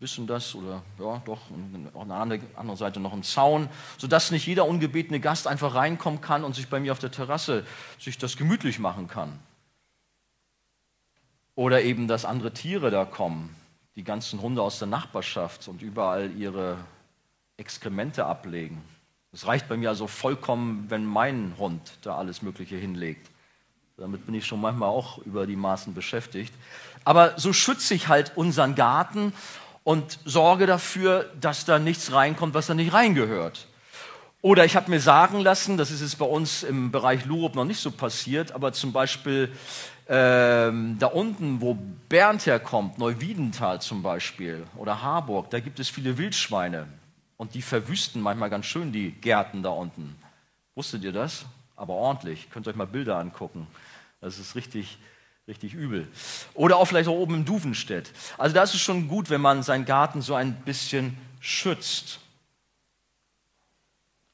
Wissen 0.00 0.26
das? 0.26 0.54
Oder 0.54 0.82
ja, 0.98 1.22
doch, 1.24 1.38
und 1.50 1.90
an 1.94 2.08
der 2.08 2.16
anderen 2.56 2.76
Seite 2.76 2.98
noch 3.00 3.12
ein 3.12 3.22
Zaun, 3.22 3.68
sodass 3.98 4.30
nicht 4.30 4.46
jeder 4.46 4.66
ungebetene 4.66 5.20
Gast 5.20 5.46
einfach 5.46 5.74
reinkommen 5.74 6.20
kann 6.20 6.42
und 6.42 6.54
sich 6.54 6.68
bei 6.68 6.80
mir 6.80 6.90
auf 6.90 6.98
der 6.98 7.12
Terrasse 7.12 7.64
sich 7.98 8.18
das 8.18 8.36
gemütlich 8.36 8.78
machen 8.78 9.06
kann. 9.06 9.38
Oder 11.54 11.82
eben, 11.82 12.08
dass 12.08 12.24
andere 12.24 12.52
Tiere 12.52 12.90
da 12.90 13.04
kommen, 13.04 13.54
die 13.94 14.04
ganzen 14.04 14.40
Hunde 14.40 14.62
aus 14.62 14.78
der 14.78 14.88
Nachbarschaft 14.88 15.68
und 15.68 15.82
überall 15.82 16.32
ihre 16.32 16.78
Exkremente 17.60 18.24
ablegen. 18.24 18.82
Es 19.32 19.46
reicht 19.46 19.68
bei 19.68 19.76
mir 19.76 19.90
also 19.90 20.06
vollkommen, 20.06 20.86
wenn 20.88 21.04
mein 21.04 21.54
Hund 21.58 21.82
da 22.02 22.16
alles 22.16 22.42
Mögliche 22.42 22.76
hinlegt. 22.76 23.28
Damit 23.96 24.24
bin 24.26 24.34
ich 24.34 24.46
schon 24.46 24.60
manchmal 24.60 24.88
auch 24.88 25.18
über 25.18 25.46
die 25.46 25.56
Maßen 25.56 25.94
beschäftigt. 25.94 26.52
Aber 27.04 27.38
so 27.38 27.52
schütze 27.52 27.94
ich 27.94 28.08
halt 28.08 28.32
unseren 28.34 28.74
Garten 28.74 29.32
und 29.84 30.18
sorge 30.24 30.66
dafür, 30.66 31.30
dass 31.40 31.64
da 31.64 31.78
nichts 31.78 32.12
reinkommt, 32.12 32.54
was 32.54 32.66
da 32.66 32.74
nicht 32.74 32.92
reingehört. 32.92 33.66
Oder 34.42 34.64
ich 34.64 34.74
habe 34.74 34.90
mir 34.90 35.00
sagen 35.00 35.40
lassen, 35.40 35.76
das 35.76 35.90
ist 35.90 36.00
jetzt 36.00 36.18
bei 36.18 36.24
uns 36.24 36.62
im 36.62 36.90
Bereich 36.90 37.26
Lurup 37.26 37.54
noch 37.54 37.66
nicht 37.66 37.80
so 37.80 37.90
passiert, 37.90 38.52
aber 38.52 38.72
zum 38.72 38.90
Beispiel 38.92 39.52
ähm, 40.08 40.96
da 40.98 41.06
unten, 41.08 41.60
wo 41.60 41.76
Bernd 42.08 42.46
herkommt, 42.46 42.98
Neuwiedental 42.98 43.82
zum 43.82 44.02
Beispiel 44.02 44.64
oder 44.76 45.02
Harburg, 45.02 45.50
da 45.50 45.60
gibt 45.60 45.78
es 45.78 45.90
viele 45.90 46.16
Wildschweine. 46.16 46.86
Und 47.40 47.54
die 47.54 47.62
verwüsten 47.62 48.20
manchmal 48.20 48.50
ganz 48.50 48.66
schön 48.66 48.92
die 48.92 49.12
Gärten 49.12 49.62
da 49.62 49.70
unten. 49.70 50.14
Wusstet 50.74 51.02
ihr 51.04 51.12
das? 51.12 51.46
Aber 51.74 51.94
ordentlich. 51.94 52.50
Könnt 52.50 52.66
ihr 52.66 52.70
euch 52.70 52.76
mal 52.76 52.86
Bilder 52.86 53.16
angucken. 53.16 53.66
Das 54.20 54.38
ist 54.38 54.56
richtig, 54.56 54.98
richtig 55.48 55.72
übel. 55.72 56.06
Oder 56.52 56.76
auch 56.76 56.84
vielleicht 56.84 57.08
auch 57.08 57.14
oben 57.14 57.36
im 57.36 57.44
Duvenstedt. 57.46 58.12
Also 58.36 58.54
da 58.54 58.62
ist 58.62 58.74
es 58.74 58.82
schon 58.82 59.08
gut, 59.08 59.30
wenn 59.30 59.40
man 59.40 59.62
seinen 59.62 59.86
Garten 59.86 60.20
so 60.20 60.34
ein 60.34 60.54
bisschen 60.54 61.16
schützt. 61.40 62.20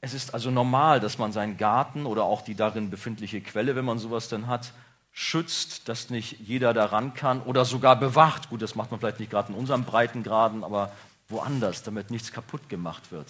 Es 0.01 0.13
ist 0.13 0.33
also 0.33 0.51
normal, 0.51 0.99
dass 0.99 1.17
man 1.17 1.31
seinen 1.31 1.55
Garten 1.55 2.05
oder 2.05 2.25
auch 2.25 2.41
die 2.41 2.55
darin 2.55 2.89
befindliche 2.89 3.39
Quelle, 3.39 3.77
wenn 3.77 3.85
man 3.85 3.99
sowas 3.99 4.27
dann 4.27 4.47
hat, 4.47 4.73
schützt, 5.13 5.87
dass 5.87 6.09
nicht 6.09 6.41
jeder 6.41 6.73
daran 6.73 7.13
kann 7.13 7.41
oder 7.43 7.63
sogar 7.63 7.95
bewacht. 7.95 8.49
Gut, 8.49 8.61
das 8.61 8.75
macht 8.75 8.91
man 8.91 8.99
vielleicht 8.99 9.21
nicht 9.21 9.31
gerade 9.31 9.53
in 9.53 9.57
unserem 9.57 9.85
Breitengraden, 9.85 10.65
aber 10.65 10.91
woanders, 11.27 11.83
damit 11.83 12.11
nichts 12.11 12.31
kaputt 12.31 12.69
gemacht 12.69 13.11
wird. 13.11 13.27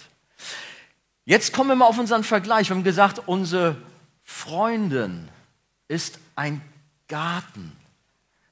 Jetzt 1.24 1.52
kommen 1.52 1.70
wir 1.70 1.76
mal 1.76 1.86
auf 1.86 1.98
unseren 1.98 2.24
Vergleich. 2.24 2.68
Wir 2.68 2.76
haben 2.76 2.84
gesagt, 2.84 3.22
unsere 3.26 3.76
Freundin 4.24 5.28
ist 5.88 6.18
ein 6.36 6.62
Garten. 7.08 7.72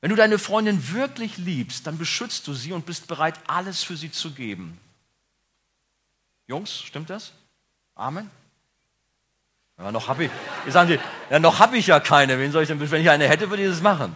Wenn 0.00 0.10
du 0.10 0.16
deine 0.16 0.38
Freundin 0.38 0.92
wirklich 0.92 1.36
liebst, 1.38 1.86
dann 1.86 1.98
beschützt 1.98 2.46
du 2.46 2.54
sie 2.54 2.72
und 2.72 2.86
bist 2.86 3.06
bereit, 3.06 3.34
alles 3.46 3.82
für 3.82 3.96
sie 3.96 4.10
zu 4.12 4.32
geben. 4.32 4.78
Jungs, 6.46 6.80
stimmt 6.82 7.10
das? 7.10 7.32
Amen? 7.94 8.30
Ja, 9.78 9.92
noch 9.92 10.08
habe 10.08 10.24
ich, 10.24 10.30
sagen 10.72 10.88
Sie, 10.88 10.98
ja, 11.28 11.38
noch 11.38 11.58
habe 11.58 11.76
ich 11.76 11.86
ja 11.86 12.00
keine. 12.00 12.38
Wen 12.38 12.52
soll 12.52 12.62
ich 12.62 12.68
denn, 12.68 12.78
wenn 12.78 13.02
ich 13.02 13.10
eine 13.10 13.28
hätte, 13.28 13.50
würde 13.50 13.62
ich 13.62 13.68
das 13.68 13.82
machen. 13.82 14.14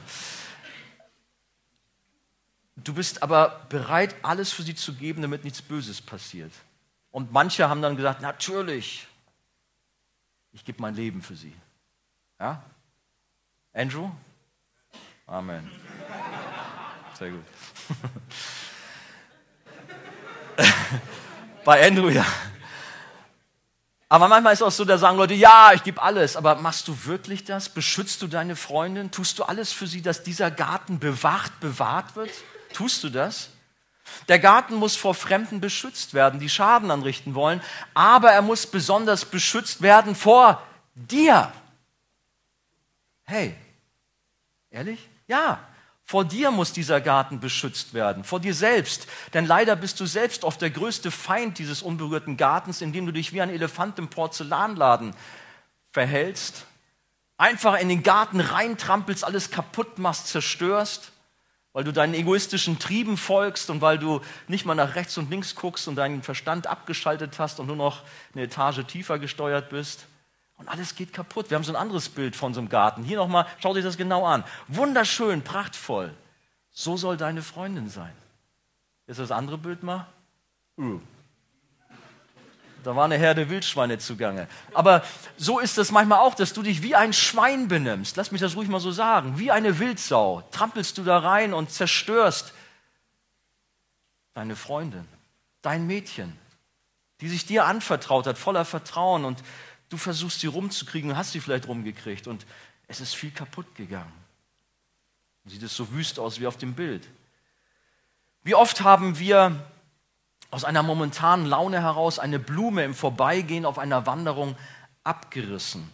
Du 2.85 2.95
bist 2.95 3.23
aber 3.23 3.67
bereit, 3.69 4.15
alles 4.23 4.53
für 4.53 4.63
sie 4.63 4.75
zu 4.75 4.95
geben, 4.95 5.23
damit 5.23 5.45
nichts 5.45 5.61
Böses 5.63 6.01
passiert. 6.01 6.53
Und 7.11 7.33
manche 7.33 7.69
haben 7.69 7.83
dann 7.83 7.97
gesagt, 7.97 8.23
natürlich, 8.23 9.07
ich 10.53 10.65
gebe 10.65 10.81
mein 10.81 10.95
Leben 10.95 11.23
für 11.23 11.35
sie. 11.35 11.55
Ja? 12.39 12.63
Andrew? 13.73 14.11
Amen. 15.27 15.71
Sehr 17.19 17.31
gut. 17.31 17.45
Bei 21.65 21.87
Andrew 21.87 22.09
ja. 22.09 22.27
Aber 24.09 24.27
manchmal 24.27 24.55
ist 24.55 24.61
es 24.61 24.67
auch 24.67 24.73
so, 24.73 24.85
da 24.85 24.99
sagen 24.99 25.17
Leute, 25.17 25.35
ja, 25.35 25.73
ich 25.73 25.85
gebe 25.85 26.03
alles. 26.03 26.35
Aber 26.37 26.57
machst 26.57 26.89
du 26.89 27.05
wirklich 27.05 27.45
das? 27.45 27.69
Beschützt 27.69 28.23
du 28.23 28.27
deine 28.27 28.57
Freundin? 28.57 29.13
Tust 29.13 29.39
du 29.39 29.45
alles 29.45 29.73
für 29.73 29.87
sie, 29.87 30.03
dass 30.03 30.25
dieser 30.25 30.51
Garten 30.51 30.99
bewacht, 30.99 31.61
bewahrt 31.61 32.17
wird? 32.17 32.31
Tust 32.73 33.03
du 33.05 33.09
das? 33.09 33.51
Der 34.29 34.39
Garten 34.39 34.75
muss 34.75 34.97
vor 34.97 35.15
Fremden 35.15 35.61
beschützt 35.61 36.15
werden, 36.15 36.41
die 36.41 36.49
Schaden 36.49 36.91
anrichten 36.91 37.35
wollen, 37.35 37.61
aber 37.95 38.31
er 38.33 38.43
muss 38.43 38.67
besonders 38.67 39.25
beschützt 39.25 39.83
werden 39.83 40.15
vor 40.15 40.63
dir. 40.95 41.53
Hey, 43.25 43.55
ehrlich? 44.71 45.09
Ja, 45.29 45.61
vor 46.05 46.25
dir 46.25 46.51
muss 46.51 46.73
dieser 46.73 47.01
Garten 47.01 47.39
beschützt 47.39 47.95
werden, 47.95 48.25
vor 48.25 48.41
dir 48.41 48.55
selbst. 48.55 49.07
Denn 49.33 49.47
leider 49.47 49.77
bist 49.77 50.01
du 50.01 50.07
selbst 50.07 50.43
oft 50.43 50.61
der 50.61 50.71
größte 50.71 51.13
Feind 51.13 51.59
dieses 51.59 51.83
unberührten 51.83 52.37
Gartens, 52.37 52.81
indem 52.81 53.07
du 53.07 53.13
dich 53.13 53.33
wie 53.33 53.41
ein 53.41 53.51
Elefant 53.51 53.99
im 53.99 54.09
Porzellanladen 54.09 55.15
verhältst, 55.93 56.67
einfach 57.37 57.79
in 57.79 57.89
den 57.89 58.03
Garten 58.03 58.41
reintrampelst, 58.41 59.25
alles 59.25 59.51
kaputt 59.53 59.99
machst, 59.99 60.27
zerstörst 60.27 61.13
weil 61.73 61.85
du 61.85 61.93
deinen 61.93 62.15
egoistischen 62.15 62.79
Trieben 62.79 63.17
folgst 63.17 63.71
und 63.71 63.81
weil 63.81 63.99
du 63.99 64.21
nicht 64.49 64.65
mal 64.65 64.75
nach 64.75 64.95
rechts 64.97 65.17
und 65.19 65.31
links 65.31 65.55
guckst 65.55 65.87
und 65.89 65.97
deinen 65.97 66.23
Verstand 66.23 66.67
abgeschaltet 66.67 67.39
hast 67.39 67.61
und 67.61 67.67
nur 67.67 67.77
noch 67.77 68.03
eine 68.35 68.45
Etage 68.45 68.85
tiefer 68.87 69.19
gesteuert 69.19 69.71
bist. 69.71 70.07
Und 70.57 70.69
alles 70.69 70.95
geht 70.95 71.13
kaputt. 71.13 71.49
Wir 71.49 71.57
haben 71.57 71.65
so 71.65 71.73
ein 71.73 71.77
anderes 71.77 72.09
Bild 72.09 72.37
von 72.37 72.53
so 72.53 72.61
einem 72.61 72.69
Garten. 72.69 73.03
Hier 73.03 73.17
nochmal, 73.17 73.47
schau 73.61 73.73
dir 73.73 73.83
das 73.83 73.97
genau 73.97 74.27
an. 74.27 74.45
Wunderschön, 74.69 75.43
prachtvoll. 75.43 76.13
So 76.71 76.97
soll 76.97 77.17
deine 77.17 77.43
Freundin 77.43 77.89
sein. 77.89 78.13
Ist 79.07 79.21
das 79.21 79.31
andere 79.31 79.59
Bild 79.59 79.83
mal? 79.83 80.07
Uh, 80.77 81.01
da 82.83 82.97
war 82.97 83.05
eine 83.05 83.19
Herde 83.19 83.49
Wildschweine 83.51 83.99
zugange. 83.99 84.49
Aber 84.73 85.05
so 85.37 85.59
ist 85.59 85.79
es 85.79 85.91
manchmal 85.91 86.21
auch, 86.21 86.35
dass 86.35 86.53
du 86.53 86.63
dich 86.63 86.83
wie 86.83 86.95
ein 86.95 87.13
Schwein 87.13 87.69
benimmst. 87.69 88.17
Lass 88.17 88.33
mich 88.33 88.41
das 88.41 88.57
ruhig 88.57 88.69
mal 88.69 88.81
so 88.81 88.93
sagen. 88.93 89.39
Wie 89.39 89.51
eine 89.51 89.79
Wildsau 89.79 90.43
trampelst 90.51 90.99
du 90.99 91.05
da 91.05 91.19
rein 91.19 91.55
und 91.55 91.71
zerstörst 91.71 92.53
deine 94.35 94.57
Freundin, 94.57 95.07
dein 95.63 95.87
Mädchen, 95.87 96.37
die 97.21 97.29
sich 97.29 97.47
dir 97.47 97.67
anvertraut 97.67 98.27
hat, 98.27 98.39
voller 98.39 98.65
Vertrauen 98.65 99.25
und 99.25 99.43
du 99.89 99.97
versuchst 99.97 100.41
sie 100.41 100.47
rumzukriegen, 100.47 101.17
hast 101.17 101.33
sie 101.33 101.41
vielleicht 101.41 101.69
rumgekriegt 101.69 102.27
und 102.27 102.47
es 102.89 103.01
ist 103.01 103.15
viel 103.15 103.31
kaputt 103.31 103.75
gegangen. 103.75 104.13
Sieht 105.45 105.63
es 105.63 105.75
so 105.75 105.93
wüst 105.93 106.19
aus 106.19 106.41
wie 106.41 106.47
auf 106.47 106.57
dem 106.57 106.75
Bild. 106.75 107.09
Wie 108.43 108.55
oft 108.55 108.83
haben 108.83 109.19
wir 109.19 109.55
aus 110.51 110.65
einer 110.65 110.83
momentanen 110.83 111.47
Laune 111.47 111.81
heraus 111.81 112.19
eine 112.19 112.39
Blume 112.39 112.85
im 112.85 112.95
Vorbeigehen 112.95 113.65
auf 113.65 113.79
einer 113.79 114.07
Wanderung 114.07 114.57
abgerissen, 115.05 115.91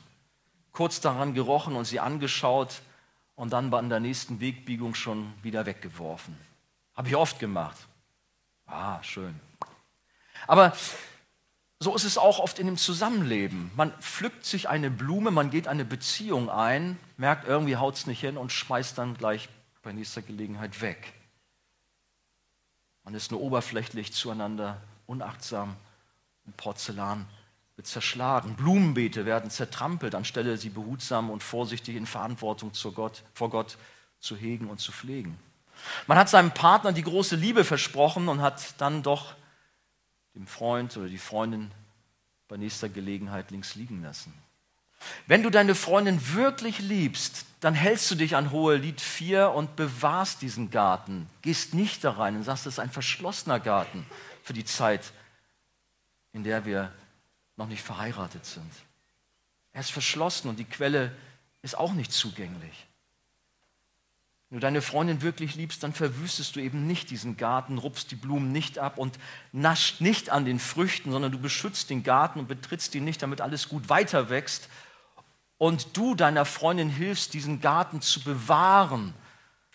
kurz 0.73 1.01
daran 1.01 1.35
gerochen 1.35 1.77
und 1.77 1.85
sie 1.85 2.01
angeschaut 2.01 2.81
und 3.35 3.53
dann 3.53 3.71
bei 3.71 3.81
der 3.83 4.01
nächsten 4.01 4.41
Wegbiegung 4.41 4.95
schon 4.95 5.33
wieder 5.43 5.67
weggeworfen. 5.67 6.37
Habe 6.95 7.09
ich 7.09 7.17
oft 7.17 7.39
gemacht. 7.39 7.77
Ah, 8.67 9.03
schön. 9.03 9.39
Aber 10.47 10.73
so 11.79 11.95
ist 11.95 12.05
es 12.05 12.17
auch 12.17 12.39
oft 12.39 12.59
in 12.59 12.67
dem 12.67 12.79
Zusammenleben. 12.79 13.71
Man 13.77 13.93
pflückt 14.01 14.47
sich 14.47 14.69
eine 14.69 14.91
Blume, 14.91 15.31
man 15.31 15.51
geht 15.51 15.69
eine 15.69 15.85
Beziehung 15.85 16.49
ein, 16.49 16.99
merkt, 17.19 17.47
irgendwie 17.47 17.77
haut 17.77 17.97
es 17.97 18.07
nicht 18.07 18.21
hin 18.21 18.39
und 18.39 18.51
schmeißt 18.51 18.97
dann 18.97 19.15
gleich 19.15 19.49
bei 19.83 19.93
nächster 19.93 20.23
Gelegenheit 20.23 20.81
weg. 20.81 21.13
Man 23.07 23.15
ist 23.15 23.31
nur 23.31 23.41
oberflächlich 23.41 24.13
zueinander 24.13 24.83
unachtsam 25.07 25.77
und 26.45 26.57
Porzellan 26.57 27.25
wird 27.77 27.87
zerschlagen. 27.87 28.57
Blumenbeete 28.57 29.25
werden 29.25 29.49
zertrampelt, 29.49 30.17
anstelle 30.17 30.57
sie 30.57 30.71
behutsam 30.71 31.31
und 31.31 31.45
vorsichtig 31.45 31.95
in 31.95 32.05
Verantwortung 32.05 32.73
Gott, 32.93 33.23
vor 33.33 33.49
Gott 33.49 33.79
zu 34.19 34.37
hegen 34.37 34.69
und 34.69 34.81
zu 34.81 34.91
pflegen. 34.91 35.39
Man 36.09 36.19
hat 36.19 36.29
seinem 36.29 36.51
Partner 36.51 36.93
die 36.93 37.05
große 37.05 37.37
Liebe 37.37 37.63
versprochen 37.63 38.29
und 38.29 38.41
hat 38.43 38.75
dann 38.81 39.05
doch 39.05 39.35
dem 40.35 40.49
Freund 40.49 40.97
oder 40.97 41.07
die 41.07 41.17
Freundin 41.17 41.71
bei 42.49 42.57
nächster 42.57 42.89
Gelegenheit 42.89 43.53
links 43.53 43.77
liegen 43.77 44.03
lassen. 44.03 44.35
Wenn 45.27 45.43
du 45.43 45.51
deine 45.51 45.75
Freundin 45.75 46.35
wirklich 46.35 46.79
liebst, 46.79 47.47
dann 47.61 47.75
hältst 47.75 48.11
du 48.11 48.15
dich 48.15 48.37
an 48.37 48.51
Hohe 48.51 48.77
Lied 48.77 49.01
4 49.01 49.51
und 49.51 49.77
bewahrst 49.77 50.43
diesen 50.43 50.71
Garten. 50.71 51.29
Gehst 51.43 51.75
nicht 51.75 52.05
da 52.05 52.13
rein 52.13 52.37
und 52.37 52.45
sagst, 52.45 52.67
es 52.67 52.75
ist 52.75 52.79
ein 52.79 52.91
verschlossener 52.91 53.61
Garten 53.61 54.07
für 54.43 54.53
die 54.53 54.65
Zeit, 54.65 55.13
in 56.33 56.45
der 56.45 56.65
wir 56.65 56.93
noch 57.57 57.67
nicht 57.67 57.83
verheiratet 57.83 58.45
sind. 58.45 58.71
Er 59.73 59.81
ist 59.81 59.91
verschlossen 59.91 60.49
und 60.49 60.59
die 60.59 60.65
Quelle 60.65 61.13
ist 61.63 61.77
auch 61.77 61.93
nicht 61.93 62.13
zugänglich. 62.13 62.87
Wenn 64.49 64.59
du 64.59 64.61
deine 64.61 64.81
Freundin 64.81 65.23
wirklich 65.23 65.57
liebst, 65.57 65.83
dann 65.83 65.93
verwüstest 65.93 66.55
du 66.55 66.61
eben 66.61 66.87
nicht 66.87 67.11
diesen 67.11 67.37
Garten, 67.37 67.79
rupfst 67.79 68.07
die 68.11 68.15
Blumen 68.15 68.53
nicht 68.53 68.79
ab 68.79 68.97
und 68.97 69.19
nascht 69.51 70.01
nicht 70.01 70.31
an 70.31 70.45
den 70.45 70.61
Früchten, 70.61 71.11
sondern 71.11 71.33
du 71.33 71.39
beschützt 71.39 71.91
den 71.91 72.05
Garten 72.05 72.39
und 72.39 72.47
betrittst 72.47 72.95
ihn 72.95 73.05
nicht, 73.05 73.23
damit 73.23 73.41
alles 73.41 73.69
gut 73.69 73.89
weiter 73.89 74.31
wächst. 74.31 74.69
Und 75.59 75.97
du 75.97 76.15
deiner 76.15 76.45
Freundin 76.45 76.91
hilfst, 76.91 77.35
diesen 77.35 77.61
Garten 77.61 78.01
zu 78.01 78.23
bewahren, 78.23 79.15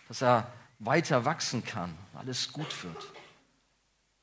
dass 0.08 0.22
er 0.22 0.52
weiter 0.80 1.26
wachsen 1.26 1.64
kann, 1.64 1.96
alles 2.16 2.52
gut 2.52 2.84
wird, 2.84 3.12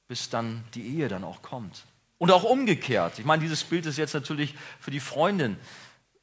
bis 0.06 0.28
dann 0.30 0.64
die 0.74 0.96
Ehe 0.96 1.08
dann 1.08 1.24
auch 1.24 1.42
kommt. 1.42 1.84
Und 2.18 2.30
auch 2.30 2.44
umgekehrt. 2.44 3.18
Ich 3.18 3.24
meine, 3.24 3.42
dieses 3.42 3.62
Bild 3.64 3.86
ist 3.86 3.96
jetzt 3.96 4.14
natürlich 4.14 4.54
für 4.80 4.90
die 4.90 5.00
Freundin 5.00 5.56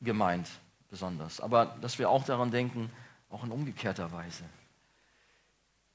gemeint, 0.02 0.48
besonders. 0.90 1.40
Aber 1.40 1.78
dass 1.82 2.00
wir 2.00 2.10
auch 2.10 2.26
daran 2.26 2.52
denken, 2.52 2.92
auch 3.30 3.44
in 3.44 3.52
umgekehrter 3.52 4.12
Weise. 4.12 4.44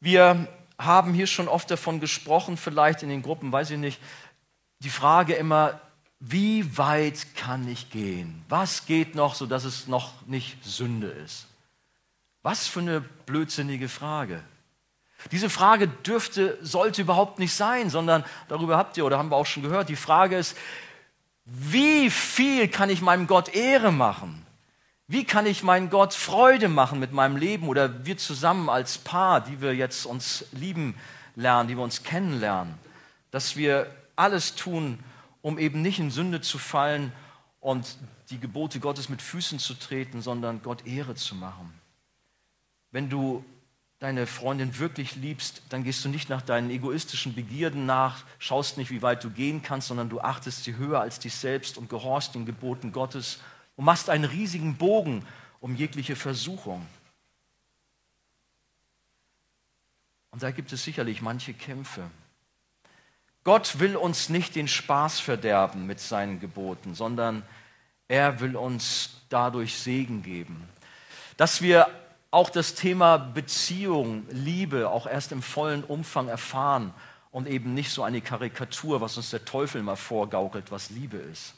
Wir 0.01 0.49
haben 0.79 1.13
hier 1.13 1.27
schon 1.27 1.49
oft 1.49 1.71
davon 1.71 2.01
gesprochen, 2.01 2.57
vielleicht 2.57 3.03
in 3.03 3.11
den 3.11 3.23
Gruppen, 3.23 3.53
weiß 3.53 3.71
ich 3.71 3.79
nicht, 3.79 4.01
die 4.79 4.91
Frage 4.91 5.35
immer, 5.35 5.81
wie 6.21 6.77
weit 6.77 7.35
kann 7.35 7.67
ich 7.67 7.89
gehen? 7.91 8.45
Was 8.49 8.85
geht 8.85 9.15
noch, 9.15 9.35
sodass 9.35 9.65
es 9.65 9.87
noch 9.87 10.13
nicht 10.27 10.63
Sünde 10.63 11.09
ist? 11.09 11.47
Was 12.43 12.67
für 12.67 12.81
eine 12.81 13.01
blödsinnige 13.01 13.89
Frage. 13.89 14.43
Diese 15.33 15.51
Frage 15.51 15.89
dürfte, 15.89 16.59
sollte 16.63 17.03
überhaupt 17.03 17.39
nicht 17.39 17.55
sein, 17.55 17.91
sondern 17.91 18.25
darüber 18.49 18.77
habt 18.77 18.97
ihr 18.97 19.05
oder 19.05 19.19
haben 19.19 19.31
wir 19.31 19.37
auch 19.37 19.47
schon 19.47 19.63
gehört. 19.63 19.89
Die 19.89 19.97
Frage 19.97 20.37
ist, 20.37 20.57
wie 21.45 22.11
viel 22.11 22.69
kann 22.69 22.91
ich 22.91 23.03
meinem 23.03 23.27
Gott 23.27 23.55
Ehre 23.55 23.93
machen? 23.93 24.47
Wie 25.09 25.25
kann 25.25 25.47
ich 25.47 25.63
meinen 25.63 25.91
Gott 25.91 26.15
Freude 26.15 26.69
machen 26.69 27.01
mit 27.01 27.13
meinem 27.13 27.37
Leben 27.37 27.69
oder 27.69 28.07
wir 28.07 28.17
zusammen 28.17 28.69
als 28.69 28.99
Paar, 28.99 29.41
die 29.41 29.61
wir 29.61 29.75
jetzt 29.75 30.07
uns 30.07 30.45
lieben 30.53 30.95
lernen, 31.35 31.69
die 31.69 31.77
wir 31.77 31.83
uns 31.83 32.03
kennenlernen, 32.05 32.75
dass 33.31 33.57
wir 33.57 33.91
alles 34.17 34.55
tun, 34.55 34.99
um 35.43 35.59
eben 35.59 35.83
nicht 35.83 35.99
in 35.99 36.11
Sünde 36.11 36.41
zu 36.41 36.59
fallen 36.59 37.13
und 37.61 37.97
die 38.31 38.39
Gebote 38.39 38.81
Gottes 38.81 39.09
mit 39.09 39.23
Füßen 39.23 39.59
zu 39.59 39.75
treten, 39.75 40.23
sondern 40.23 40.63
Gott 40.63 40.87
Ehre 40.87 41.15
zu 41.15 41.35
machen. 41.35 41.73
Wenn 42.91 43.09
du 43.09 43.45
deine 43.99 44.27
Freundin 44.27 44.79
wirklich 44.79 45.17
liebst, 45.17 45.63
dann 45.69 45.85
gehst 45.85 46.05
du 46.05 46.09
nicht 46.09 46.31
nach 46.31 46.41
deinen 46.41 46.71
egoistischen 46.71 47.35
Begierden 47.35 47.85
nach, 47.85 48.25
schaust 48.39 48.79
nicht, 48.79 48.91
wie 48.91 49.03
weit 49.03 49.23
du 49.23 49.31
gehen 49.31 49.63
kannst, 49.63 49.89
sondern 49.89 50.09
du 50.09 50.21
achtest 50.21 50.65
sie 50.65 50.77
höher 50.77 51.01
als 51.01 51.19
dich 51.19 51.35
selbst 51.35 51.77
und 51.77 51.91
gehorchst 51.91 52.35
den 52.35 52.47
Geboten 52.47 52.93
Gottes 52.93 53.41
und 53.77 53.85
machst 53.85 54.09
einen 54.09 54.25
riesigen 54.25 54.77
Bogen 54.77 55.27
um 55.61 55.77
jegliche 55.77 56.17
Versuchung. 56.17 56.87
Und 60.31 60.43
da 60.43 60.51
gibt 60.51 60.73
es 60.73 60.83
sicherlich 60.83 61.21
manche 61.21 61.53
Kämpfe. 61.53 62.11
Gott 63.45 63.79
will 63.79 63.97
uns 63.97 64.29
nicht 64.29 64.55
den 64.55 64.69
Spaß 64.69 65.21
verderben 65.21 65.87
mit 65.87 66.01
seinen 66.01 66.41
Geboten, 66.41 66.95
sondern 66.95 67.43
er 68.09 68.41
will 68.41 68.57
uns 68.57 69.11
dadurch 69.29 69.79
Segen 69.79 70.23
geben. 70.23 70.69
Dass 71.37 71.63
wir 71.63 71.89
auch 72.31 72.51
das 72.51 72.75
Thema 72.75 73.17
Beziehung, 73.17 74.27
Liebe 74.31 74.91
auch 74.91 75.07
erst 75.07 75.33
im 75.33 75.43
vollen 75.43 75.85
Umfang 75.85 76.29
erfahren 76.29 76.93
und 77.31 77.49
eben 77.49 77.75
nicht 77.75 77.91
so 77.91 78.03
eine 78.03 78.21
Karikatur, 78.21 79.01
was 79.01 79.17
uns 79.17 79.31
der 79.31 79.45
Teufel 79.45 79.83
mal 79.83 79.97
vorgaukelt, 79.97 80.71
was 80.71 80.91
Liebe 80.91 81.17
ist. 81.17 81.55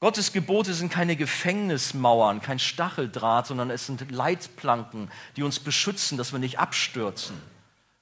Gottes 0.00 0.32
Gebote 0.32 0.74
sind 0.74 0.92
keine 0.92 1.16
Gefängnismauern, 1.16 2.40
kein 2.40 2.60
Stacheldraht, 2.60 3.48
sondern 3.48 3.70
es 3.70 3.86
sind 3.86 4.12
Leitplanken, 4.12 5.10
die 5.36 5.42
uns 5.42 5.58
beschützen, 5.58 6.16
dass 6.16 6.30
wir 6.30 6.38
nicht 6.38 6.60
abstürzen, 6.60 7.36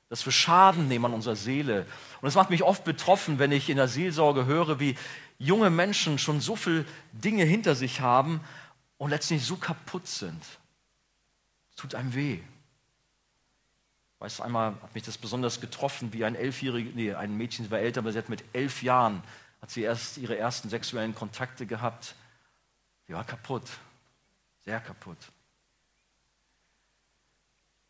dass 0.09 0.25
wir 0.25 0.33
Schaden 0.33 0.88
nehmen 0.88 1.07
an 1.07 1.14
unserer 1.14 1.37
Seele. 1.37 1.87
Und 2.21 2.29
es 2.29 2.35
macht 2.35 2.51
mich 2.51 2.62
oft 2.62 2.85
betroffen, 2.85 3.38
wenn 3.38 3.53
ich 3.53 3.69
in 3.69 3.77
der 3.77 3.88
Seelsorge 3.88 4.47
höre, 4.47 4.79
wie 4.79 4.97
junge 5.38 5.71
Menschen 5.71 6.19
schon 6.19 6.40
so 6.40 6.57
viele 6.57 6.85
Dinge 7.12 7.45
hinter 7.45 7.75
sich 7.75 8.01
haben 8.01 8.40
und 8.99 9.11
letztlich 9.11 9.45
so 9.45 9.57
kaputt 9.57 10.07
sind. 10.07 10.42
Es 11.71 11.77
tut 11.77 11.95
einem 11.95 12.14
weh. 12.14 12.35
Ich 14.14 14.21
weiß, 14.21 14.40
einmal 14.40 14.75
hat 14.81 14.95
mich 14.95 15.05
das 15.05 15.19
besonders 15.19 15.61
getroffen, 15.61 16.12
wie 16.12 16.25
ein 16.25 16.35
elfjähriges, 16.35 16.95
nee, 16.95 17.12
ein 17.12 17.37
Mädchen, 17.37 17.66
sie 17.66 17.71
war 17.71 17.81
älter, 17.81 18.01
aber 18.01 18.12
sie 18.12 18.19
hat 18.19 18.31
mit 18.31 18.45
elf 18.55 18.83
Jahren, 18.83 19.23
hat 19.61 19.71
sie 19.71 19.83
erst 19.83 20.16
ihre 20.16 20.38
ersten 20.38 20.71
sexuellen 20.71 21.14
Kontakte 21.14 21.66
gehabt. 21.66 22.14
Sie 23.07 23.12
war 23.12 23.25
kaputt, 23.25 23.69
sehr 24.64 24.81
kaputt. 24.81 25.19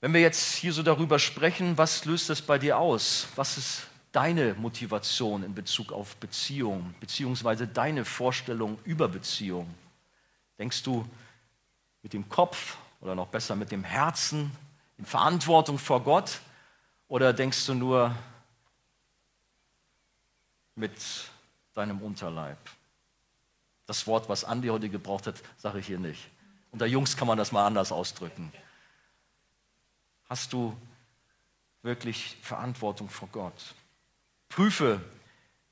Wenn 0.00 0.12
wir 0.12 0.20
jetzt 0.20 0.56
hier 0.56 0.72
so 0.72 0.82
darüber 0.82 1.18
sprechen, 1.18 1.78
was 1.78 2.04
löst 2.04 2.28
das 2.28 2.42
bei 2.42 2.58
dir 2.58 2.78
aus? 2.78 3.28
Was 3.34 3.56
ist 3.56 3.86
deine 4.12 4.54
Motivation 4.54 5.42
in 5.42 5.54
Bezug 5.54 5.90
auf 5.90 6.16
Beziehung, 6.16 6.94
beziehungsweise 7.00 7.66
deine 7.66 8.04
Vorstellung 8.04 8.78
über 8.84 9.08
Beziehung? 9.08 9.72
Denkst 10.58 10.82
du 10.82 11.08
mit 12.02 12.12
dem 12.12 12.28
Kopf 12.28 12.76
oder 13.00 13.14
noch 13.14 13.28
besser 13.28 13.56
mit 13.56 13.72
dem 13.72 13.84
Herzen 13.84 14.50
in 14.98 15.06
Verantwortung 15.06 15.78
vor 15.78 16.02
Gott? 16.02 16.40
Oder 17.08 17.32
denkst 17.32 17.64
du 17.66 17.74
nur 17.74 18.14
mit 20.74 20.92
deinem 21.72 22.02
Unterleib? 22.02 22.58
Das 23.86 24.06
Wort, 24.06 24.28
was 24.28 24.44
Andi 24.44 24.68
heute 24.68 24.88
gebraucht 24.90 25.26
hat, 25.26 25.42
sage 25.56 25.78
ich 25.78 25.86
hier 25.86 25.98
nicht. 25.98 26.28
Unter 26.70 26.86
Jungs 26.86 27.16
kann 27.16 27.28
man 27.28 27.38
das 27.38 27.52
mal 27.52 27.66
anders 27.66 27.92
ausdrücken. 27.92 28.52
Hast 30.28 30.52
du 30.52 30.76
wirklich 31.82 32.36
Verantwortung 32.42 33.08
vor 33.08 33.28
Gott? 33.32 33.74
Prüfe 34.48 35.00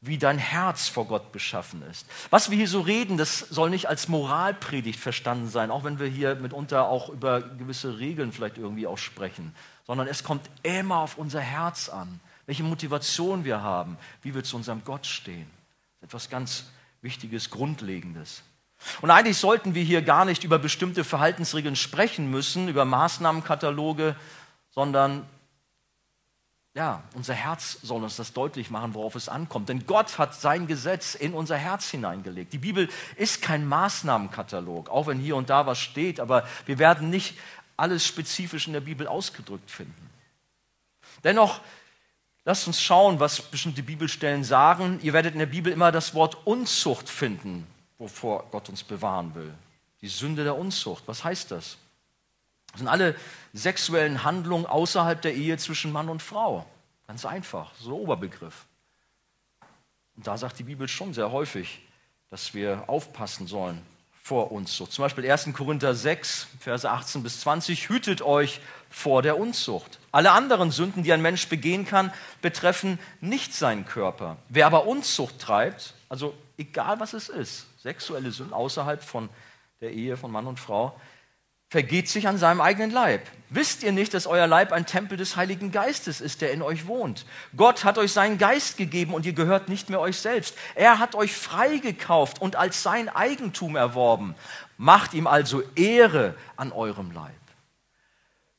wie 0.06 0.18
dein 0.18 0.36
Herz 0.36 0.88
vor 0.88 1.06
Gott 1.06 1.32
beschaffen 1.32 1.82
ist. 1.90 2.06
Was 2.28 2.50
wir 2.50 2.58
hier 2.58 2.68
so 2.68 2.82
reden, 2.82 3.16
das 3.16 3.38
soll 3.38 3.70
nicht 3.70 3.88
als 3.88 4.08
Moralpredigt 4.08 5.00
verstanden 5.00 5.48
sein, 5.48 5.70
auch 5.70 5.82
wenn 5.82 5.98
wir 5.98 6.06
hier 6.06 6.34
mitunter 6.34 6.88
auch 6.88 7.08
über 7.08 7.40
gewisse 7.40 7.98
Regeln 7.98 8.30
vielleicht 8.30 8.58
irgendwie 8.58 8.86
auch 8.86 8.98
sprechen, 8.98 9.54
sondern 9.86 10.06
es 10.06 10.22
kommt 10.22 10.50
immer 10.62 10.98
auf 10.98 11.16
unser 11.16 11.40
Herz 11.40 11.88
an, 11.88 12.20
welche 12.44 12.64
Motivation 12.64 13.46
wir 13.46 13.62
haben, 13.62 13.96
wie 14.20 14.34
wir 14.34 14.44
zu 14.44 14.56
unserem 14.56 14.84
Gott 14.84 15.06
stehen. 15.06 15.48
Etwas 16.02 16.28
ganz 16.28 16.66
Wichtiges, 17.00 17.48
Grundlegendes. 17.48 18.42
Und 19.00 19.10
eigentlich 19.10 19.38
sollten 19.38 19.74
wir 19.74 19.82
hier 19.82 20.02
gar 20.02 20.26
nicht 20.26 20.44
über 20.44 20.58
bestimmte 20.58 21.04
Verhaltensregeln 21.04 21.76
sprechen 21.76 22.30
müssen, 22.30 22.68
über 22.68 22.84
Maßnahmenkataloge, 22.84 24.16
sondern 24.74 25.26
ja, 26.76 27.04
unser 27.14 27.34
Herz 27.34 27.78
soll 27.82 28.02
uns 28.02 28.16
das 28.16 28.32
deutlich 28.32 28.68
machen, 28.68 28.94
worauf 28.94 29.14
es 29.14 29.28
ankommt. 29.28 29.68
Denn 29.68 29.86
Gott 29.86 30.18
hat 30.18 30.34
sein 30.34 30.66
Gesetz 30.66 31.14
in 31.14 31.32
unser 31.32 31.56
Herz 31.56 31.88
hineingelegt. 31.88 32.52
Die 32.52 32.58
Bibel 32.58 32.88
ist 33.14 33.42
kein 33.42 33.64
Maßnahmenkatalog, 33.68 34.90
auch 34.90 35.06
wenn 35.06 35.20
hier 35.20 35.36
und 35.36 35.50
da 35.50 35.66
was 35.66 35.78
steht, 35.78 36.18
aber 36.18 36.46
wir 36.66 36.80
werden 36.80 37.10
nicht 37.10 37.38
alles 37.76 38.04
spezifisch 38.04 38.66
in 38.66 38.72
der 38.72 38.80
Bibel 38.80 39.06
ausgedrückt 39.06 39.70
finden. 39.70 40.10
Dennoch, 41.22 41.60
lasst 42.44 42.66
uns 42.66 42.82
schauen, 42.82 43.20
was 43.20 43.40
bestimmte 43.40 43.84
Bibelstellen 43.84 44.42
sagen. 44.42 44.98
Ihr 45.02 45.12
werdet 45.12 45.34
in 45.34 45.38
der 45.38 45.46
Bibel 45.46 45.72
immer 45.72 45.92
das 45.92 46.12
Wort 46.14 46.44
Unzucht 46.44 47.08
finden, 47.08 47.68
wovor 47.98 48.46
Gott 48.50 48.68
uns 48.68 48.82
bewahren 48.82 49.32
will. 49.36 49.54
Die 50.00 50.08
Sünde 50.08 50.42
der 50.42 50.56
Unzucht. 50.56 51.04
Was 51.06 51.22
heißt 51.22 51.52
das? 51.52 51.78
Das 52.74 52.80
sind 52.80 52.88
alle 52.88 53.14
sexuellen 53.52 54.24
Handlungen 54.24 54.66
außerhalb 54.66 55.22
der 55.22 55.34
Ehe 55.34 55.56
zwischen 55.58 55.92
Mann 55.92 56.08
und 56.08 56.22
Frau. 56.22 56.66
Ganz 57.06 57.24
einfach, 57.24 57.72
so 57.78 57.90
ein 57.90 58.00
Oberbegriff. 58.00 58.66
Und 60.16 60.26
da 60.26 60.36
sagt 60.36 60.58
die 60.58 60.64
Bibel 60.64 60.88
schon 60.88 61.14
sehr 61.14 61.30
häufig, 61.30 61.80
dass 62.30 62.52
wir 62.52 62.82
aufpassen 62.88 63.46
sollen 63.46 63.80
vor 64.24 64.50
Unzucht. 64.50 64.90
Zum 64.90 65.04
Beispiel 65.04 65.30
1. 65.30 65.52
Korinther 65.52 65.94
6, 65.94 66.48
Verse 66.58 66.90
18 66.90 67.22
bis 67.22 67.42
20. 67.42 67.88
Hütet 67.88 68.22
euch 68.22 68.60
vor 68.90 69.22
der 69.22 69.38
Unzucht. 69.38 70.00
Alle 70.10 70.32
anderen 70.32 70.72
Sünden, 70.72 71.04
die 71.04 71.12
ein 71.12 71.22
Mensch 71.22 71.48
begehen 71.48 71.86
kann, 71.86 72.12
betreffen 72.42 72.98
nicht 73.20 73.54
seinen 73.54 73.86
Körper. 73.86 74.36
Wer 74.48 74.66
aber 74.66 74.88
Unzucht 74.88 75.38
treibt, 75.38 75.94
also 76.08 76.34
egal 76.58 76.98
was 76.98 77.12
es 77.12 77.28
ist, 77.28 77.66
sexuelle 77.80 78.32
Sünden 78.32 78.52
außerhalb 78.52 79.00
von 79.00 79.28
der 79.80 79.92
Ehe 79.92 80.16
von 80.16 80.32
Mann 80.32 80.48
und 80.48 80.58
Frau, 80.58 80.98
vergeht 81.74 82.08
sich 82.08 82.28
an 82.28 82.38
seinem 82.38 82.60
eigenen 82.60 82.92
Leib. 82.92 83.28
Wisst 83.50 83.82
ihr 83.82 83.90
nicht, 83.90 84.14
dass 84.14 84.28
euer 84.28 84.46
Leib 84.46 84.70
ein 84.70 84.86
Tempel 84.86 85.18
des 85.18 85.34
Heiligen 85.34 85.72
Geistes 85.72 86.20
ist, 86.20 86.40
der 86.40 86.52
in 86.52 86.62
euch 86.62 86.86
wohnt? 86.86 87.26
Gott 87.56 87.82
hat 87.82 87.98
euch 87.98 88.12
seinen 88.12 88.38
Geist 88.38 88.76
gegeben 88.76 89.12
und 89.12 89.26
ihr 89.26 89.32
gehört 89.32 89.68
nicht 89.68 89.90
mehr 89.90 89.98
euch 89.98 90.16
selbst. 90.16 90.54
Er 90.76 91.00
hat 91.00 91.16
euch 91.16 91.34
freigekauft 91.34 92.40
und 92.40 92.54
als 92.54 92.84
sein 92.84 93.08
Eigentum 93.08 93.74
erworben. 93.74 94.36
Macht 94.76 95.14
ihm 95.14 95.26
also 95.26 95.64
Ehre 95.74 96.36
an 96.54 96.70
eurem 96.70 97.10
Leib. 97.10 97.34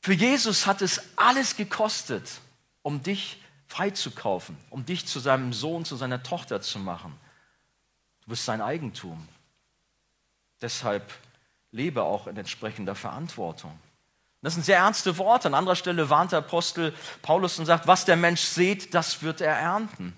Für 0.02 0.12
Jesus 0.12 0.66
hat 0.66 0.82
es 0.82 1.00
alles 1.16 1.56
gekostet, 1.56 2.42
um 2.82 3.02
dich 3.02 3.42
freizukaufen, 3.66 4.58
um 4.68 4.84
dich 4.84 5.06
zu 5.06 5.20
seinem 5.20 5.54
Sohn, 5.54 5.86
zu 5.86 5.96
seiner 5.96 6.22
Tochter 6.22 6.60
zu 6.60 6.78
machen. 6.78 7.18
Du 8.24 8.28
bist 8.28 8.44
sein 8.44 8.60
Eigentum. 8.60 9.26
Deshalb 10.60 11.10
lebe 11.76 12.02
auch 12.02 12.26
in 12.26 12.36
entsprechender 12.36 12.94
Verantwortung. 12.94 13.78
Das 14.42 14.54
sind 14.54 14.64
sehr 14.64 14.78
ernste 14.78 15.18
Worte. 15.18 15.48
An 15.48 15.54
anderer 15.54 15.76
Stelle 15.76 16.08
warnt 16.08 16.32
der 16.32 16.40
Apostel 16.40 16.94
Paulus 17.22 17.58
und 17.58 17.66
sagt, 17.66 17.86
was 17.86 18.04
der 18.04 18.16
Mensch 18.16 18.40
sät, 18.40 18.94
das 18.94 19.22
wird 19.22 19.40
er 19.40 19.54
ernten. 19.54 20.14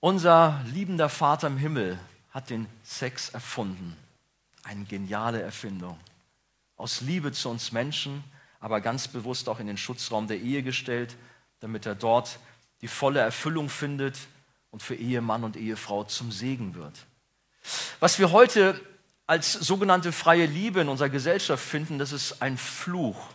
Unser 0.00 0.62
liebender 0.66 1.08
Vater 1.08 1.48
im 1.48 1.58
Himmel 1.58 1.98
hat 2.30 2.50
den 2.50 2.66
Sex 2.84 3.30
erfunden. 3.30 3.96
Eine 4.62 4.84
geniale 4.84 5.42
Erfindung. 5.42 5.98
Aus 6.76 7.00
Liebe 7.00 7.32
zu 7.32 7.48
uns 7.48 7.72
Menschen, 7.72 8.22
aber 8.60 8.80
ganz 8.80 9.08
bewusst 9.08 9.48
auch 9.48 9.58
in 9.58 9.66
den 9.66 9.76
Schutzraum 9.76 10.28
der 10.28 10.38
Ehe 10.38 10.62
gestellt, 10.62 11.16
damit 11.60 11.84
er 11.84 11.96
dort 11.96 12.38
die 12.80 12.88
volle 12.88 13.20
Erfüllung 13.20 13.68
findet 13.68 14.16
und 14.70 14.82
für 14.82 14.94
Ehemann 14.94 15.42
und 15.42 15.56
Ehefrau 15.56 16.04
zum 16.04 16.30
Segen 16.30 16.74
wird. 16.74 16.94
Was 17.98 18.20
wir 18.20 18.30
heute 18.30 18.80
als 19.28 19.52
sogenannte 19.52 20.10
freie 20.10 20.46
Liebe 20.46 20.80
in 20.80 20.88
unserer 20.88 21.10
Gesellschaft 21.10 21.62
finden, 21.62 21.98
das 21.98 22.12
ist 22.12 22.40
ein 22.40 22.56
Fluch. 22.56 23.28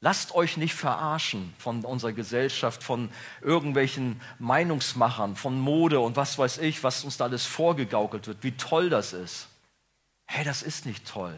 Lasst 0.00 0.34
euch 0.34 0.58
nicht 0.58 0.74
verarschen 0.74 1.54
von 1.58 1.84
unserer 1.86 2.12
Gesellschaft, 2.12 2.82
von 2.82 3.08
irgendwelchen 3.40 4.20
Meinungsmachern, 4.38 5.34
von 5.34 5.58
Mode 5.58 6.00
und 6.00 6.16
was 6.16 6.38
weiß 6.38 6.58
ich, 6.58 6.84
was 6.84 7.02
uns 7.02 7.16
da 7.16 7.24
alles 7.24 7.46
vorgegaukelt 7.46 8.26
wird, 8.26 8.42
wie 8.42 8.52
toll 8.52 8.90
das 8.90 9.14
ist. 9.14 9.48
Hey, 10.26 10.44
das 10.44 10.62
ist 10.62 10.84
nicht 10.84 11.08
toll. 11.08 11.34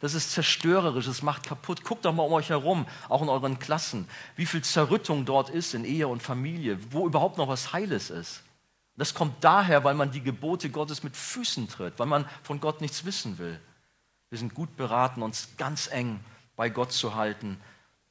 Das 0.00 0.12
ist 0.14 0.32
zerstörerisch, 0.32 1.06
das 1.06 1.22
macht 1.22 1.44
kaputt. 1.44 1.84
Guckt 1.84 2.04
doch 2.04 2.12
mal 2.12 2.24
um 2.24 2.32
euch 2.34 2.50
herum, 2.50 2.86
auch 3.08 3.22
in 3.22 3.28
euren 3.30 3.58
Klassen, 3.60 4.08
wie 4.36 4.46
viel 4.46 4.62
Zerrüttung 4.62 5.24
dort 5.24 5.48
ist 5.48 5.72
in 5.72 5.86
Ehe 5.86 6.08
und 6.08 6.22
Familie, 6.22 6.78
wo 6.90 7.06
überhaupt 7.06 7.38
noch 7.38 7.48
was 7.48 7.72
Heiles 7.72 8.10
ist. 8.10 8.42
Das 8.96 9.14
kommt 9.14 9.42
daher, 9.42 9.84
weil 9.84 9.94
man 9.94 10.10
die 10.10 10.22
Gebote 10.22 10.70
Gottes 10.70 11.02
mit 11.02 11.16
Füßen 11.16 11.68
tritt, 11.68 11.98
weil 11.98 12.06
man 12.06 12.28
von 12.42 12.60
Gott 12.60 12.80
nichts 12.80 13.04
wissen 13.04 13.38
will. 13.38 13.58
Wir 14.28 14.38
sind 14.38 14.54
gut 14.54 14.76
beraten, 14.76 15.22
uns 15.22 15.48
ganz 15.56 15.88
eng 15.90 16.20
bei 16.56 16.68
Gott 16.68 16.92
zu 16.92 17.14
halten. 17.14 17.58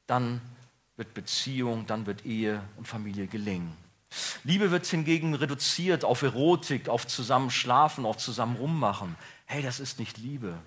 Dann 0.08 0.41
wird 0.98 1.13
Beziehung, 1.13 1.86
dann 1.88 2.06
wird 2.06 2.26
Ehe 2.26 2.63
und 2.78 2.88
Familie 2.88 3.28
gelingen. 3.28 3.76
Liebe 4.44 4.72
wird 4.72 4.86
hingegen 4.86 5.36
reduziert 5.36 6.04
auf 6.04 6.22
Erotik, 6.22 6.89
auf 6.89 7.08
Zusammenschlafen, 7.08 8.06
auf 8.06 8.17
zusammen 8.17 8.58
rummachen. 8.58 9.15
Hey, 9.46 9.63
das 9.63 9.80
ist 9.80 10.00
nicht 10.00 10.17
Liebe. 10.17 10.58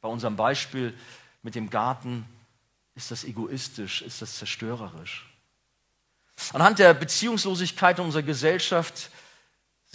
Bei 0.00 0.08
unserem 0.08 0.36
Beispiel 0.36 0.94
mit 1.42 1.54
dem 1.54 1.68
Garten 1.68 2.24
ist 2.94 3.10
das 3.10 3.24
egoistisch, 3.24 4.02
ist 4.02 4.22
das 4.22 4.38
zerstörerisch. 4.38 5.28
Anhand 6.52 6.78
der 6.78 6.94
Beziehungslosigkeit 6.94 7.98
in 7.98 8.06
unserer 8.06 8.22
Gesellschaft 8.22 9.10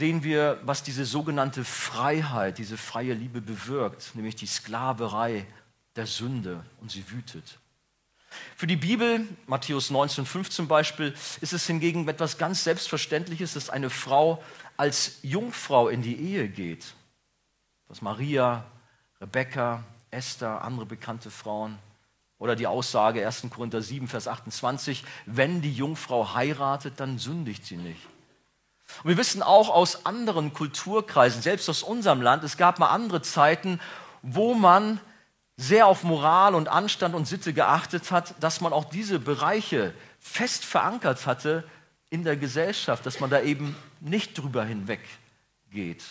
sehen 0.01 0.23
wir, 0.23 0.59
was 0.63 0.81
diese 0.81 1.05
sogenannte 1.05 1.63
Freiheit, 1.63 2.57
diese 2.57 2.75
freie 2.75 3.13
Liebe 3.13 3.39
bewirkt, 3.39 4.15
nämlich 4.15 4.35
die 4.35 4.47
Sklaverei 4.47 5.45
der 5.95 6.07
Sünde 6.07 6.65
und 6.79 6.89
sie 6.89 7.11
wütet. 7.11 7.59
Für 8.55 8.65
die 8.65 8.77
Bibel, 8.77 9.27
Matthäus 9.45 9.91
19,5 9.91 10.49
zum 10.49 10.67
Beispiel, 10.67 11.13
ist 11.41 11.53
es 11.53 11.67
hingegen 11.67 12.07
etwas 12.07 12.39
ganz 12.39 12.63
Selbstverständliches, 12.63 13.53
dass 13.53 13.69
eine 13.69 13.91
Frau 13.91 14.43
als 14.75 15.19
Jungfrau 15.21 15.87
in 15.87 16.01
die 16.01 16.15
Ehe 16.15 16.49
geht. 16.49 16.95
Dass 17.87 18.01
Maria, 18.01 18.65
Rebekka, 19.19 19.83
Esther, 20.09 20.63
andere 20.63 20.87
bekannte 20.87 21.29
Frauen 21.29 21.77
oder 22.39 22.55
die 22.55 22.65
Aussage 22.65 23.23
1. 23.23 23.45
Korinther 23.51 23.83
7, 23.83 24.07
Vers 24.07 24.27
28, 24.27 25.03
wenn 25.27 25.61
die 25.61 25.71
Jungfrau 25.71 26.33
heiratet, 26.33 26.95
dann 26.99 27.19
sündigt 27.19 27.67
sie 27.67 27.77
nicht. 27.77 28.01
Und 29.03 29.09
wir 29.09 29.17
wissen 29.17 29.41
auch 29.41 29.69
aus 29.69 30.05
anderen 30.05 30.53
Kulturkreisen, 30.53 31.41
selbst 31.41 31.69
aus 31.69 31.83
unserem 31.83 32.21
Land, 32.21 32.43
es 32.43 32.57
gab 32.57 32.79
mal 32.79 32.89
andere 32.89 33.21
Zeiten, 33.21 33.79
wo 34.21 34.53
man 34.53 34.99
sehr 35.57 35.87
auf 35.87 36.03
Moral 36.03 36.55
und 36.55 36.67
Anstand 36.67 37.13
und 37.13 37.27
Sitte 37.27 37.53
geachtet 37.53 38.11
hat, 38.11 38.35
dass 38.39 38.61
man 38.61 38.73
auch 38.73 38.85
diese 38.85 39.19
Bereiche 39.19 39.93
fest 40.19 40.65
verankert 40.65 41.25
hatte 41.25 41.63
in 42.09 42.23
der 42.23 42.35
Gesellschaft, 42.35 43.05
dass 43.05 43.19
man 43.19 43.29
da 43.29 43.41
eben 43.41 43.75
nicht 43.99 44.37
drüber 44.37 44.63
hinweg 44.63 45.01
geht 45.69 46.03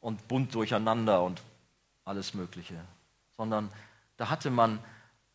und 0.00 0.28
bunt 0.28 0.54
durcheinander 0.54 1.22
und 1.22 1.42
alles 2.04 2.34
Mögliche, 2.34 2.74
sondern 3.36 3.70
da 4.16 4.30
hatte 4.30 4.50
man 4.50 4.78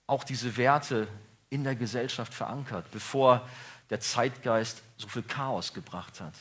auch 0.08 0.23
diese 0.23 0.58
Werte 0.58 1.08
in 1.49 1.63
der 1.63 1.75
Gesellschaft 1.75 2.34
verankert, 2.34 2.89
bevor 2.91 3.47
der 3.89 3.99
Zeitgeist 3.99 4.82
so 4.97 5.08
viel 5.08 5.23
Chaos 5.23 5.73
gebracht 5.73 6.21
hat. 6.21 6.34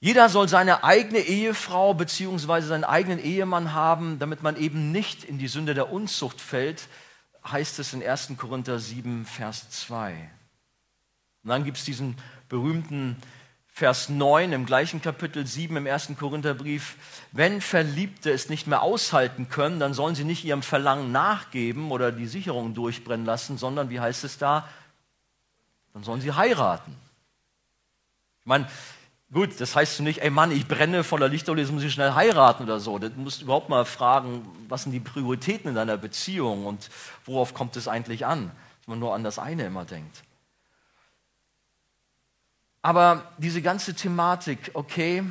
Jeder 0.00 0.28
soll 0.28 0.48
seine 0.48 0.84
eigene 0.84 1.18
Ehefrau 1.18 1.92
bzw. 1.94 2.60
seinen 2.60 2.84
eigenen 2.84 3.18
Ehemann 3.18 3.72
haben, 3.72 4.18
damit 4.18 4.42
man 4.42 4.56
eben 4.56 4.92
nicht 4.92 5.24
in 5.24 5.38
die 5.38 5.48
Sünde 5.48 5.74
der 5.74 5.92
Unzucht 5.92 6.40
fällt, 6.40 6.88
heißt 7.44 7.78
es 7.80 7.92
in 7.92 8.06
1. 8.06 8.32
Korinther 8.36 8.78
7, 8.78 9.26
Vers 9.26 9.70
2. 9.70 10.30
Und 11.42 11.50
dann 11.50 11.64
gibt 11.64 11.78
es 11.78 11.84
diesen 11.84 12.16
berühmten 12.48 13.16
Vers 13.66 14.08
9 14.08 14.52
im 14.52 14.66
gleichen 14.66 15.02
Kapitel 15.02 15.46
7 15.46 15.76
im 15.76 15.86
1. 15.86 16.10
Korintherbrief. 16.18 16.96
Wenn 17.30 17.60
Verliebte 17.60 18.30
es 18.30 18.48
nicht 18.48 18.66
mehr 18.66 18.82
aushalten 18.82 19.48
können, 19.48 19.78
dann 19.78 19.94
sollen 19.94 20.14
sie 20.16 20.24
nicht 20.24 20.44
ihrem 20.44 20.62
Verlangen 20.62 21.12
nachgeben 21.12 21.90
oder 21.90 22.12
die 22.12 22.26
Sicherung 22.26 22.74
durchbrennen 22.74 23.24
lassen, 23.24 23.56
sondern, 23.56 23.88
wie 23.88 24.00
heißt 24.00 24.24
es 24.24 24.36
da, 24.36 24.68
dann 25.92 26.02
sollen 26.02 26.20
sie 26.20 26.32
heiraten. 26.32 26.96
Ich 28.40 28.46
meine, 28.46 28.68
Gut, 29.30 29.60
das 29.60 29.76
heißt 29.76 30.00
nicht, 30.00 30.22
ey 30.22 30.30
Mann, 30.30 30.50
ich 30.50 30.66
brenne 30.66 31.04
voller 31.04 31.28
Lichter 31.28 31.54
jetzt 31.56 31.70
muss 31.70 31.82
ich 31.82 31.92
schnell 31.92 32.14
heiraten 32.14 32.62
oder 32.62 32.80
so. 32.80 32.98
Du 32.98 33.10
musst 33.16 33.42
überhaupt 33.42 33.68
mal 33.68 33.84
fragen, 33.84 34.46
was 34.68 34.84
sind 34.84 34.92
die 34.92 35.00
Prioritäten 35.00 35.68
in 35.68 35.74
deiner 35.74 35.98
Beziehung 35.98 36.64
und 36.64 36.88
worauf 37.26 37.52
kommt 37.52 37.76
es 37.76 37.88
eigentlich 37.88 38.24
an, 38.24 38.50
dass 38.78 38.88
man 38.88 38.98
nur 38.98 39.14
an 39.14 39.24
das 39.24 39.38
eine 39.38 39.66
immer 39.66 39.84
denkt. 39.84 40.22
Aber 42.80 43.30
diese 43.36 43.60
ganze 43.60 43.94
Thematik, 43.94 44.70
okay, 44.72 45.22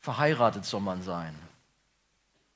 verheiratet 0.00 0.64
soll 0.64 0.80
man 0.80 1.02
sein. 1.02 1.34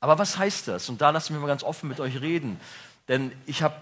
Aber 0.00 0.18
was 0.18 0.36
heißt 0.36 0.66
das? 0.66 0.88
Und 0.88 1.00
da 1.00 1.10
lassen 1.10 1.34
wir 1.34 1.40
mal 1.40 1.46
ganz 1.46 1.62
offen 1.62 1.88
mit 1.88 2.00
euch 2.00 2.20
reden. 2.20 2.58
Denn 3.06 3.30
ich 3.46 3.62
habe 3.62 3.76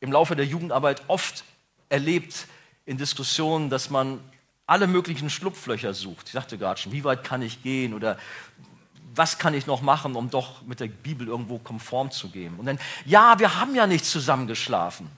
im 0.00 0.10
Laufe 0.10 0.34
der 0.34 0.46
Jugendarbeit 0.46 1.02
oft 1.06 1.44
erlebt 1.90 2.48
in 2.86 2.98
Diskussionen, 2.98 3.70
dass 3.70 3.88
man 3.88 4.18
alle 4.66 4.86
möglichen 4.86 5.30
Schlupflöcher 5.30 5.94
sucht. 5.94 6.28
Ich 6.28 6.32
sagte 6.32 6.58
gerade 6.58 6.80
schon, 6.80 6.92
wie 6.92 7.04
weit 7.04 7.24
kann 7.24 7.42
ich 7.42 7.62
gehen 7.62 7.94
oder 7.94 8.18
was 9.14 9.38
kann 9.38 9.54
ich 9.54 9.66
noch 9.66 9.82
machen, 9.82 10.16
um 10.16 10.30
doch 10.30 10.62
mit 10.62 10.80
der 10.80 10.86
Bibel 10.86 11.28
irgendwo 11.28 11.58
konform 11.58 12.10
zu 12.10 12.30
gehen? 12.30 12.58
Und 12.58 12.66
dann, 12.66 12.78
ja, 13.04 13.38
wir 13.38 13.60
haben 13.60 13.74
ja 13.74 13.86
nicht 13.86 14.04
zusammen 14.04 14.46
geschlafen. 14.46 15.10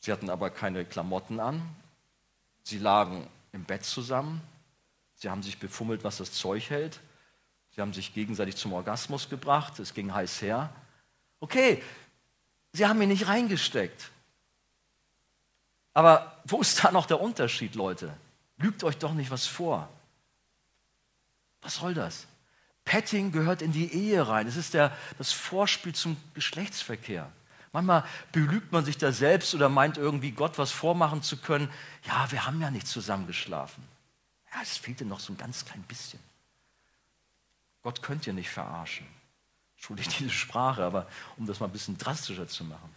Sie 0.00 0.12
hatten 0.12 0.30
aber 0.30 0.50
keine 0.50 0.84
Klamotten 0.84 1.40
an. 1.40 1.62
Sie 2.62 2.78
lagen 2.78 3.26
im 3.52 3.64
Bett 3.64 3.84
zusammen. 3.84 4.40
Sie 5.14 5.28
haben 5.28 5.42
sich 5.42 5.58
befummelt, 5.58 6.04
was 6.04 6.18
das 6.18 6.32
Zeug 6.32 6.70
hält. 6.70 7.00
Sie 7.74 7.80
haben 7.80 7.92
sich 7.92 8.14
gegenseitig 8.14 8.56
zum 8.56 8.72
Orgasmus 8.72 9.28
gebracht. 9.28 9.78
Es 9.78 9.94
ging 9.94 10.12
heiß 10.12 10.42
her. 10.42 10.70
Okay, 11.40 11.82
sie 12.72 12.86
haben 12.86 13.00
ihn 13.02 13.08
nicht 13.08 13.28
reingesteckt. 13.28 14.10
Aber 15.94 16.40
wo 16.44 16.60
ist 16.60 16.82
da 16.84 16.92
noch 16.92 17.06
der 17.06 17.20
Unterschied, 17.20 17.74
Leute? 17.74 18.14
Lügt 18.58 18.84
euch 18.84 18.98
doch 18.98 19.12
nicht 19.12 19.30
was 19.30 19.46
vor. 19.46 19.88
Was 21.62 21.76
soll 21.76 21.94
das? 21.94 22.26
Petting 22.84 23.32
gehört 23.32 23.62
in 23.62 23.72
die 23.72 23.92
Ehe 23.92 24.26
rein. 24.26 24.46
Es 24.46 24.56
ist 24.56 24.74
der, 24.74 24.96
das 25.18 25.32
Vorspiel 25.32 25.94
zum 25.94 26.16
Geschlechtsverkehr. 26.34 27.30
Manchmal 27.72 28.04
belügt 28.32 28.72
man 28.72 28.84
sich 28.84 28.98
da 28.98 29.12
selbst 29.12 29.54
oder 29.54 29.68
meint 29.68 29.96
irgendwie 29.96 30.32
Gott 30.32 30.58
was 30.58 30.72
vormachen 30.72 31.22
zu 31.22 31.36
können. 31.36 31.70
Ja, 32.04 32.30
wir 32.30 32.46
haben 32.46 32.60
ja 32.60 32.70
nicht 32.70 32.86
zusammen 32.86 33.26
geschlafen. 33.26 33.86
Ja, 34.52 34.60
es 34.62 34.76
fehlte 34.76 35.04
noch 35.04 35.20
so 35.20 35.32
ein 35.32 35.36
ganz 35.36 35.64
klein 35.64 35.82
bisschen. 35.82 36.18
Gott 37.82 38.02
könnt 38.02 38.26
ihr 38.26 38.32
nicht 38.32 38.50
verarschen. 38.50 39.06
Entschuldigt 39.76 40.14
diese 40.18 40.30
Sprache, 40.30 40.84
aber 40.84 41.06
um 41.36 41.46
das 41.46 41.60
mal 41.60 41.66
ein 41.66 41.72
bisschen 41.72 41.96
drastischer 41.96 42.48
zu 42.48 42.64
machen. 42.64 42.92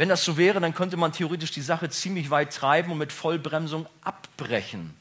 Wenn 0.00 0.08
das 0.08 0.24
so 0.24 0.38
wäre, 0.38 0.60
dann 0.60 0.72
könnte 0.72 0.96
man 0.96 1.12
theoretisch 1.12 1.50
die 1.50 1.60
Sache 1.60 1.90
ziemlich 1.90 2.30
weit 2.30 2.54
treiben 2.54 2.90
und 2.90 2.96
mit 2.96 3.12
Vollbremsung 3.12 3.86
abbrechen, 4.00 4.96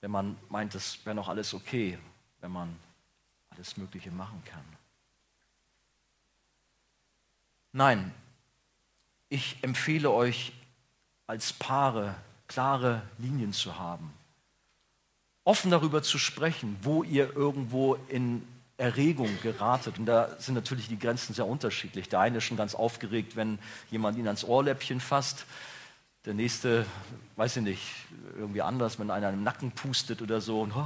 wenn 0.00 0.10
man 0.10 0.36
meint, 0.48 0.74
das 0.74 0.98
wäre 1.06 1.14
noch 1.14 1.28
alles 1.28 1.54
okay, 1.54 1.96
wenn 2.40 2.50
man 2.50 2.76
alles 3.50 3.76
Mögliche 3.76 4.10
machen 4.10 4.42
kann. 4.46 4.64
Nein, 7.70 8.12
ich 9.28 9.58
empfehle 9.62 10.10
euch 10.10 10.52
als 11.28 11.52
Paare 11.52 12.16
klare 12.48 13.02
Linien 13.18 13.52
zu 13.52 13.78
haben, 13.78 14.12
offen 15.44 15.70
darüber 15.70 16.02
zu 16.02 16.18
sprechen, 16.18 16.76
wo 16.82 17.04
ihr 17.04 17.36
irgendwo 17.36 17.94
in 18.08 18.44
Erregung 18.78 19.28
geratet. 19.42 19.98
Und 19.98 20.06
da 20.06 20.30
sind 20.38 20.54
natürlich 20.54 20.88
die 20.88 20.98
Grenzen 20.98 21.34
sehr 21.34 21.46
unterschiedlich. 21.46 22.08
Der 22.08 22.20
eine 22.20 22.38
ist 22.38 22.44
schon 22.44 22.56
ganz 22.56 22.74
aufgeregt, 22.74 23.36
wenn 23.36 23.58
jemand 23.90 24.16
ihn 24.16 24.26
ans 24.26 24.44
Ohrläppchen 24.44 25.00
fasst. 25.00 25.44
Der 26.24 26.32
nächste, 26.32 26.86
weiß 27.36 27.56
ich 27.56 27.62
nicht, 27.64 27.82
irgendwie 28.36 28.62
anders, 28.62 28.98
wenn 28.98 29.10
einer 29.10 29.30
im 29.30 29.42
Nacken 29.42 29.72
pustet 29.72 30.22
oder 30.22 30.40
so. 30.40 30.62
Und, 30.62 30.72
oh. 30.76 30.84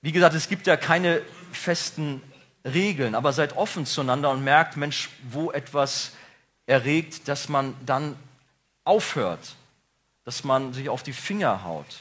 Wie 0.00 0.10
gesagt, 0.10 0.34
es 0.34 0.48
gibt 0.48 0.66
ja 0.66 0.76
keine 0.76 1.22
festen 1.52 2.20
Regeln, 2.64 3.14
aber 3.14 3.32
seid 3.32 3.56
offen 3.56 3.86
zueinander 3.86 4.30
und 4.30 4.42
merkt, 4.42 4.76
Mensch, 4.76 5.10
wo 5.30 5.52
etwas 5.52 6.12
erregt, 6.66 7.28
dass 7.28 7.48
man 7.48 7.74
dann 7.86 8.16
aufhört, 8.82 9.54
dass 10.24 10.42
man 10.42 10.72
sich 10.72 10.88
auf 10.88 11.04
die 11.04 11.12
Finger 11.12 11.62
haut. 11.62 12.00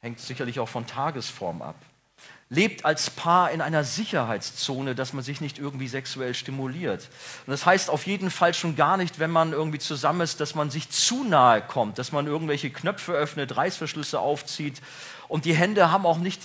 Hängt 0.00 0.20
sicherlich 0.20 0.60
auch 0.60 0.68
von 0.68 0.86
Tagesform 0.86 1.62
ab 1.62 1.76
lebt 2.50 2.84
als 2.84 3.10
Paar 3.10 3.52
in 3.52 3.60
einer 3.60 3.84
Sicherheitszone, 3.84 4.96
dass 4.96 5.12
man 5.12 5.22
sich 5.22 5.40
nicht 5.40 5.58
irgendwie 5.58 5.86
sexuell 5.86 6.34
stimuliert. 6.34 7.08
Und 7.46 7.52
das 7.52 7.64
heißt 7.64 7.88
auf 7.88 8.06
jeden 8.06 8.30
Fall 8.30 8.54
schon 8.54 8.74
gar 8.74 8.96
nicht, 8.96 9.20
wenn 9.20 9.30
man 9.30 9.52
irgendwie 9.52 9.78
zusammen 9.78 10.20
ist, 10.20 10.40
dass 10.40 10.56
man 10.56 10.68
sich 10.68 10.90
zu 10.90 11.22
nahe 11.22 11.62
kommt, 11.62 11.98
dass 11.98 12.10
man 12.10 12.26
irgendwelche 12.26 12.70
Knöpfe 12.70 13.12
öffnet, 13.12 13.56
Reißverschlüsse 13.56 14.18
aufzieht. 14.18 14.82
Und 15.28 15.44
die 15.44 15.54
Hände 15.54 15.92
haben 15.92 16.04
auch 16.04 16.18
nicht 16.18 16.42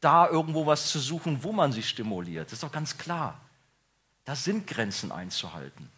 da 0.00 0.26
irgendwo 0.26 0.66
was 0.66 0.90
zu 0.90 0.98
suchen, 0.98 1.44
wo 1.44 1.52
man 1.52 1.70
sich 1.70 1.86
stimuliert. 1.88 2.46
Das 2.46 2.54
ist 2.54 2.62
doch 2.62 2.72
ganz 2.72 2.96
klar. 2.96 3.38
Da 4.24 4.34
sind 4.34 4.66
Grenzen 4.66 5.12
einzuhalten. 5.12 5.90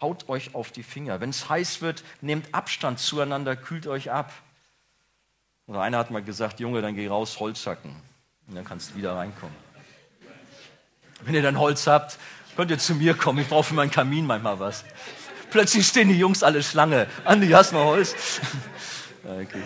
Haut 0.00 0.28
euch 0.30 0.54
auf 0.54 0.72
die 0.72 0.82
Finger. 0.82 1.20
Wenn 1.20 1.30
es 1.30 1.50
heiß 1.50 1.82
wird, 1.82 2.02
nehmt 2.22 2.54
Abstand 2.54 2.98
zueinander, 2.98 3.56
kühlt 3.56 3.86
euch 3.86 4.10
ab. 4.10 4.32
Oder 5.66 5.82
einer 5.82 5.98
hat 5.98 6.10
mal 6.10 6.22
gesagt, 6.22 6.60
Junge, 6.60 6.80
dann 6.80 6.94
geh 6.94 7.08
raus, 7.08 7.38
Holz 7.40 7.66
hacken. 7.66 7.94
Und 8.46 8.54
dann 8.56 8.64
kannst 8.64 8.90
du 8.90 8.96
wieder 8.96 9.16
reinkommen. 9.16 9.56
Wenn 11.22 11.34
ihr 11.34 11.42
dann 11.42 11.58
Holz 11.58 11.86
habt, 11.86 12.18
könnt 12.56 12.70
ihr 12.70 12.78
zu 12.78 12.94
mir 12.94 13.14
kommen. 13.14 13.38
Ich 13.40 13.48
brauche 13.48 13.64
für 13.64 13.74
meinen 13.74 13.90
Kamin 13.90 14.26
manchmal 14.26 14.60
was. 14.60 14.84
Plötzlich 15.50 15.86
stehen 15.86 16.08
die 16.08 16.18
Jungs 16.18 16.42
alle 16.42 16.62
Schlange. 16.62 17.06
Andi, 17.24 17.48
hast 17.48 17.72
du 17.72 17.76
mal 17.76 17.84
Holz? 17.84 18.14
okay. 19.24 19.62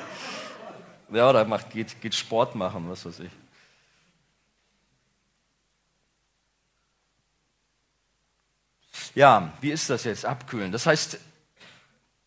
Ja, 1.11 1.31
oder 1.31 1.45
macht, 1.45 1.71
geht, 1.71 2.01
geht 2.01 2.15
Sport 2.15 2.55
machen, 2.55 2.89
was 2.89 3.05
weiß 3.07 3.21
ich. 3.21 3.31
Ja, 9.15 9.53
wie 9.61 9.71
ist 9.73 9.89
das 9.91 10.05
jetzt? 10.05 10.25
Abkühlen. 10.25 10.71
Das 10.71 10.87
heißt, 10.87 11.19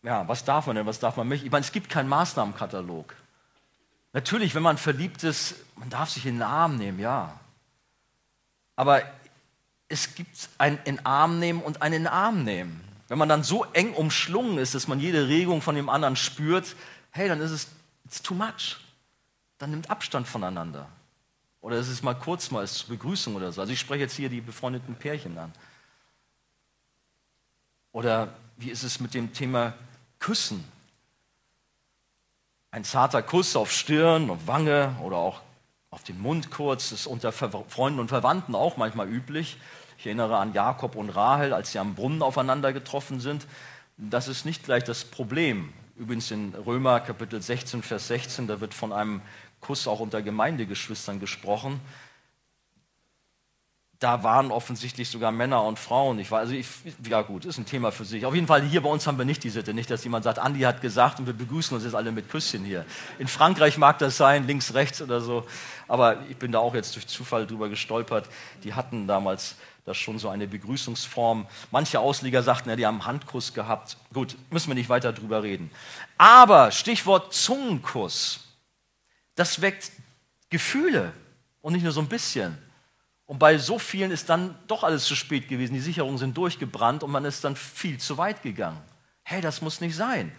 ja, 0.02 0.26
was 0.26 0.44
darf 0.44 0.66
man 0.66 0.76
denn, 0.76 0.84
was 0.84 0.98
darf 0.98 1.16
man 1.16 1.28
nicht? 1.28 1.44
Ich 1.44 1.50
meine, 1.50 1.64
es 1.64 1.72
gibt 1.72 1.88
keinen 1.88 2.08
Maßnahmenkatalog. 2.08 3.14
Natürlich, 4.12 4.54
wenn 4.54 4.62
man 4.62 4.78
verliebt 4.78 5.24
ist, 5.24 5.54
man 5.76 5.90
darf 5.90 6.10
sich 6.10 6.26
in 6.26 6.34
den 6.34 6.42
Arm 6.42 6.76
nehmen, 6.76 6.98
ja. 6.98 7.38
Aber 8.76 9.02
es 9.88 10.14
gibt 10.14 10.48
ein 10.58 10.78
in 10.84 11.04
Arm 11.04 11.38
nehmen 11.38 11.62
und 11.62 11.82
ein 11.82 11.92
in 11.92 12.06
Arm 12.06 12.44
nehmen. 12.44 12.82
Wenn 13.08 13.18
man 13.18 13.28
dann 13.28 13.42
so 13.42 13.64
eng 13.72 13.92
umschlungen 13.94 14.58
ist, 14.58 14.74
dass 14.74 14.88
man 14.88 15.00
jede 15.00 15.28
Regung 15.28 15.60
von 15.60 15.74
dem 15.74 15.88
anderen 15.88 16.16
spürt, 16.16 16.76
hey, 17.10 17.28
dann 17.28 17.40
ist 17.40 17.50
es 17.50 17.68
it's 18.04 18.22
too 18.22 18.34
much. 18.34 18.78
Dann 19.58 19.70
nimmt 19.70 19.90
Abstand 19.90 20.26
voneinander. 20.26 20.88
Oder 21.60 21.76
es 21.76 21.88
ist 21.88 22.02
mal 22.02 22.14
kurz 22.14 22.50
mal 22.50 22.60
als 22.60 22.82
Begrüßung 22.82 23.36
oder 23.36 23.52
so. 23.52 23.60
Also 23.60 23.72
ich 23.72 23.80
spreche 23.80 24.00
jetzt 24.00 24.16
hier 24.16 24.28
die 24.28 24.40
befreundeten 24.40 24.94
Pärchen 24.94 25.38
an. 25.38 25.52
Oder 27.92 28.34
wie 28.56 28.70
ist 28.70 28.82
es 28.82 28.98
mit 28.98 29.14
dem 29.14 29.32
Thema 29.32 29.74
Küssen? 30.18 30.64
Ein 32.74 32.84
zarter 32.84 33.22
Kuss 33.22 33.54
auf 33.54 33.70
Stirn 33.70 34.30
und 34.30 34.46
Wange 34.46 34.96
oder 35.02 35.18
auch 35.18 35.42
auf 35.90 36.04
den 36.04 36.18
Mund 36.18 36.50
kurz 36.50 36.90
ist 36.90 37.06
unter 37.06 37.30
Freunden 37.30 38.00
und 38.00 38.08
Verwandten 38.08 38.54
auch 38.54 38.78
manchmal 38.78 39.10
üblich. 39.10 39.58
Ich 39.98 40.06
erinnere 40.06 40.38
an 40.38 40.54
Jakob 40.54 40.96
und 40.96 41.10
Rahel, 41.10 41.52
als 41.52 41.72
sie 41.72 41.78
am 41.78 41.94
Brunnen 41.94 42.22
aufeinander 42.22 42.72
getroffen 42.72 43.20
sind. 43.20 43.46
Das 43.98 44.26
ist 44.26 44.46
nicht 44.46 44.64
gleich 44.64 44.84
das 44.84 45.04
Problem. 45.04 45.70
Übrigens 45.98 46.30
in 46.30 46.54
Römer 46.54 47.00
Kapitel 47.00 47.42
16, 47.42 47.82
Vers 47.82 48.08
16, 48.08 48.46
da 48.46 48.62
wird 48.62 48.72
von 48.72 48.94
einem 48.94 49.20
Kuss 49.60 49.86
auch 49.86 50.00
unter 50.00 50.22
Gemeindegeschwistern 50.22 51.20
gesprochen 51.20 51.78
da 54.02 54.24
waren 54.24 54.50
offensichtlich 54.50 55.08
sogar 55.08 55.30
Männer 55.30 55.62
und 55.62 55.78
Frauen. 55.78 56.18
Ich 56.18 56.30
war, 56.32 56.40
also 56.40 56.54
ich, 56.54 56.66
ja 57.08 57.22
gut, 57.22 57.44
ist 57.44 57.58
ein 57.58 57.66
Thema 57.66 57.92
für 57.92 58.04
sich. 58.04 58.26
Auf 58.26 58.34
jeden 58.34 58.48
Fall 58.48 58.62
hier 58.62 58.80
bei 58.82 58.88
uns 58.88 59.06
haben 59.06 59.16
wir 59.16 59.24
nicht 59.24 59.44
die 59.44 59.50
Sitte, 59.50 59.74
nicht, 59.74 59.90
dass 59.90 60.02
jemand 60.02 60.24
sagt, 60.24 60.40
Andi 60.40 60.60
hat 60.60 60.80
gesagt 60.80 61.20
und 61.20 61.26
wir 61.26 61.34
begrüßen 61.34 61.74
uns 61.74 61.84
jetzt 61.84 61.94
alle 61.94 62.10
mit 62.10 62.28
Küsschen 62.28 62.64
hier. 62.64 62.84
In 63.20 63.28
Frankreich 63.28 63.78
mag 63.78 63.98
das 63.98 64.16
sein, 64.16 64.46
links, 64.46 64.74
rechts 64.74 65.00
oder 65.00 65.20
so, 65.20 65.46
aber 65.86 66.18
ich 66.28 66.36
bin 66.36 66.50
da 66.50 66.58
auch 66.58 66.74
jetzt 66.74 66.96
durch 66.96 67.06
Zufall 67.06 67.46
drüber 67.46 67.68
gestolpert. 67.68 68.28
Die 68.64 68.74
hatten 68.74 69.06
damals 69.06 69.54
das 69.84 69.96
schon 69.96 70.18
so 70.18 70.28
eine 70.28 70.48
Begrüßungsform. 70.48 71.46
Manche 71.70 72.00
Ausleger 72.00 72.42
sagten, 72.42 72.70
ja, 72.70 72.76
die 72.76 72.86
haben 72.86 73.04
Handkuss 73.04 73.54
gehabt. 73.54 73.96
Gut, 74.12 74.36
müssen 74.50 74.68
wir 74.68 74.74
nicht 74.74 74.88
weiter 74.88 75.12
drüber 75.12 75.44
reden. 75.44 75.70
Aber 76.18 76.72
Stichwort 76.72 77.32
Zungenkuss, 77.32 78.40
das 79.36 79.60
weckt 79.60 79.92
Gefühle 80.50 81.12
und 81.60 81.72
nicht 81.72 81.82
nur 81.84 81.92
so 81.92 82.00
ein 82.00 82.08
bisschen. 82.08 82.58
Und 83.26 83.38
bei 83.38 83.58
so 83.58 83.78
vielen 83.78 84.10
ist 84.10 84.28
dann 84.28 84.56
doch 84.66 84.84
alles 84.84 85.04
zu 85.04 85.14
spät 85.14 85.48
gewesen. 85.48 85.74
Die 85.74 85.80
Sicherungen 85.80 86.18
sind 86.18 86.36
durchgebrannt 86.36 87.02
und 87.02 87.10
man 87.10 87.24
ist 87.24 87.44
dann 87.44 87.56
viel 87.56 87.98
zu 87.98 88.18
weit 88.18 88.42
gegangen. 88.42 88.80
Hey, 89.22 89.40
das 89.40 89.62
muss 89.62 89.80
nicht 89.80 89.96
sein. 89.96 90.32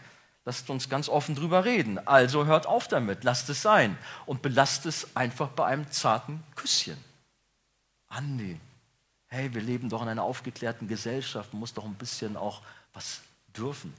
Lasst 0.46 0.70
uns 0.70 0.90
ganz 0.90 1.08
offen 1.08 1.36
drüber 1.36 1.64
reden. 1.64 2.06
Also 2.06 2.46
hört 2.46 2.68
auf 2.68 2.88
damit, 2.88 3.24
lasst 3.24 3.50
es 3.50 3.62
sein 3.62 3.98
und 4.26 4.42
belasst 4.42 4.86
es 4.86 5.16
einfach 5.16 5.50
bei 5.50 5.66
einem 5.66 5.90
zarten 5.90 6.44
Küsschen. 6.56 6.98
Andi, 8.10 8.60
hey, 9.28 9.54
wir 9.54 9.62
leben 9.62 9.90
doch 9.90 10.02
in 10.02 10.10
einer 10.10 10.24
aufgeklärten 10.24 10.88
Gesellschaft, 10.88 11.54
man 11.54 11.62
muss 11.62 11.74
doch 11.74 11.86
ein 11.86 11.96
bisschen 11.96 12.36
auch 12.36 12.62
was 12.94 13.22
dürfen. 13.56 13.94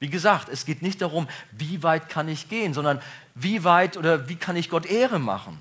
Wie 0.00 0.10
gesagt, 0.10 0.48
es 0.48 0.64
geht 0.64 0.82
nicht 0.82 1.00
darum, 1.00 1.28
wie 1.52 1.82
weit 1.82 2.08
kann 2.08 2.28
ich 2.28 2.48
gehen, 2.48 2.74
sondern 2.74 3.00
wie 3.34 3.64
weit 3.64 3.96
oder 3.96 4.28
wie 4.28 4.36
kann 4.36 4.56
ich 4.56 4.70
Gott 4.70 4.86
Ehre 4.86 5.18
machen. 5.18 5.60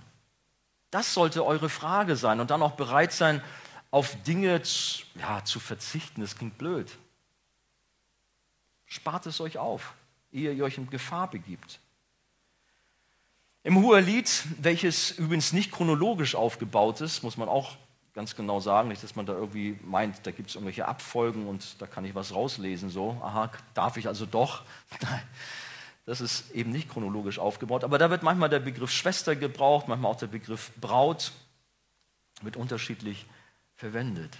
Das 0.91 1.13
sollte 1.13 1.45
eure 1.45 1.69
Frage 1.69 2.15
sein 2.15 2.39
und 2.39 2.51
dann 2.51 2.61
auch 2.61 2.73
bereit 2.73 3.11
sein, 3.11 3.41
auf 3.91 4.15
Dinge 4.23 4.61
zu, 4.61 5.03
ja, 5.15 5.43
zu 5.43 5.59
verzichten. 5.59 6.21
Das 6.21 6.35
klingt 6.37 6.57
blöd. 6.57 6.97
Spart 8.85 9.25
es 9.25 9.41
euch 9.41 9.57
auf, 9.57 9.93
ehe 10.31 10.53
ihr 10.53 10.63
euch 10.63 10.77
in 10.77 10.89
Gefahr 10.89 11.29
begibt. 11.29 11.79
Im 13.63 13.81
Hohelied, 13.83 14.45
welches 14.59 15.11
übrigens 15.11 15.51
nicht 15.51 15.73
chronologisch 15.73 16.35
aufgebaut 16.35 17.01
ist, 17.01 17.21
muss 17.21 17.35
man 17.35 17.49
auch 17.49 17.75
ganz 18.13 18.35
genau 18.35 18.61
sagen, 18.61 18.87
nicht, 18.87 19.03
dass 19.03 19.15
man 19.15 19.25
da 19.25 19.33
irgendwie 19.33 19.77
meint, 19.83 20.25
da 20.25 20.31
gibt 20.31 20.49
es 20.49 20.55
irgendwelche 20.55 20.87
Abfolgen 20.87 21.47
und 21.47 21.79
da 21.81 21.85
kann 21.85 22.05
ich 22.05 22.15
was 22.15 22.33
rauslesen, 22.33 22.89
so, 22.89 23.21
aha, 23.21 23.51
darf 23.73 23.97
ich 23.97 24.07
also 24.07 24.25
doch. 24.25 24.63
Nein, 25.01 25.21
das 26.07 26.21
ist 26.21 26.51
eben 26.51 26.71
nicht 26.71 26.89
chronologisch 26.89 27.37
aufgebaut. 27.37 27.83
Aber 27.83 27.97
da 27.97 28.09
wird 28.09 28.23
manchmal 28.23 28.47
der 28.49 28.61
Begriff 28.61 28.89
Schwester 28.89 29.35
gebraucht, 29.35 29.89
manchmal 29.89 30.09
auch 30.09 30.17
der 30.17 30.27
Begriff 30.27 30.71
Braut, 30.79 31.33
wird 32.41 32.55
unterschiedlich 32.55 33.25
verwendet. 33.75 34.37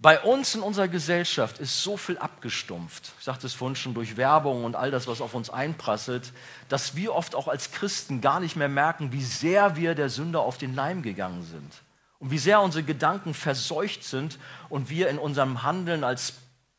Bei 0.00 0.20
uns 0.20 0.56
in 0.56 0.62
unserer 0.62 0.88
Gesellschaft 0.88 1.60
ist 1.60 1.84
so 1.84 1.96
viel 1.96 2.18
abgestumpft, 2.18 3.12
ich 3.16 3.24
sagte 3.24 3.46
es 3.46 3.54
vorhin 3.54 3.76
schon 3.76 3.94
durch 3.94 4.16
Werbung 4.16 4.64
und 4.64 4.74
all 4.74 4.90
das, 4.90 5.06
was 5.06 5.20
auf 5.20 5.34
uns 5.34 5.50
einprasselt, 5.50 6.32
dass 6.68 6.96
wir 6.96 7.14
oft 7.14 7.36
auch 7.36 7.46
als 7.46 7.70
Christen 7.70 8.20
gar 8.20 8.40
nicht 8.40 8.56
mehr 8.56 8.68
merken, 8.68 9.12
wie 9.12 9.22
sehr 9.22 9.76
wir 9.76 9.94
der 9.94 10.08
Sünde 10.08 10.40
auf 10.40 10.58
den 10.58 10.74
Leim 10.74 11.02
gegangen 11.02 11.44
sind 11.44 11.72
und 12.18 12.32
wie 12.32 12.38
sehr 12.38 12.60
unsere 12.60 12.82
Gedanken 12.82 13.34
verseucht 13.34 14.02
sind 14.02 14.40
und 14.68 14.90
wir 14.90 15.08
in 15.10 15.18
unserem 15.18 15.62
Handeln 15.62 16.02
als 16.02 16.34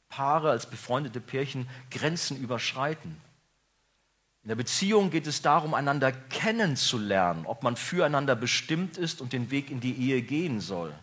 Paare, 0.09 0.51
als 0.51 0.65
befreundete 0.65 1.21
Pärchen 1.21 1.69
Grenzen 1.89 2.37
überschreiten. 2.37 3.21
In 4.45 4.49
der 4.49 4.55
Beziehung 4.57 5.09
geht 5.09 5.25
es 5.25 5.41
darum, 5.41 5.73
einander 5.73 6.11
kennenzulernen, 6.11 7.47
ob 7.47 7.63
man 7.63 7.75
füreinander 7.75 8.35
bestimmt 8.35 8.95
ist 8.95 9.19
und 9.19 9.33
den 9.33 9.49
Weg 9.49 9.71
in 9.71 9.79
die 9.79 9.95
Ehe 9.95 10.21
gehen 10.21 10.61
soll. 10.61 10.93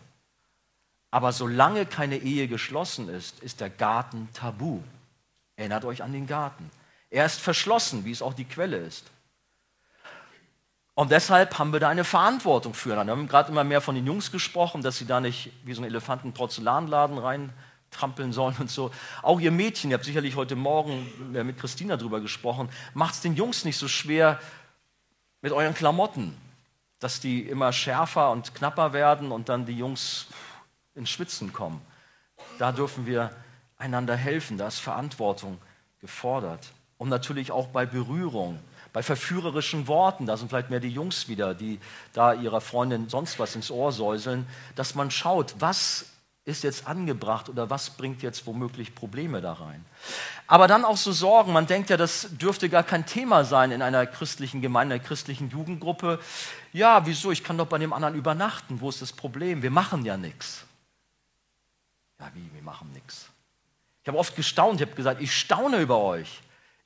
Aber 1.11 1.33
solange 1.33 1.85
keine 1.85 2.15
Ehe 2.15 2.47
geschlossen 2.47 3.09
ist, 3.09 3.41
ist 3.41 3.59
der 3.59 3.69
Garten 3.69 4.29
tabu. 4.33 4.79
Erinnert 5.57 5.83
euch 5.83 6.03
an 6.03 6.13
den 6.13 6.25
Garten. 6.25 6.71
Er 7.09 7.25
ist 7.25 7.41
verschlossen, 7.41 8.05
wie 8.05 8.11
es 8.11 8.21
auch 8.21 8.33
die 8.33 8.45
Quelle 8.45 8.77
ist. 8.77 9.11
Und 10.93 11.11
deshalb 11.11 11.59
haben 11.59 11.73
wir 11.73 11.81
da 11.81 11.89
eine 11.89 12.05
Verantwortung 12.05 12.73
füreinander. 12.73 13.13
Wir 13.13 13.19
haben 13.19 13.27
gerade 13.27 13.51
immer 13.51 13.65
mehr 13.65 13.81
von 13.81 13.95
den 13.95 14.05
Jungs 14.05 14.31
gesprochen, 14.31 14.83
dass 14.83 14.99
sie 14.99 15.05
da 15.05 15.19
nicht 15.19 15.51
wie 15.65 15.73
so 15.73 15.81
ein 15.81 15.85
Elefant 15.85 16.23
in 16.23 16.29
einen 16.29 17.53
Reintrampeln 17.93 18.33
sollen 18.33 18.55
und 18.59 18.69
so. 18.69 18.91
Auch 19.21 19.39
ihr 19.39 19.51
Mädchen, 19.51 19.91
ihr 19.91 19.95
habt 19.95 20.05
sicherlich 20.05 20.35
heute 20.35 20.55
Morgen 20.55 21.07
mit 21.31 21.59
Christina 21.59 21.97
drüber 21.97 22.21
gesprochen, 22.21 22.69
macht 22.93 23.15
es 23.15 23.21
den 23.21 23.35
Jungs 23.35 23.65
nicht 23.65 23.77
so 23.77 23.87
schwer 23.87 24.39
mit 25.41 25.51
euren 25.51 25.73
Klamotten, 25.73 26.35
dass 26.99 27.19
die 27.19 27.41
immer 27.41 27.71
schärfer 27.71 28.31
und 28.31 28.55
knapper 28.55 28.93
werden 28.93 29.31
und 29.31 29.49
dann 29.49 29.65
die 29.65 29.77
Jungs 29.77 30.27
ins 30.95 31.09
Schwitzen 31.09 31.53
kommen. 31.53 31.81
Da 32.57 32.71
dürfen 32.71 33.05
wir 33.05 33.31
einander 33.77 34.15
helfen, 34.15 34.57
da 34.57 34.67
ist 34.67 34.79
Verantwortung 34.79 35.59
gefordert. 35.99 36.71
Und 36.97 37.09
natürlich 37.09 37.51
auch 37.51 37.67
bei 37.67 37.85
Berührung 37.85 38.59
bei 38.93 39.01
verführerischen 39.01 39.87
Worten, 39.87 40.27
da 40.27 40.37
sind 40.37 40.49
vielleicht 40.49 40.69
mehr 40.69 40.79
die 40.79 40.89
Jungs 40.89 41.27
wieder, 41.27 41.55
die 41.55 41.79
da 42.13 42.31
ihrer 42.31 42.61
Freundin 42.61 43.09
sonst 43.09 43.39
was 43.39 43.55
ins 43.55 43.71
Ohr 43.71 43.91
säuseln, 43.91 44.45
dass 44.75 44.93
man 44.93 45.09
schaut, 45.09 45.55
was 45.57 46.12
ist 46.45 46.63
jetzt 46.63 46.87
angebracht 46.87 47.47
oder 47.47 47.69
was 47.69 47.89
bringt 47.91 48.21
jetzt 48.21 48.45
womöglich 48.45 48.93
Probleme 48.95 49.39
da 49.39 49.53
rein. 49.53 49.85
Aber 50.45 50.67
dann 50.67 50.83
auch 50.83 50.97
so 50.97 51.13
Sorgen, 51.13 51.53
man 51.53 51.67
denkt 51.67 51.89
ja, 51.89 51.95
das 51.95 52.27
dürfte 52.31 52.67
gar 52.69 52.83
kein 52.83 53.05
Thema 53.05 53.45
sein 53.45 53.71
in 53.71 53.81
einer 53.81 54.05
christlichen 54.05 54.61
Gemeinde, 54.61 54.95
einer 54.95 55.03
christlichen 55.03 55.49
Jugendgruppe. 55.49 56.19
Ja, 56.73 57.05
wieso? 57.05 57.31
Ich 57.31 57.43
kann 57.43 57.57
doch 57.57 57.67
bei 57.67 57.77
dem 57.77 57.93
anderen 57.93 58.15
übernachten. 58.15 58.81
Wo 58.81 58.89
ist 58.89 59.01
das 59.01 59.13
Problem? 59.13 59.61
Wir 59.61 59.71
machen 59.71 60.03
ja 60.03 60.17
nichts. 60.17 60.65
Ja, 62.19 62.29
wie? 62.33 62.53
Wir 62.53 62.61
machen 62.61 62.91
nichts. 62.91 63.29
Ich 64.01 64.07
habe 64.09 64.17
oft 64.17 64.35
gestaunt, 64.35 64.81
ich 64.81 64.87
habe 64.87 64.95
gesagt, 64.95 65.21
ich 65.21 65.33
staune 65.33 65.79
über 65.79 65.99
euch. 65.99 66.41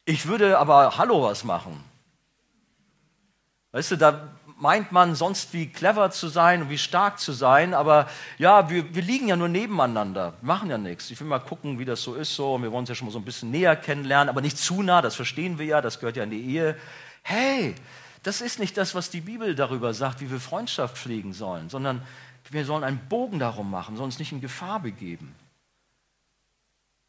Ich 0.06 0.28
würde 0.28 0.60
aber 0.60 1.00
Hallo 1.00 1.24
was 1.24 1.44
machen. 1.44 1.84
Weißt 3.72 3.92
du, 3.92 3.96
da 3.98 4.30
meint 4.60 4.92
man 4.92 5.14
sonst 5.14 5.54
wie 5.54 5.68
clever 5.68 6.10
zu 6.10 6.28
sein 6.28 6.64
und 6.64 6.70
wie 6.70 6.78
stark 6.78 7.20
zu 7.20 7.32
sein, 7.32 7.74
aber 7.74 8.08
ja, 8.38 8.70
wir, 8.70 8.94
wir 8.96 9.04
liegen 9.04 9.28
ja 9.28 9.36
nur 9.36 9.48
nebeneinander, 9.48 10.34
machen 10.42 10.70
ja 10.70 10.78
nichts. 10.78 11.12
Ich 11.12 11.20
will 11.20 11.28
mal 11.28 11.40
gucken, 11.40 11.78
wie 11.78 11.86
das 11.86 12.02
so 12.02 12.16
ist, 12.16 12.36
so, 12.36 12.56
und 12.56 12.64
wir 12.64 12.72
wollen 12.72 12.82
uns 12.82 12.90
ja 12.90 12.96
schon 12.96 13.08
mal 13.08 13.12
so 13.12 13.20
ein 13.20 13.26
bisschen 13.26 13.52
näher 13.52 13.76
kennenlernen, 13.76 14.30
aber 14.30 14.42
nicht 14.42 14.58
zu 14.58 14.82
nah, 14.82 15.02
das 15.02 15.16
verstehen 15.16 15.60
wir 15.60 15.66
ja, 15.66 15.82
das 15.82 16.00
gehört 16.00 16.18
ja 16.18 16.24
in 16.24 16.32
die 16.32 16.42
Ehe. 16.42 16.76
Hey, 17.22 17.76
das 18.24 18.42
ist 18.42 18.60
nicht 18.60 18.76
das, 18.78 18.96
was 18.96 19.10
die 19.10 19.22
Bibel 19.22 19.54
darüber 19.54 19.94
sagt, 19.94 20.22
wie 20.22 20.32
wir 20.32 20.40
Freundschaft 20.40 20.98
pflegen 20.98 21.34
sollen, 21.34 21.70
sondern 21.70 22.02
wir 22.50 22.66
sollen 22.66 22.84
einen 22.84 23.00
Bogen 23.08 23.40
darum 23.40 23.70
machen, 23.70 23.96
sollen 23.96 24.08
uns 24.08 24.20
nicht 24.20 24.32
in 24.32 24.42
Gefahr 24.42 24.80
begeben. 24.80 25.36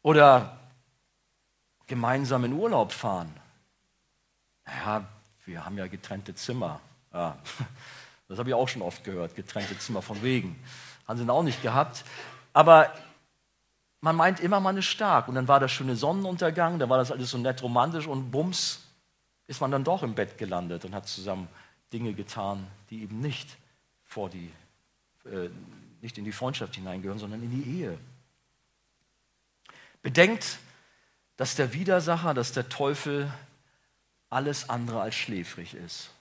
Oder 0.01 0.57
gemeinsam 1.87 2.45
in 2.45 2.53
Urlaub 2.53 2.91
fahren. 2.91 3.33
Ja, 4.67 5.03
wir 5.45 5.65
haben 5.65 5.77
ja 5.77 5.87
getrennte 5.87 6.35
Zimmer. 6.35 6.79
Ja, 7.13 7.37
das 8.27 8.39
habe 8.39 8.49
ich 8.49 8.55
auch 8.55 8.67
schon 8.67 8.81
oft 8.81 9.03
gehört, 9.03 9.35
getrennte 9.35 9.77
Zimmer 9.77 10.01
von 10.01 10.21
wegen. 10.21 10.61
Haben 11.07 11.17
sie 11.17 11.29
auch 11.29 11.43
nicht 11.43 11.61
gehabt. 11.61 12.03
Aber 12.53 12.93
man 14.01 14.15
meint 14.15 14.39
immer, 14.39 14.59
man 14.59 14.77
ist 14.77 14.85
stark. 14.85 15.27
Und 15.27 15.35
dann 15.35 15.47
war 15.47 15.59
der 15.59 15.67
schöne 15.67 15.95
Sonnenuntergang, 15.95 16.79
da 16.79 16.89
war 16.89 16.97
das 16.97 17.11
alles 17.11 17.31
so 17.31 17.37
nett 17.37 17.61
romantisch 17.61 18.07
und 18.07 18.31
bums 18.31 18.85
ist 19.47 19.61
man 19.61 19.71
dann 19.71 19.83
doch 19.83 20.03
im 20.03 20.13
Bett 20.13 20.37
gelandet 20.37 20.85
und 20.85 20.93
hat 20.93 21.07
zusammen 21.07 21.47
Dinge 21.91 22.13
getan, 22.13 22.67
die 22.91 23.01
eben 23.01 23.19
nicht, 23.19 23.57
vor 24.05 24.29
die, 24.29 24.51
äh, 25.25 25.49
nicht 26.01 26.19
in 26.19 26.25
die 26.25 26.31
Freundschaft 26.31 26.75
hineingehören, 26.75 27.17
sondern 27.17 27.41
in 27.41 27.49
die 27.49 27.79
Ehe. 27.79 27.97
Bedenkt, 30.03 30.59
dass 31.35 31.55
der 31.55 31.73
Widersacher, 31.73 32.33
dass 32.35 32.51
der 32.51 32.69
Teufel 32.69 33.31
alles 34.29 34.69
andere 34.69 35.01
als 35.01 35.15
schläfrig 35.15 35.73
ist. 35.73 36.11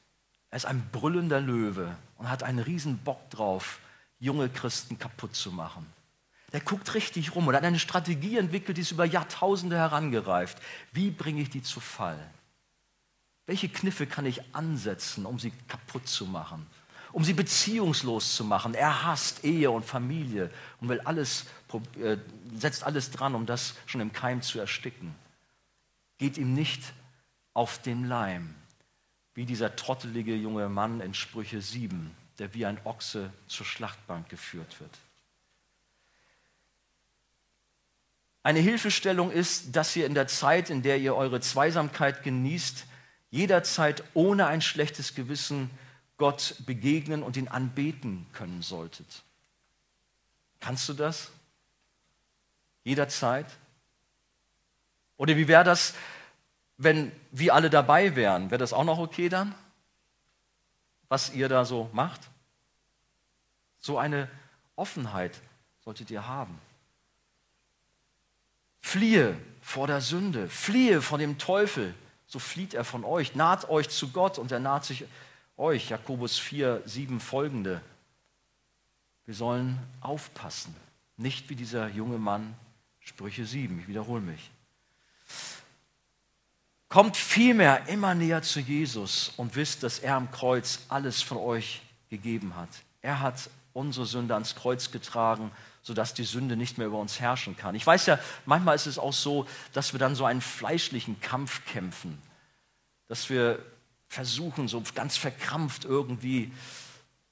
Er 0.51 0.57
ist 0.57 0.67
ein 0.67 0.89
brüllender 0.91 1.41
Löwe 1.41 1.97
und 2.17 2.31
hat 2.31 2.43
einen 2.43 2.59
riesen 2.59 2.99
Bock 2.99 3.31
drauf, 3.31 3.81
junge 4.19 4.49
Christen 4.49 4.99
kaputt 4.99 5.35
zu 5.35 5.53
machen. 5.53 5.87
Der 6.53 6.61
guckt 6.61 6.95
richtig 6.95 7.35
rum 7.35 7.47
und 7.47 7.55
hat 7.55 7.65
eine 7.65 7.79
Strategie 7.79 8.39
entwickelt, 8.39 8.79
die 8.79 8.83
ist 8.83 8.93
über 8.93 9.05
Jahrtausende 9.05 9.77
herangereift. 9.77 10.59
Wie 10.93 11.11
bringe 11.11 11.43
ich 11.43 11.51
die 11.51 11.63
zu 11.63 11.81
Fall? 11.81 12.19
Welche 13.47 13.69
Kniffe 13.69 14.07
kann 14.07 14.25
ich 14.25 14.55
ansetzen, 14.55 15.27
um 15.27 15.39
sie 15.39 15.53
kaputt 15.69 16.09
zu 16.09 16.27
machen? 16.27 16.67
Um 17.13 17.25
sie 17.25 17.35
beziehungslos 17.35 18.35
zu 18.35 18.45
machen? 18.45 18.75
Er 18.75 19.05
hasst 19.05 19.45
Ehe 19.45 19.71
und 19.71 19.85
Familie 19.85 20.51
und 20.81 20.89
will 20.89 21.01
alles, 21.01 21.47
äh, 22.01 22.17
setzt 22.59 22.85
alles 22.85 23.11
dran, 23.11 23.35
um 23.35 23.47
das 23.47 23.75
schon 23.87 24.01
im 24.01 24.13
Keim 24.13 24.43
zu 24.43 24.59
ersticken. 24.59 25.15
Geht 26.19 26.39
ihm 26.39 26.55
nicht 26.55 26.83
auf 27.55 27.81
dem 27.81 28.05
Leim, 28.05 28.55
wie 29.39 29.47
dieser 29.47 29.77
trottelige 29.77 30.35
junge 30.35 30.69
Mann 30.69 31.01
in 31.01 31.15
Sprüche 31.15 31.63
7, 31.63 32.11
der 32.41 32.55
wie 32.55 32.67
ein 32.67 32.85
Ochse 32.85 33.33
zur 33.47 33.65
Schlachtbank 33.65 34.29
geführt 34.29 34.81
wird. 34.81 34.91
Eine 38.43 38.59
Hilfestellung 38.59 39.31
ist, 39.31 39.77
dass 39.77 39.95
ihr 39.95 40.07
in 40.07 40.15
der 40.15 40.27
Zeit, 40.27 40.71
in 40.71 40.83
der 40.83 40.99
ihr 40.99 41.15
eure 41.15 41.41
Zweisamkeit 41.41 42.25
genießt, 42.25 42.85
jederzeit 43.31 44.03
ohne 44.13 44.49
ein 44.49 44.61
schlechtes 44.61 45.15
Gewissen 45.15 45.71
Gott 46.17 46.57
begegnen 46.67 47.23
und 47.23 47.37
ihn 47.37 47.47
anbeten 47.47 48.27
können 48.33 48.63
solltet. 48.63 49.23
Kannst 50.59 50.89
du 50.89 50.95
das? 50.95 51.31
Jederzeit? 52.83 53.47
Oder 55.17 55.37
wie 55.37 55.47
wäre 55.47 55.63
das, 55.63 55.95
wenn 56.79 57.13
wir 57.33 57.55
alle 57.55 57.71
dabei 57.71 58.17
wären, 58.17 58.51
wäre 58.51 58.59
das 58.59 58.73
auch 58.73 58.85
noch 58.85 58.99
okay 58.99 59.29
dann? 59.29 59.55
Was 61.09 61.35
ihr 61.35 61.49
da 61.49 61.65
so 61.65 61.91
macht? 61.93 62.21
So 63.81 63.99
eine 63.99 64.29
Offenheit 64.77 65.41
solltet 65.85 66.11
ihr 66.11 66.27
haben. 66.27 66.59
Fliehe 68.81 69.37
vor 69.61 69.87
der 69.87 70.01
Sünde, 70.01 70.49
fliehe 70.49 71.03
vor 71.03 71.19
dem 71.19 71.37
Teufel, 71.37 71.95
so 72.27 72.39
flieht 72.39 72.75
er 72.75 72.85
von 72.85 73.05
euch. 73.05 73.35
Naht 73.35 73.69
euch 73.69 73.89
zu 73.89 74.11
Gott 74.11 74.39
und 74.39 74.53
er 74.53 74.61
naht 74.61 74.85
sich 74.85 75.05
euch. 75.57 75.91
Jakobus 75.91 76.39
4, 76.39 76.83
7 76.87 77.21
folgende. 77.21 77.81
Wir 79.25 79.35
sollen 79.35 79.79
aufpassen, 80.01 80.75
nicht 81.17 81.51
wie 81.51 81.57
dieser 81.57 81.89
junge 81.89 82.19
Mann, 82.19 82.55
Sprüche 83.01 83.45
7, 83.45 83.81
ich 83.81 83.89
wiederhole 83.89 84.21
mich. 84.21 84.51
Kommt 86.89 87.17
vielmehr 87.19 87.87
immer 87.89 88.15
näher 88.15 88.43
zu 88.43 88.61
Jesus 88.61 89.33
und 89.37 89.57
wisst, 89.57 89.83
dass 89.83 89.99
er 89.99 90.17
am 90.17 90.31
Kreuz 90.31 90.81
alles 90.89 91.21
von 91.21 91.37
euch 91.37 91.83
gegeben 92.09 92.57
hat. 92.57 92.71
Er 93.03 93.21
hat 93.21 93.51
unsere 93.75 94.07
Sünde 94.07 94.35
ans 94.35 94.55
Kreuz 94.55 94.91
getragen, 94.91 95.53
sodass 95.83 96.15
die 96.15 96.25
Sünde 96.25 96.57
nicht 96.57 96.79
mehr 96.79 96.87
über 96.87 96.99
uns 96.99 97.21
herrschen 97.21 97.57
kann. 97.57 97.75
Ich 97.75 97.87
weiß 97.87 98.07
ja, 98.07 98.19
manchmal 98.47 98.75
ist 98.75 98.87
es 98.87 98.99
auch 98.99 99.13
so, 99.13 99.47
dass 99.75 99.93
wir 99.93 100.01
dann 100.01 100.15
so 100.15 100.25
einen 100.25 100.41
fleischlichen 100.41 101.21
Kampf 101.21 101.65
kämpfen, 101.67 102.21
dass 103.07 103.29
wir 103.29 103.63
versuchen, 104.09 104.67
so 104.67 104.83
ganz 104.95 105.19
verkrampft 105.19 105.85
irgendwie 105.85 106.51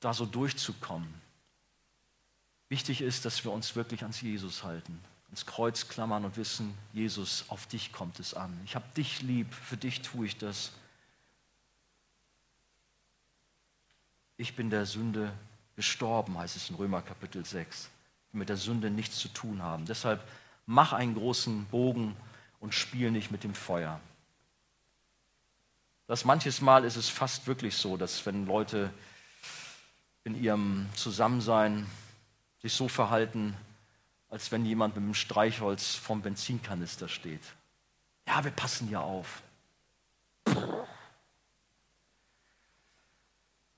da 0.01 0.13
so 0.13 0.27
durchzukommen. 0.27 1.13
Wichtig 2.69 3.01
ist, 3.01 3.25
dass 3.25 3.43
wir 3.45 3.53
uns 3.53 3.75
wirklich 3.75 4.03
ans 4.03 4.21
Jesus 4.21 4.65
halten 4.65 5.01
ins 5.31 5.47
Kreuz 5.47 5.89
klammern 5.89 6.25
und 6.25 6.37
wissen, 6.37 6.77
Jesus, 6.93 7.45
auf 7.49 7.67
dich 7.67 7.93
kommt 7.93 8.21
es 8.21 8.35
an. 8.35 8.59
Ich 8.65 8.75
habe 8.75 8.87
dich 8.97 9.23
lieb, 9.23 9.53
für 9.53 9.77
dich 9.77 10.03
tue 10.03 10.27
ich 10.27 10.37
das. 10.39 10.73
Ich 14.37 14.55
bin 14.55 14.71
der 14.71 14.87
Sünde 14.87 15.33
gestorben, 15.75 16.39
heißt 16.39 16.57
es 16.57 16.71
in 16.71 16.77
Römer 16.77 17.03
Kapitel 17.03 17.45
6. 17.45 17.91
Mit 18.33 18.49
der 18.49 18.57
Sünde 18.57 18.91
nichts 18.91 19.19
zu 19.19 19.29
tun 19.29 19.63
haben. 19.63 19.87
Deshalb 19.87 20.27
mach 20.67 20.93
einen 20.93 21.15
großen 21.15 21.65
Bogen 21.67 22.17
und 22.61 22.75
spiel 22.75 23.11
nicht 23.11 23.31
mit 23.31 23.45
dem 23.45 23.55
Feuer. 23.55 24.01
Das 26.07 26.25
manches 26.25 26.61
Mal 26.61 26.85
ist 26.85 26.97
es 26.97 27.09
fast 27.09 27.47
wirklich 27.47 27.77
so, 27.77 27.97
dass 27.97 28.25
wenn 28.27 28.47
Leute 28.47 28.93
in 30.25 30.41
ihrem 30.41 30.87
Zusammensein 30.95 31.87
sich 32.63 32.73
so 32.73 32.89
verhalten, 32.89 33.57
als 34.29 34.51
wenn 34.53 34.65
jemand 34.65 34.97
mit 34.97 35.05
einem 35.05 35.15
Streichholz 35.15 35.95
vom 35.95 36.23
Benzinkanister 36.23 37.09
steht. 37.09 37.43
Ja, 38.27 38.43
wir 38.45 38.51
passen 38.51 38.91
ja 38.91 39.01
auf. 39.01 39.43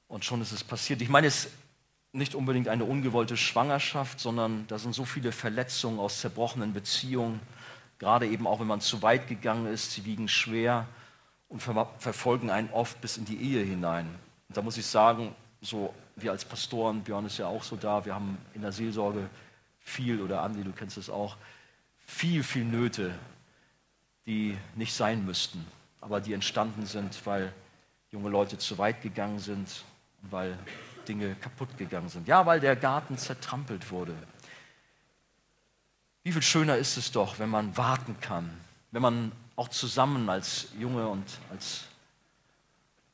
Und 0.08 0.24
schon 0.24 0.40
ist 0.40 0.52
es 0.52 0.64
passiert. 0.64 1.02
Ich 1.02 1.10
meine, 1.10 1.26
es 1.26 1.46
ist 1.46 1.52
nicht 2.12 2.34
unbedingt 2.34 2.68
eine 2.68 2.84
ungewollte 2.84 3.36
Schwangerschaft, 3.36 4.18
sondern 4.18 4.66
da 4.66 4.78
sind 4.78 4.94
so 4.94 5.04
viele 5.04 5.32
Verletzungen 5.32 5.98
aus 5.98 6.20
zerbrochenen 6.20 6.72
Beziehungen, 6.72 7.40
gerade 7.98 8.26
eben 8.26 8.46
auch 8.46 8.60
wenn 8.60 8.66
man 8.66 8.80
zu 8.80 9.02
weit 9.02 9.28
gegangen 9.28 9.66
ist, 9.66 9.92
sie 9.92 10.04
wiegen 10.04 10.28
schwer 10.28 10.86
und 11.48 11.60
verfolgen 11.60 12.50
einen 12.50 12.70
oft 12.70 13.00
bis 13.00 13.16
in 13.16 13.24
die 13.26 13.36
Ehe 13.36 13.64
hinein. 13.64 14.06
Und 14.48 14.56
da 14.56 14.62
muss 14.62 14.78
ich 14.78 14.86
sagen, 14.86 15.34
so 15.60 15.94
wir 16.16 16.32
als 16.32 16.44
Pastoren, 16.44 17.02
Björn 17.02 17.26
ist 17.26 17.38
ja 17.38 17.46
auch 17.46 17.62
so 17.62 17.76
da, 17.76 18.04
wir 18.04 18.14
haben 18.14 18.38
in 18.54 18.62
der 18.62 18.72
Seelsorge 18.72 19.28
viel, 19.88 20.20
oder 20.20 20.42
Andi, 20.42 20.62
du 20.62 20.72
kennst 20.72 20.96
es 20.98 21.10
auch, 21.10 21.36
viel, 22.06 22.42
viel 22.42 22.64
Nöte, 22.64 23.14
die 24.26 24.56
nicht 24.76 24.94
sein 24.94 25.24
müssten, 25.24 25.66
aber 26.00 26.20
die 26.20 26.32
entstanden 26.32 26.86
sind, 26.86 27.26
weil 27.26 27.52
junge 28.10 28.28
Leute 28.28 28.58
zu 28.58 28.78
weit 28.78 29.02
gegangen 29.02 29.38
sind 29.38 29.68
weil 30.22 30.58
Dinge 31.06 31.34
kaputt 31.36 31.76
gegangen 31.76 32.08
sind. 32.08 32.28
Ja, 32.28 32.44
weil 32.46 32.60
der 32.60 32.76
Garten 32.76 33.16
zertrampelt 33.16 33.90
wurde. 33.90 34.14
Wie 36.22 36.32
viel 36.32 36.42
schöner 36.42 36.76
ist 36.76 36.96
es 36.96 37.10
doch, 37.10 37.38
wenn 37.38 37.48
man 37.48 37.76
warten 37.76 38.16
kann, 38.20 38.50
wenn 38.90 39.02
man 39.02 39.32
auch 39.56 39.68
zusammen 39.68 40.28
als 40.28 40.68
Junge 40.78 41.08
und 41.08 41.24
als 41.50 41.84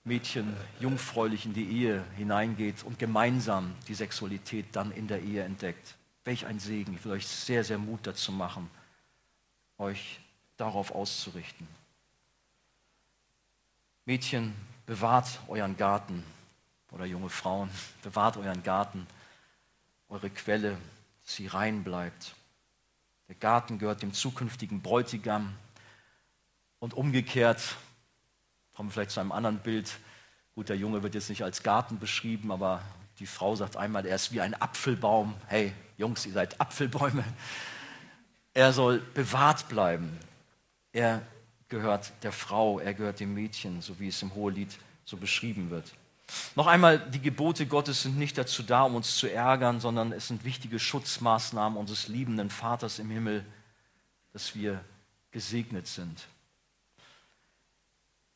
Mädchen 0.05 0.55
jungfräulich 0.81 1.47
in 1.47 1.55
die 1.55 1.69
Ehe 1.71 2.05
hineingeht 2.17 2.83
und 2.83 2.99
gemeinsam 2.99 3.75
die 3.89 3.95
Sexualität 3.95 4.67
dann 4.73 4.91
in 4.93 5.07
der 5.07 5.23
Ehe 5.23 5.43
entdeckt. 5.43 5.95
Welch 6.25 6.47
ein 6.47 6.59
Segen. 6.59 6.95
Ich 6.95 7.05
will 7.05 7.13
euch 7.13 7.27
sehr, 7.27 7.65
sehr 7.65 7.79
Mut 7.79 8.07
dazu 8.07 8.33
machen, 8.33 8.71
euch 9.79 10.21
darauf 10.57 10.93
auszurichten. 10.93 11.67
Mädchen, 14.07 14.55
bewahrt 14.87 15.41
euren 15.49 15.77
Garten 15.77 16.25
oder 16.91 17.05
junge 17.05 17.31
Frauen, 17.31 17.71
bewahrt 18.03 18.37
euren 18.37 18.63
Garten, 18.63 19.07
eure 20.09 20.31
Quelle, 20.31 20.79
dass 21.23 21.37
sie 21.37 21.47
rein 21.47 21.85
bleibt. 21.85 22.35
Der 23.29 23.35
Garten 23.37 23.79
gehört 23.79 24.03
dem 24.03 24.13
zukünftigen 24.13 24.83
Bräutigam 24.83 25.55
und 26.79 26.95
umgekehrt 26.95 27.77
Kommen 28.75 28.89
wir 28.89 28.95
vielleicht 28.95 29.13
zu 29.13 29.21
einem 29.21 29.31
anderen 29.31 29.59
Bild. 29.59 29.93
Gut, 30.57 30.69
der 30.69 30.77
Junge 30.77 31.03
wird 31.05 31.15
jetzt 31.15 31.29
nicht 31.29 31.45
als 31.45 31.63
Garten 31.63 32.01
beschrieben, 32.01 32.51
aber 32.51 32.83
die 33.21 33.27
Frau 33.27 33.55
sagt 33.55 33.77
einmal, 33.77 34.05
er 34.05 34.17
ist 34.17 34.33
wie 34.33 34.41
ein 34.41 34.61
Apfelbaum. 34.61 35.35
Hey, 35.47 35.73
Jungs, 35.97 36.27
ihr 36.27 36.33
seid 36.33 36.61
Apfelbäume. 36.61 37.25
Er 38.53 38.73
soll 38.73 38.99
bewahrt 39.15 39.69
bleiben. 39.69 40.19
Er 40.93 41.23
gehört 41.69 42.13
der 42.23 42.33
Frau, 42.33 42.79
er 42.79 42.95
gehört 42.95 43.21
dem 43.21 43.35
Mädchen, 43.35 43.81
so 43.83 43.99
wie 43.99 44.09
es 44.09 44.23
im 44.23 44.35
Hohelied 44.35 44.79
so 45.05 45.17
beschrieben 45.17 45.71
wird. 45.71 45.93
Noch 46.55 46.67
einmal, 46.67 46.99
die 46.99 47.21
Gebote 47.21 47.67
Gottes 47.67 48.03
sind 48.03 48.17
nicht 48.19 48.39
dazu 48.39 48.63
da, 48.63 48.83
um 48.83 48.95
uns 48.95 49.17
zu 49.17 49.31
ärgern, 49.31 49.81
sondern 49.81 50.13
es 50.13 50.29
sind 50.29 50.45
wichtige 50.45 50.79
Schutzmaßnahmen 50.79 51.79
unseres 51.79 52.09
liebenden 52.09 52.51
Vaters 52.51 52.99
im 52.99 53.11
Himmel, 53.11 53.45
dass 54.33 54.55
wir 54.55 54.83
gesegnet 55.31 55.87
sind. 55.87 56.27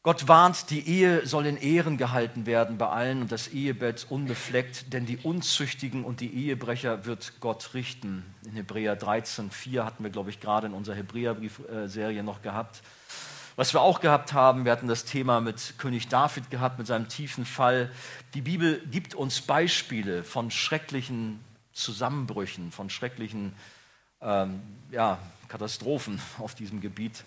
Gott 0.04 0.28
warnt, 0.28 0.70
die 0.70 0.86
Ehe 0.86 1.26
soll 1.26 1.46
in 1.46 1.56
Ehren 1.56 1.96
gehalten 1.98 2.46
werden 2.46 2.78
bei 2.78 2.88
allen 2.88 3.20
und 3.22 3.32
das 3.32 3.48
Ehebett 3.48 4.06
unbefleckt, 4.08 4.92
denn 4.92 5.06
die 5.06 5.18
Unzüchtigen 5.18 6.04
und 6.04 6.20
die 6.20 6.32
Ehebrecher 6.32 7.04
wird 7.04 7.40
Gott 7.40 7.74
richten. 7.74 8.24
In 8.44 8.52
Hebräer 8.52 8.94
13, 8.94 9.50
4 9.50 9.84
hatten 9.84 10.04
wir, 10.04 10.10
glaube 10.10 10.30
ich, 10.30 10.38
gerade 10.38 10.68
in 10.68 10.72
unserer 10.72 10.94
Hebräerbriefserie 10.94 12.22
noch 12.22 12.42
gehabt. 12.42 12.82
Was 13.56 13.74
wir 13.74 13.80
auch 13.80 14.00
gehabt 14.00 14.32
haben, 14.32 14.64
wir 14.64 14.70
hatten 14.70 14.86
das 14.86 15.04
Thema 15.04 15.40
mit 15.40 15.74
König 15.78 16.06
David 16.06 16.48
gehabt, 16.48 16.78
mit 16.78 16.86
seinem 16.86 17.08
tiefen 17.08 17.44
Fall. 17.44 17.90
Die 18.34 18.40
Bibel 18.40 18.80
gibt 18.92 19.16
uns 19.16 19.40
Beispiele 19.40 20.22
von 20.22 20.52
schrecklichen 20.52 21.42
Zusammenbrüchen, 21.72 22.70
von 22.70 22.88
schrecklichen 22.88 23.52
ähm, 24.20 24.62
ja, 24.92 25.18
Katastrophen 25.48 26.20
auf 26.38 26.54
diesem 26.54 26.80
Gebiet. 26.80 27.24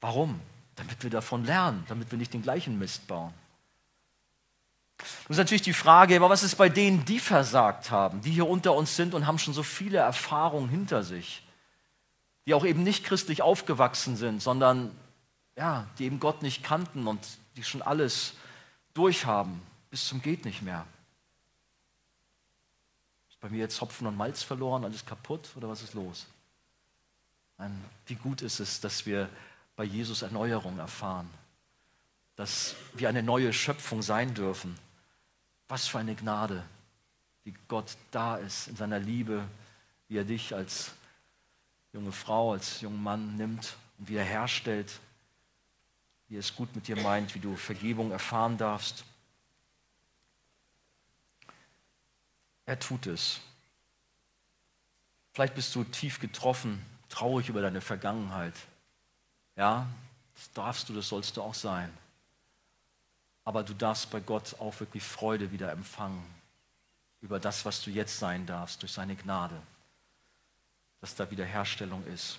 Warum? 0.00 0.40
Damit 0.80 1.02
wir 1.02 1.10
davon 1.10 1.44
lernen, 1.44 1.84
damit 1.88 2.10
wir 2.10 2.16
nicht 2.16 2.32
den 2.32 2.40
gleichen 2.40 2.78
Mist 2.78 3.06
bauen. 3.06 3.34
Nun 4.98 5.32
ist 5.32 5.36
natürlich 5.36 5.62
die 5.62 5.74
Frage, 5.74 6.16
aber 6.16 6.30
was 6.30 6.42
ist 6.42 6.56
bei 6.56 6.70
denen, 6.70 7.04
die 7.04 7.20
versagt 7.20 7.90
haben, 7.90 8.22
die 8.22 8.30
hier 8.30 8.48
unter 8.48 8.74
uns 8.74 8.96
sind 8.96 9.12
und 9.12 9.26
haben 9.26 9.38
schon 9.38 9.52
so 9.52 9.62
viele 9.62 9.98
Erfahrungen 9.98 10.70
hinter 10.70 11.02
sich, 11.02 11.42
die 12.46 12.54
auch 12.54 12.64
eben 12.64 12.82
nicht 12.82 13.04
christlich 13.04 13.42
aufgewachsen 13.42 14.16
sind, 14.16 14.42
sondern 14.42 14.96
ja, 15.56 15.86
die 15.98 16.04
eben 16.04 16.18
Gott 16.18 16.40
nicht 16.40 16.62
kannten 16.62 17.06
und 17.06 17.20
die 17.56 17.62
schon 17.62 17.82
alles 17.82 18.32
durchhaben, 18.94 19.60
bis 19.90 20.08
zum 20.08 20.22
geht 20.22 20.46
nicht 20.46 20.62
mehr. 20.62 20.86
Ist 23.28 23.40
bei 23.40 23.50
mir 23.50 23.58
jetzt 23.58 23.80
Hopfen 23.82 24.06
und 24.06 24.16
Malz 24.16 24.42
verloren, 24.42 24.84
alles 24.84 25.04
kaputt 25.04 25.50
oder 25.56 25.68
was 25.68 25.82
ist 25.82 25.92
los? 25.92 26.26
Wie 28.06 28.14
gut 28.14 28.40
ist 28.40 28.60
es, 28.60 28.80
dass 28.80 29.04
wir 29.04 29.28
bei 29.80 29.86
Jesus 29.86 30.20
Erneuerung 30.20 30.78
erfahren, 30.78 31.30
dass 32.36 32.74
wir 32.92 33.08
eine 33.08 33.22
neue 33.22 33.50
Schöpfung 33.50 34.02
sein 34.02 34.34
dürfen. 34.34 34.78
Was 35.68 35.88
für 35.88 35.98
eine 35.98 36.14
Gnade, 36.14 36.62
wie 37.44 37.54
Gott 37.66 37.96
da 38.10 38.36
ist 38.36 38.68
in 38.68 38.76
seiner 38.76 38.98
Liebe, 38.98 39.42
wie 40.08 40.18
er 40.18 40.24
dich 40.24 40.54
als 40.54 40.92
junge 41.94 42.12
Frau, 42.12 42.52
als 42.52 42.82
jungen 42.82 43.02
Mann 43.02 43.38
nimmt 43.38 43.74
und 43.98 44.10
wiederherstellt, 44.10 45.00
wie 46.28 46.36
er 46.36 46.40
es 46.40 46.54
gut 46.54 46.76
mit 46.76 46.86
dir 46.86 47.00
meint, 47.00 47.34
wie 47.34 47.40
du 47.40 47.56
Vergebung 47.56 48.10
erfahren 48.10 48.58
darfst. 48.58 49.02
Er 52.66 52.78
tut 52.78 53.06
es. 53.06 53.40
Vielleicht 55.32 55.54
bist 55.54 55.74
du 55.74 55.84
tief 55.84 56.20
getroffen, 56.20 56.84
traurig 57.08 57.48
über 57.48 57.62
deine 57.62 57.80
Vergangenheit. 57.80 58.52
Ja, 59.60 59.86
das 60.34 60.50
darfst 60.52 60.88
du, 60.88 60.94
das 60.94 61.10
sollst 61.10 61.36
du 61.36 61.42
auch 61.42 61.52
sein. 61.52 61.92
Aber 63.44 63.62
du 63.62 63.74
darfst 63.74 64.10
bei 64.10 64.18
Gott 64.18 64.56
auch 64.58 64.80
wirklich 64.80 65.02
Freude 65.02 65.52
wieder 65.52 65.70
empfangen 65.70 66.24
über 67.20 67.38
das, 67.38 67.66
was 67.66 67.82
du 67.82 67.90
jetzt 67.90 68.18
sein 68.18 68.46
darfst, 68.46 68.80
durch 68.80 68.92
seine 68.92 69.16
Gnade, 69.16 69.60
dass 71.02 71.14
da 71.14 71.30
Wiederherstellung 71.30 72.02
ist. 72.06 72.38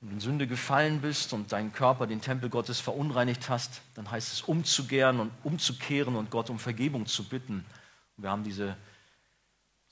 Wenn 0.00 0.10
du 0.10 0.14
in 0.16 0.20
Sünde 0.20 0.46
gefallen 0.46 1.00
bist 1.00 1.32
und 1.32 1.50
deinen 1.50 1.72
Körper, 1.72 2.06
den 2.06 2.20
Tempel 2.20 2.50
Gottes 2.50 2.78
verunreinigt 2.78 3.48
hast, 3.48 3.80
dann 3.94 4.10
heißt 4.10 4.34
es 4.34 4.42
umzukehren 4.42 5.20
und 5.20 5.32
umzukehren 5.42 6.16
und 6.16 6.30
Gott 6.30 6.50
um 6.50 6.58
Vergebung 6.58 7.06
zu 7.06 7.24
bitten. 7.24 7.64
Und 8.18 8.24
wir 8.24 8.30
haben 8.30 8.44
diese 8.44 8.76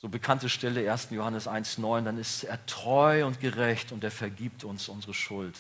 so 0.04 0.10
bekannte 0.10 0.50
Stelle 0.50 0.92
1. 0.92 1.08
Johannes 1.12 1.48
1.9, 1.48 2.02
dann 2.02 2.18
ist 2.18 2.44
er 2.44 2.66
treu 2.66 3.24
und 3.24 3.40
gerecht 3.40 3.90
und 3.90 4.04
er 4.04 4.10
vergibt 4.10 4.62
uns 4.62 4.90
unsere 4.90 5.14
Schuld. 5.14 5.58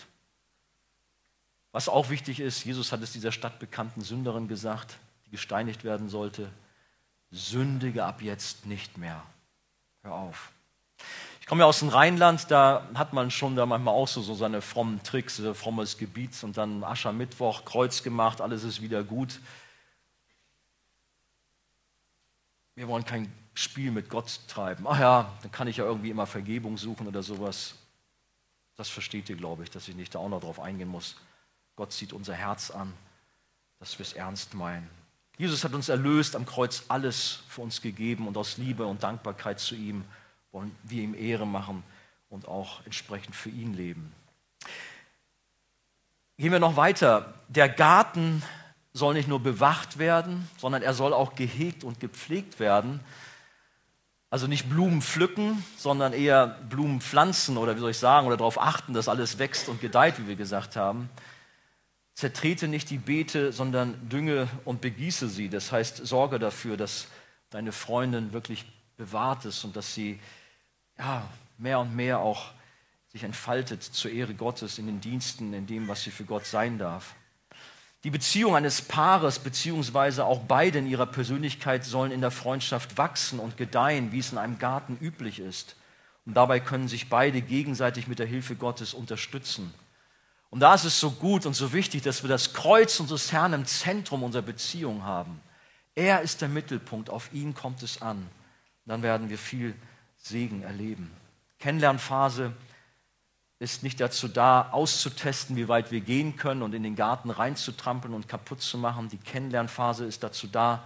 Was 1.72 1.88
auch 1.88 2.10
wichtig 2.10 2.40
ist, 2.40 2.62
Jesus 2.62 2.92
hat 2.92 3.00
es 3.00 3.12
dieser 3.12 3.32
stadtbekannten 3.32 4.02
Sünderin 4.02 4.46
gesagt, 4.46 4.98
die 5.24 5.30
gesteinigt 5.30 5.82
werden 5.82 6.10
sollte, 6.10 6.50
sündige 7.30 8.04
ab 8.04 8.20
jetzt 8.20 8.66
nicht 8.66 8.98
mehr. 8.98 9.22
Hör 10.02 10.12
auf. 10.12 10.52
Ich 11.40 11.46
komme 11.46 11.62
ja 11.62 11.66
aus 11.66 11.78
dem 11.78 11.88
Rheinland, 11.88 12.50
da 12.50 12.86
hat 12.92 13.14
man 13.14 13.30
schon 13.30 13.56
da 13.56 13.64
manchmal 13.64 13.94
auch 13.94 14.08
so, 14.08 14.20
so 14.20 14.34
seine 14.34 14.60
frommen 14.60 15.02
Tricks, 15.02 15.38
so 15.38 15.54
frommes 15.54 15.96
Gebiet 15.96 16.32
und 16.44 16.58
dann 16.58 16.84
Aschermittwoch, 16.84 17.64
Kreuz 17.64 18.02
gemacht, 18.02 18.42
alles 18.42 18.62
ist 18.62 18.82
wieder 18.82 19.04
gut. 19.04 19.40
Wir 22.74 22.88
wollen 22.88 23.06
kein 23.06 23.32
Spiel 23.54 23.90
mit 23.90 24.08
Gott 24.08 24.40
treiben. 24.48 24.86
Ach 24.86 24.98
ja, 24.98 25.32
dann 25.42 25.52
kann 25.52 25.68
ich 25.68 25.76
ja 25.76 25.84
irgendwie 25.84 26.10
immer 26.10 26.26
Vergebung 26.26 26.76
suchen 26.76 27.06
oder 27.06 27.22
sowas. 27.22 27.76
Das 28.76 28.88
versteht 28.88 29.28
ihr, 29.28 29.36
glaube 29.36 29.62
ich, 29.62 29.70
dass 29.70 29.88
ich 29.88 29.94
nicht 29.94 30.14
da 30.14 30.18
auch 30.18 30.28
noch 30.28 30.40
drauf 30.40 30.60
eingehen 30.60 30.88
muss. 30.88 31.16
Gott 31.76 31.92
sieht 31.92 32.12
unser 32.12 32.34
Herz 32.34 32.70
an, 32.70 32.92
dass 33.78 33.98
wir 33.98 34.04
es 34.04 34.12
ernst 34.12 34.54
meinen. 34.54 34.88
Jesus 35.36 35.64
hat 35.64 35.74
uns 35.74 35.88
erlöst, 35.88 36.36
am 36.36 36.46
Kreuz 36.46 36.84
alles 36.88 37.40
für 37.48 37.62
uns 37.62 37.80
gegeben 37.80 38.28
und 38.28 38.36
aus 38.36 38.56
Liebe 38.56 38.86
und 38.86 39.02
Dankbarkeit 39.02 39.58
zu 39.58 39.74
ihm 39.74 40.04
wollen 40.52 40.74
wir 40.84 41.02
ihm 41.02 41.14
Ehre 41.14 41.46
machen 41.46 41.82
und 42.28 42.46
auch 42.46 42.84
entsprechend 42.84 43.34
für 43.34 43.50
ihn 43.50 43.74
leben. 43.74 44.12
Gehen 46.36 46.52
wir 46.52 46.60
noch 46.60 46.76
weiter. 46.76 47.34
Der 47.48 47.68
Garten 47.68 48.42
soll 48.92 49.14
nicht 49.14 49.28
nur 49.28 49.40
bewacht 49.40 49.98
werden, 49.98 50.48
sondern 50.58 50.82
er 50.82 50.94
soll 50.94 51.12
auch 51.12 51.34
gehegt 51.34 51.82
und 51.82 51.98
gepflegt 51.98 52.60
werden. 52.60 53.00
Also 54.34 54.48
nicht 54.48 54.68
Blumen 54.68 55.00
pflücken, 55.00 55.64
sondern 55.76 56.12
eher 56.12 56.48
Blumen 56.68 57.00
pflanzen 57.00 57.56
oder 57.56 57.76
wie 57.76 57.78
soll 57.78 57.92
ich 57.92 57.98
sagen, 57.98 58.26
oder 58.26 58.36
darauf 58.36 58.60
achten, 58.60 58.92
dass 58.92 59.08
alles 59.08 59.38
wächst 59.38 59.68
und 59.68 59.80
gedeiht, 59.80 60.18
wie 60.18 60.26
wir 60.26 60.34
gesagt 60.34 60.74
haben. 60.74 61.08
Zertrete 62.14 62.66
nicht 62.66 62.90
die 62.90 62.98
Beete, 62.98 63.52
sondern 63.52 64.08
dünge 64.08 64.48
und 64.64 64.80
begieße 64.80 65.28
sie. 65.28 65.48
Das 65.48 65.70
heißt, 65.70 66.04
sorge 66.04 66.40
dafür, 66.40 66.76
dass 66.76 67.06
deine 67.50 67.70
Freundin 67.70 68.32
wirklich 68.32 68.66
bewahrt 68.96 69.44
ist 69.44 69.62
und 69.62 69.76
dass 69.76 69.94
sie 69.94 70.18
ja, 70.98 71.22
mehr 71.56 71.78
und 71.78 71.94
mehr 71.94 72.18
auch 72.18 72.50
sich 73.12 73.22
entfaltet 73.22 73.84
zur 73.84 74.10
Ehre 74.10 74.34
Gottes 74.34 74.78
in 74.80 74.86
den 74.86 75.00
Diensten, 75.00 75.54
in 75.54 75.68
dem, 75.68 75.86
was 75.86 76.02
sie 76.02 76.10
für 76.10 76.24
Gott 76.24 76.44
sein 76.44 76.76
darf. 76.76 77.14
Die 78.04 78.10
Beziehung 78.10 78.54
eines 78.54 78.82
Paares, 78.82 79.38
beziehungsweise 79.38 80.26
auch 80.26 80.40
beide 80.40 80.78
in 80.78 80.86
ihrer 80.86 81.06
Persönlichkeit, 81.06 81.84
sollen 81.84 82.12
in 82.12 82.20
der 82.20 82.30
Freundschaft 82.30 82.98
wachsen 82.98 83.38
und 83.38 83.56
gedeihen, 83.56 84.12
wie 84.12 84.18
es 84.18 84.30
in 84.30 84.36
einem 84.36 84.58
Garten 84.58 84.98
üblich 85.00 85.38
ist. 85.38 85.74
Und 86.26 86.34
dabei 86.34 86.60
können 86.60 86.86
sich 86.86 87.08
beide 87.08 87.40
gegenseitig 87.40 88.06
mit 88.06 88.18
der 88.18 88.26
Hilfe 88.26 88.56
Gottes 88.56 88.92
unterstützen. 88.92 89.72
Und 90.50 90.60
da 90.60 90.74
ist 90.74 90.84
es 90.84 91.00
so 91.00 91.10
gut 91.12 91.46
und 91.46 91.54
so 91.54 91.72
wichtig, 91.72 92.02
dass 92.02 92.22
wir 92.22 92.28
das 92.28 92.52
Kreuz 92.52 93.00
unseres 93.00 93.32
Herrn 93.32 93.54
im 93.54 93.64
Zentrum 93.64 94.22
unserer 94.22 94.42
Beziehung 94.42 95.02
haben. 95.04 95.40
Er 95.94 96.20
ist 96.20 96.42
der 96.42 96.48
Mittelpunkt, 96.48 97.08
auf 97.08 97.32
ihn 97.32 97.54
kommt 97.54 97.82
es 97.82 98.02
an. 98.02 98.28
dann 98.84 99.02
werden 99.02 99.30
wir 99.30 99.38
viel 99.38 99.74
Segen 100.18 100.62
erleben. 100.62 101.10
Kennenlernphase 101.58 102.52
ist 103.64 103.82
nicht 103.82 103.98
dazu 103.98 104.28
da, 104.28 104.68
auszutesten, 104.70 105.56
wie 105.56 105.68
weit 105.68 105.90
wir 105.90 106.02
gehen 106.02 106.36
können 106.36 106.62
und 106.62 106.74
in 106.74 106.82
den 106.82 106.96
Garten 106.96 107.30
reinzutrampeln 107.30 108.12
und 108.12 108.28
kaputt 108.28 108.60
zu 108.60 108.76
machen. 108.76 109.08
Die 109.08 109.16
Kennenlernphase 109.16 110.04
ist 110.04 110.22
dazu 110.22 110.46
da, 110.46 110.84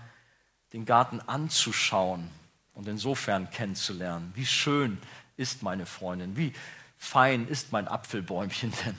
den 0.72 0.84
Garten 0.84 1.20
anzuschauen 1.20 2.30
und 2.74 2.86
insofern 2.86 3.50
kennenzulernen. 3.50 4.32
Wie 4.36 4.46
schön 4.46 4.98
ist 5.36 5.64
meine 5.64 5.86
Freundin, 5.86 6.36
wie 6.36 6.52
fein 6.96 7.48
ist 7.48 7.72
mein 7.72 7.88
Apfelbäumchen 7.88 8.72
denn? 8.86 8.96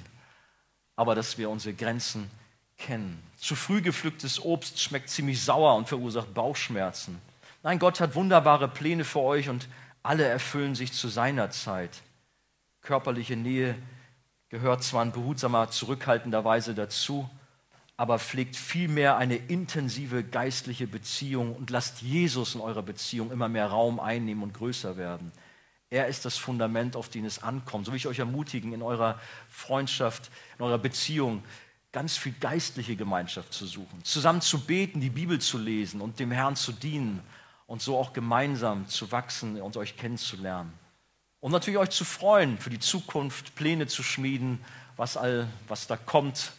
Aber 0.98 1.16
dass 1.16 1.38
wir 1.38 1.50
unsere 1.50 1.74
Grenzen 1.74 2.30
kennen. 2.78 3.24
Zu 3.38 3.56
früh 3.56 3.82
gepflücktes 3.82 4.44
Obst 4.44 4.82
schmeckt 4.82 5.10
ziemlich 5.10 5.42
sauer 5.42 5.76
und 5.76 5.88
verursacht 5.88 6.34
Bauchschmerzen. 6.34 7.22
Nein, 7.64 7.80
Gott 7.80 8.02
hat 8.02 8.16
wunderbare 8.16 8.68
Pläne 8.68 9.06
für 9.06 9.20
euch 9.20 9.48
und 9.48 9.70
alle 10.04 10.26
erfüllen 10.26 10.76
sich 10.76 10.92
zu 10.92 11.08
seiner 11.08 11.50
Zeit. 11.50 12.02
Körperliche 12.82 13.36
Nähe 13.36 13.76
gehört 14.50 14.84
zwar 14.84 15.04
in 15.04 15.12
behutsamer, 15.12 15.70
zurückhaltender 15.70 16.44
Weise 16.44 16.74
dazu, 16.74 17.30
aber 17.98 18.18
pflegt 18.18 18.56
vielmehr 18.56 19.18
eine 19.18 19.36
intensive 19.36 20.24
geistliche 20.24 20.88
Beziehung 20.88 21.56
und 21.56 21.70
lasst 21.70 22.02
Jesus 22.02 22.56
in 22.56 22.62
eurer 22.62 22.82
Beziehung 22.82 23.32
immer 23.32 23.50
mehr 23.50 23.68
Raum 23.68 24.00
einnehmen 24.00 24.44
und 24.44 24.54
größer 24.54 24.96
werden. 24.98 25.32
Er 25.90 26.08
ist 26.08 26.24
das 26.24 26.38
Fundament, 26.38 26.96
auf 26.96 27.10
den 27.10 27.26
es 27.26 27.44
ankommt. 27.44 27.86
So 27.86 27.92
will 27.92 27.98
ich 27.98 28.08
euch 28.08 28.20
ermutigen, 28.20 28.74
in 28.74 28.82
eurer 28.82 29.20
Freundschaft, 29.50 30.32
in 30.58 30.66
eurer 30.66 30.78
Beziehung 30.78 31.44
ganz 31.92 32.16
viel 32.16 32.34
geistliche 32.40 32.96
Gemeinschaft 32.96 33.52
zu 33.52 33.66
suchen, 33.66 34.04
zusammen 34.04 34.42
zu 34.42 34.62
beten, 34.62 35.02
die 35.02 35.10
Bibel 35.10 35.40
zu 35.40 35.58
lesen 35.58 36.02
und 36.02 36.20
dem 36.20 36.32
Herrn 36.32 36.56
zu 36.56 36.72
dienen 36.72 37.22
und 37.66 37.82
so 37.82 37.98
auch 37.98 38.14
gemeinsam 38.14 38.88
zu 38.88 39.12
wachsen 39.12 39.60
und 39.62 39.76
euch 39.76 39.98
kennenzulernen. 39.98 40.72
Und 41.42 41.52
natürlich 41.52 41.80
euch 41.80 41.90
zu 41.90 42.06
freuen 42.06 42.58
für 42.58 42.70
die 42.70 42.80
Zukunft, 42.80 43.56
Pläne 43.56 43.88
zu 43.88 44.04
schmieden, 44.04 44.64
was 44.98 45.16
all, 45.16 45.48
was 45.68 45.88
da 45.88 45.96
kommt. 45.96 46.52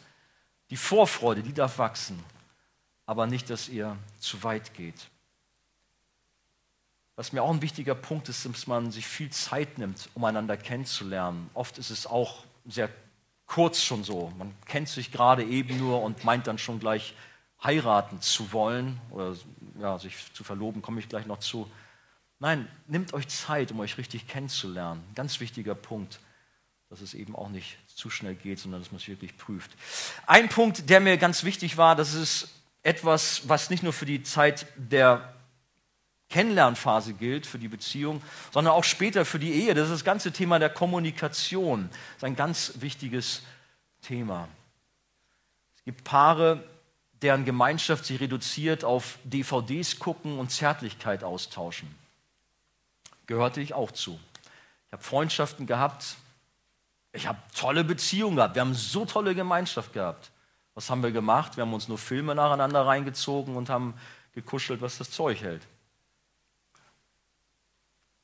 Die 0.70 0.76
Vorfreude, 0.76 1.42
die 1.42 1.52
darf 1.52 1.78
wachsen, 1.78 2.22
aber 3.04 3.26
nicht, 3.26 3.50
dass 3.50 3.68
ihr 3.68 3.96
zu 4.18 4.42
weit 4.42 4.72
geht. 4.74 5.08
Was 7.16 7.32
mir 7.32 7.42
auch 7.42 7.50
ein 7.50 7.60
wichtiger 7.60 7.94
Punkt 7.94 8.30
ist, 8.30 8.46
dass 8.46 8.66
man 8.66 8.90
sich 8.90 9.06
viel 9.06 9.28
Zeit 9.30 9.76
nimmt, 9.76 10.08
um 10.14 10.24
einander 10.24 10.56
kennenzulernen. 10.56 11.50
Oft 11.52 11.76
ist 11.76 11.90
es 11.90 12.06
auch 12.06 12.44
sehr 12.64 12.88
kurz 13.46 13.82
schon 13.82 14.04
so. 14.04 14.32
Man 14.38 14.54
kennt 14.64 14.88
sich 14.88 15.12
gerade 15.12 15.44
eben 15.44 15.76
nur 15.76 16.02
und 16.02 16.24
meint 16.24 16.46
dann 16.46 16.56
schon 16.56 16.80
gleich 16.80 17.14
heiraten 17.62 18.22
zu 18.22 18.52
wollen 18.52 18.98
oder 19.10 19.36
ja, 19.78 19.98
sich 19.98 20.32
zu 20.32 20.44
verloben, 20.44 20.80
komme 20.80 21.00
ich 21.00 21.08
gleich 21.08 21.26
noch 21.26 21.40
zu. 21.40 21.70
Nein, 22.42 22.66
nehmt 22.86 23.12
euch 23.12 23.28
Zeit, 23.28 23.70
um 23.70 23.80
euch 23.80 23.98
richtig 23.98 24.26
kennenzulernen. 24.26 25.04
Ganz 25.14 25.40
wichtiger 25.40 25.74
Punkt, 25.74 26.20
dass 26.88 27.02
es 27.02 27.12
eben 27.12 27.36
auch 27.36 27.50
nicht 27.50 27.76
zu 27.94 28.08
schnell 28.08 28.34
geht, 28.34 28.58
sondern 28.58 28.80
dass 28.80 28.90
man 28.90 28.98
es 28.98 29.08
wirklich 29.08 29.36
prüft. 29.36 29.70
Ein 30.26 30.48
Punkt, 30.48 30.88
der 30.88 31.00
mir 31.00 31.18
ganz 31.18 31.44
wichtig 31.44 31.76
war, 31.76 31.94
das 31.94 32.14
ist 32.14 32.48
etwas, 32.82 33.42
was 33.46 33.68
nicht 33.68 33.82
nur 33.82 33.92
für 33.92 34.06
die 34.06 34.22
Zeit 34.22 34.66
der 34.76 35.34
Kennenlernphase 36.30 37.12
gilt, 37.12 37.44
für 37.44 37.58
die 37.58 37.68
Beziehung, 37.68 38.22
sondern 38.52 38.72
auch 38.72 38.84
später 38.84 39.26
für 39.26 39.38
die 39.38 39.52
Ehe. 39.52 39.74
Das 39.74 39.88
ist 39.88 39.92
das 39.96 40.04
ganze 40.04 40.32
Thema 40.32 40.58
der 40.58 40.70
Kommunikation. 40.70 41.90
Das 41.90 42.16
ist 42.16 42.24
ein 42.24 42.36
ganz 42.36 42.72
wichtiges 42.76 43.42
Thema. 44.00 44.48
Es 45.76 45.84
gibt 45.84 46.04
Paare, 46.04 46.64
deren 47.20 47.44
Gemeinschaft 47.44 48.06
sich 48.06 48.18
reduziert 48.18 48.82
auf 48.82 49.18
DVDs 49.24 49.98
gucken 49.98 50.38
und 50.38 50.50
Zärtlichkeit 50.50 51.22
austauschen 51.22 51.99
gehörte 53.30 53.60
ich 53.60 53.74
auch 53.74 53.92
zu. 53.92 54.18
Ich 54.88 54.92
habe 54.92 55.04
Freundschaften 55.04 55.64
gehabt, 55.64 56.16
ich 57.12 57.28
habe 57.28 57.38
tolle 57.54 57.84
Beziehungen 57.84 58.34
gehabt, 58.34 58.56
wir 58.56 58.60
haben 58.62 58.74
so 58.74 59.04
tolle 59.04 59.36
Gemeinschaft 59.36 59.92
gehabt. 59.92 60.32
Was 60.74 60.90
haben 60.90 61.04
wir 61.04 61.12
gemacht? 61.12 61.56
Wir 61.56 61.62
haben 61.62 61.72
uns 61.72 61.86
nur 61.86 61.96
Filme 61.96 62.34
nacheinander 62.34 62.84
reingezogen 62.84 63.54
und 63.54 63.68
haben 63.68 63.94
gekuschelt, 64.34 64.80
was 64.80 64.98
das 64.98 65.12
Zeug 65.12 65.42
hält. 65.42 65.62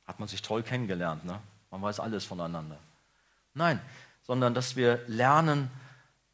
Hat 0.05 0.19
man 0.19 0.27
sich 0.27 0.41
toll 0.41 0.61
kennengelernt, 0.61 1.23
ne? 1.23 1.39
Man 1.71 1.81
weiß 1.81 2.01
alles 2.01 2.25
voneinander. 2.25 2.77
Nein, 3.53 3.79
sondern 4.23 4.53
dass 4.53 4.75
wir 4.75 5.05
lernen, 5.07 5.71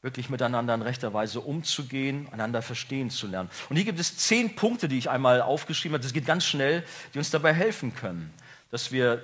wirklich 0.01 0.31
miteinander 0.31 0.73
in 0.73 0.81
rechter 0.81 1.13
Weise 1.13 1.41
umzugehen, 1.41 2.27
einander 2.31 2.63
verstehen 2.63 3.11
zu 3.11 3.27
lernen. 3.27 3.51
Und 3.69 3.75
hier 3.75 3.85
gibt 3.85 3.99
es 3.99 4.17
zehn 4.17 4.55
Punkte, 4.55 4.87
die 4.87 4.97
ich 4.97 5.11
einmal 5.11 5.43
aufgeschrieben 5.43 5.93
habe, 5.93 6.03
das 6.03 6.13
geht 6.13 6.25
ganz 6.25 6.43
schnell, 6.43 6.83
die 7.13 7.19
uns 7.19 7.29
dabei 7.29 7.53
helfen 7.53 7.93
können 7.95 8.33
dass 8.73 8.91
wir 8.91 9.21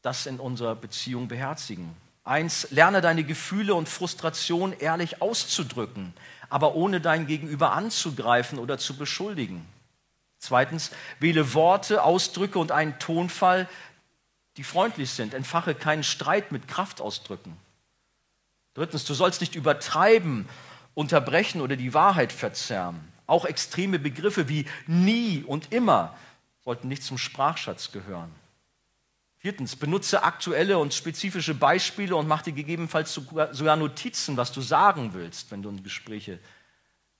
das 0.00 0.24
in 0.24 0.40
unserer 0.40 0.74
Beziehung 0.74 1.28
beherzigen. 1.28 1.94
Eins, 2.24 2.66
lerne 2.70 3.02
deine 3.02 3.22
Gefühle 3.22 3.74
und 3.74 3.90
Frustration 3.90 4.72
ehrlich 4.72 5.20
auszudrücken, 5.20 6.14
aber 6.48 6.74
ohne 6.74 7.02
dein 7.02 7.26
Gegenüber 7.26 7.72
anzugreifen 7.72 8.58
oder 8.58 8.78
zu 8.78 8.96
beschuldigen. 8.96 9.66
Zweitens, 10.38 10.92
wähle 11.20 11.52
Worte, 11.52 12.04
Ausdrücke 12.04 12.58
und 12.58 12.72
einen 12.72 12.98
Tonfall, 12.98 13.68
die 14.56 14.64
freundlich 14.64 15.10
sind. 15.10 15.34
Entfache 15.34 15.74
keinen 15.74 16.02
Streit 16.02 16.50
mit 16.50 16.66
Kraftausdrücken. 16.66 17.54
Drittens, 18.72 19.04
du 19.04 19.12
sollst 19.12 19.42
nicht 19.42 19.56
übertreiben, 19.56 20.48
unterbrechen 20.94 21.60
oder 21.60 21.76
die 21.76 21.92
Wahrheit 21.92 22.32
verzerren. 22.32 23.12
Auch 23.26 23.44
extreme 23.44 23.98
Begriffe 23.98 24.48
wie 24.48 24.64
nie 24.86 25.44
und 25.46 25.70
immer 25.70 26.16
sollten 26.64 26.88
nicht 26.88 27.02
zum 27.02 27.18
Sprachschatz 27.18 27.92
gehören. 27.92 28.32
Viertens, 29.44 29.76
benutze 29.76 30.22
aktuelle 30.22 30.78
und 30.78 30.94
spezifische 30.94 31.52
Beispiele 31.52 32.16
und 32.16 32.26
mach 32.26 32.40
dir 32.40 32.54
gegebenenfalls 32.54 33.12
sogar 33.12 33.76
Notizen, 33.76 34.38
was 34.38 34.52
du 34.52 34.62
sagen 34.62 35.12
willst, 35.12 35.50
wenn 35.50 35.60
du 35.60 35.68
in 35.68 35.82
Gespräche 35.82 36.38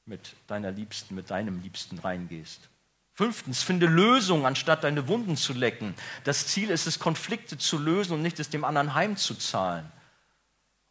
mit 0.07 0.35
deiner 0.47 0.71
Liebsten, 0.71 1.15
mit 1.15 1.29
deinem 1.29 1.61
Liebsten 1.61 1.99
reingehst. 1.99 2.71
Fünftens, 3.13 3.63
finde 3.63 3.85
Lösungen, 3.85 4.47
anstatt 4.47 4.85
deine 4.85 5.07
Wunden 5.07 5.37
zu 5.37 5.53
lecken. 5.53 5.95
Das 6.25 6.47
Ziel 6.47 6.71
ist 6.71 6.87
es, 6.87 6.99
Konflikte 6.99 7.59
zu 7.59 7.77
lösen 7.77 8.15
und 8.15 8.23
nicht 8.23 8.41
es 8.41 8.49
dem 8.49 8.65
anderen 8.65 8.95
heimzuzahlen. 8.95 9.85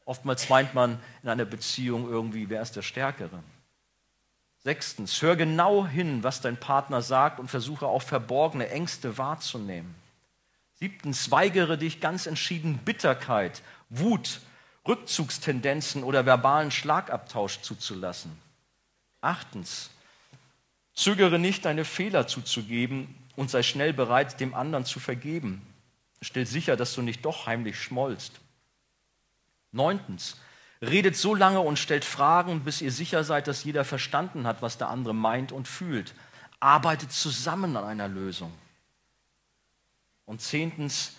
Oftmals 0.05 0.49
meint 0.49 0.75
man 0.75 0.99
in 1.23 1.29
einer 1.29 1.45
Beziehung 1.45 2.07
irgendwie, 2.07 2.47
wer 2.51 2.61
ist 2.61 2.75
der 2.75 2.83
Stärkere? 2.83 3.41
Sechstens, 4.59 5.19
hör 5.23 5.35
genau 5.35 5.87
hin, 5.87 6.23
was 6.23 6.41
dein 6.41 6.57
Partner 6.57 7.01
sagt 7.01 7.39
und 7.39 7.47
versuche 7.47 7.87
auch 7.87 8.03
verborgene 8.03 8.69
Ängste 8.69 9.17
wahrzunehmen. 9.17 10.02
Siebtens, 10.83 11.31
weigere 11.31 11.77
dich 11.77 12.01
ganz 12.01 12.25
entschieden 12.25 12.77
Bitterkeit, 12.77 13.61
Wut, 13.89 14.41
Rückzugstendenzen 14.85 16.03
oder 16.03 16.25
verbalen 16.25 16.71
Schlagabtausch 16.71 17.61
zuzulassen. 17.61 18.37
Achtens, 19.21 19.91
zögere 20.93 21.39
nicht, 21.39 21.63
deine 21.63 21.85
Fehler 21.85 22.27
zuzugeben 22.27 23.15
und 23.37 23.49
sei 23.49 23.63
schnell 23.63 23.93
bereit, 23.93 24.41
dem 24.41 24.53
anderen 24.53 24.83
zu 24.83 24.99
vergeben. 24.99 25.61
Stell 26.21 26.45
sicher, 26.45 26.75
dass 26.75 26.93
du 26.95 27.01
nicht 27.01 27.23
doch 27.23 27.45
heimlich 27.45 27.79
schmollst. 27.79 28.41
Neuntens, 29.71 30.35
redet 30.81 31.15
so 31.15 31.33
lange 31.33 31.61
und 31.61 31.79
stellt 31.79 32.03
Fragen, 32.03 32.65
bis 32.65 32.81
ihr 32.81 32.91
sicher 32.91 33.23
seid, 33.23 33.47
dass 33.47 33.63
jeder 33.63 33.85
verstanden 33.85 34.45
hat, 34.45 34.61
was 34.61 34.77
der 34.77 34.89
andere 34.89 35.15
meint 35.15 35.53
und 35.53 35.65
fühlt. 35.65 36.13
Arbeitet 36.59 37.13
zusammen 37.13 37.77
an 37.77 37.85
einer 37.85 38.09
Lösung. 38.09 38.51
Und 40.25 40.41
zehntens, 40.41 41.15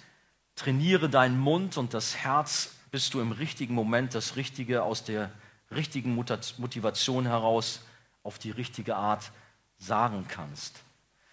trainiere 0.56 1.08
deinen 1.08 1.38
Mund 1.38 1.76
und 1.76 1.94
das 1.94 2.16
Herz, 2.16 2.74
bis 2.90 3.10
du 3.10 3.20
im 3.20 3.32
richtigen 3.32 3.74
Moment 3.74 4.14
das 4.14 4.36
Richtige 4.36 4.82
aus 4.82 5.04
der 5.04 5.30
richtigen 5.70 6.14
Motivation 6.14 7.26
heraus 7.26 7.80
auf 8.22 8.38
die 8.38 8.50
richtige 8.50 8.96
Art 8.96 9.32
sagen 9.78 10.26
kannst. 10.28 10.80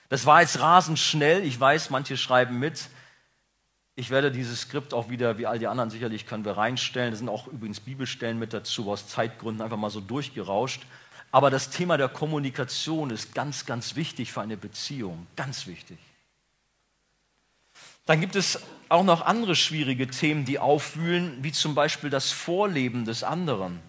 Das 0.09 0.25
war 0.25 0.41
jetzt 0.41 0.59
rasend 0.59 0.99
schnell. 0.99 1.43
Ich 1.45 1.59
weiß, 1.59 1.89
manche 1.89 2.17
schreiben 2.17 2.59
mit. 2.59 2.89
Ich 3.95 4.09
werde 4.09 4.31
dieses 4.31 4.61
Skript 4.61 4.93
auch 4.93 5.09
wieder, 5.09 5.37
wie 5.37 5.47
all 5.47 5.59
die 5.59 5.67
anderen 5.67 5.89
sicherlich, 5.89 6.25
können 6.25 6.43
wir 6.43 6.57
reinstellen. 6.57 7.11
Da 7.11 7.17
sind 7.17 7.29
auch 7.29 7.47
übrigens 7.47 7.79
Bibelstellen 7.79 8.39
mit 8.39 8.53
dazu, 8.53 8.91
aus 8.91 9.07
Zeitgründen 9.07 9.61
einfach 9.61 9.77
mal 9.77 9.89
so 9.89 10.01
durchgerauscht. 10.01 10.81
Aber 11.31 11.49
das 11.49 11.69
Thema 11.69 11.97
der 11.97 12.09
Kommunikation 12.09 13.09
ist 13.09 13.33
ganz, 13.33 13.65
ganz 13.65 13.95
wichtig 13.95 14.33
für 14.33 14.41
eine 14.41 14.57
Beziehung. 14.57 15.27
Ganz 15.35 15.65
wichtig. 15.67 15.97
Dann 18.05 18.19
gibt 18.19 18.35
es 18.35 18.59
auch 18.89 19.03
noch 19.03 19.25
andere 19.25 19.55
schwierige 19.55 20.07
Themen, 20.07 20.45
die 20.45 20.59
aufwühlen, 20.59 21.43
wie 21.43 21.51
zum 21.51 21.75
Beispiel 21.75 22.09
das 22.09 22.31
Vorleben 22.31 23.05
des 23.05 23.23
anderen. 23.23 23.79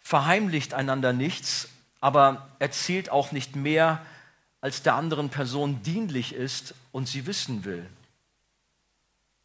Verheimlicht 0.00 0.74
einander 0.74 1.12
nichts, 1.12 1.68
aber 2.00 2.48
erzählt 2.58 3.10
auch 3.10 3.30
nicht 3.30 3.54
mehr, 3.54 4.04
als 4.60 4.82
der 4.82 4.94
anderen 4.94 5.28
Person 5.28 5.82
dienlich 5.82 6.34
ist 6.34 6.74
und 6.90 7.08
sie 7.08 7.26
wissen 7.26 7.64
will. 7.64 7.88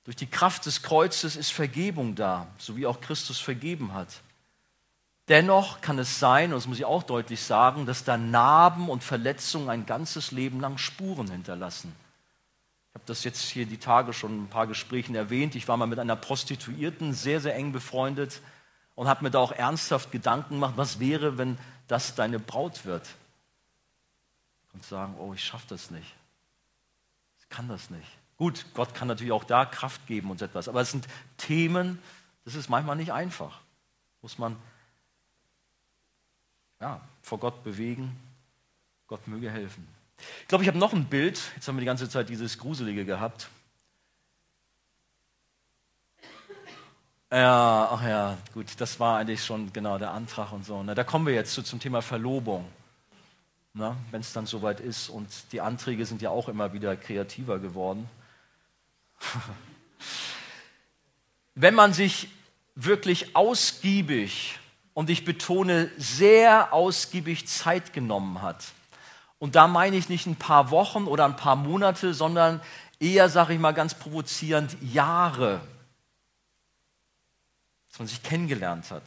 Durch 0.05 0.15
die 0.15 0.27
Kraft 0.27 0.65
des 0.65 0.81
Kreuzes 0.81 1.35
ist 1.35 1.51
Vergebung 1.51 2.15
da, 2.15 2.47
so 2.57 2.77
wie 2.77 2.87
auch 2.87 3.01
Christus 3.01 3.39
vergeben 3.39 3.93
hat. 3.93 4.07
Dennoch 5.27 5.81
kann 5.81 5.99
es 5.99 6.19
sein, 6.19 6.53
und 6.53 6.59
das 6.59 6.67
muss 6.67 6.77
ich 6.77 6.85
auch 6.85 7.03
deutlich 7.03 7.41
sagen, 7.41 7.85
dass 7.85 8.05
da 8.05 8.17
Narben 8.17 8.87
und 8.89 9.03
Verletzungen 9.03 9.69
ein 9.69 9.85
ganzes 9.85 10.31
Leben 10.31 10.61
lang 10.61 10.77
Spuren 10.77 11.29
hinterlassen. 11.29 11.93
Das 13.07 13.23
jetzt 13.23 13.41
hier 13.49 13.65
die 13.65 13.77
Tage 13.77 14.13
schon 14.13 14.43
ein 14.43 14.49
paar 14.49 14.67
Gesprächen 14.67 15.15
erwähnt. 15.15 15.55
Ich 15.55 15.67
war 15.67 15.77
mal 15.77 15.87
mit 15.87 15.99
einer 15.99 16.15
Prostituierten 16.15 17.13
sehr, 17.13 17.41
sehr 17.41 17.55
eng 17.55 17.71
befreundet 17.71 18.41
und 18.95 19.07
habe 19.07 19.23
mir 19.23 19.31
da 19.31 19.39
auch 19.39 19.51
ernsthaft 19.51 20.11
Gedanken 20.11 20.55
gemacht, 20.55 20.73
was 20.75 20.99
wäre, 20.99 21.37
wenn 21.37 21.57
das 21.87 22.15
deine 22.15 22.39
Braut 22.39 22.85
wird? 22.85 23.07
Und 24.73 24.83
sagen, 24.83 25.15
oh, 25.17 25.33
ich 25.33 25.43
schaffe 25.43 25.65
das 25.69 25.89
nicht. 25.89 26.13
Ich 27.39 27.49
kann 27.49 27.67
das 27.67 27.89
nicht. 27.89 28.07
Gut, 28.37 28.65
Gott 28.73 28.93
kann 28.93 29.07
natürlich 29.07 29.31
auch 29.31 29.45
da 29.45 29.65
Kraft 29.65 30.05
geben 30.05 30.29
und 30.29 30.41
etwas, 30.41 30.67
aber 30.67 30.81
es 30.81 30.91
sind 30.91 31.07
Themen, 31.37 31.99
das 32.45 32.53
ist 32.53 32.69
manchmal 32.69 32.95
nicht 32.95 33.11
einfach. 33.11 33.61
Muss 34.21 34.37
man 34.37 34.55
ja, 36.79 37.01
vor 37.21 37.39
Gott 37.39 37.63
bewegen. 37.63 38.15
Gott 39.07 39.27
möge 39.27 39.49
helfen. 39.49 39.87
Ich 40.41 40.47
glaube, 40.47 40.63
ich 40.63 40.67
habe 40.67 40.77
noch 40.77 40.93
ein 40.93 41.05
Bild. 41.05 41.39
Jetzt 41.55 41.67
haben 41.67 41.75
wir 41.75 41.81
die 41.81 41.85
ganze 41.85 42.09
Zeit 42.09 42.29
dieses 42.29 42.57
Gruselige 42.57 43.05
gehabt. 43.05 43.49
Ja, 47.31 47.89
ach 47.91 48.03
ja, 48.03 48.37
gut, 48.53 48.67
das 48.77 48.99
war 48.99 49.19
eigentlich 49.19 49.43
schon 49.43 49.73
genau 49.73 49.97
der 49.97 50.11
Antrag 50.11 50.53
und 50.53 50.65
so. 50.65 50.81
Na, 50.81 50.95
da 50.95 51.03
kommen 51.03 51.25
wir 51.25 51.33
jetzt 51.33 51.53
zu, 51.53 51.61
zum 51.61 51.79
Thema 51.79 52.01
Verlobung. 52.01 52.65
Wenn 53.73 54.21
es 54.21 54.33
dann 54.33 54.47
soweit 54.47 54.79
ist. 54.79 55.09
Und 55.09 55.27
die 55.51 55.61
Anträge 55.61 56.05
sind 56.05 56.21
ja 56.21 56.31
auch 56.31 56.49
immer 56.49 56.73
wieder 56.73 56.95
kreativer 56.95 57.59
geworden. 57.59 58.09
Wenn 61.53 61.75
man 61.75 61.93
sich 61.93 62.29
wirklich 62.75 63.35
ausgiebig, 63.35 64.59
und 64.97 65.11
ich 65.11 65.25
betone 65.25 65.91
sehr 65.99 66.73
ausgiebig 66.73 67.45
Zeit 67.45 67.93
genommen 67.93 68.41
hat, 68.41 68.65
und 69.39 69.55
da 69.55 69.67
meine 69.67 69.95
ich 69.95 70.09
nicht 70.09 70.25
ein 70.25 70.35
paar 70.35 70.71
Wochen 70.71 71.05
oder 71.05 71.25
ein 71.25 71.35
paar 71.35 71.55
Monate, 71.55 72.13
sondern 72.13 72.61
eher, 72.99 73.29
sage 73.29 73.53
ich 73.53 73.59
mal 73.59 73.73
ganz 73.73 73.93
provozierend, 73.93 74.75
Jahre, 74.81 75.61
dass 77.89 77.99
man 77.99 78.07
sich 78.07 78.23
kennengelernt 78.23 78.89
hat. 78.89 79.03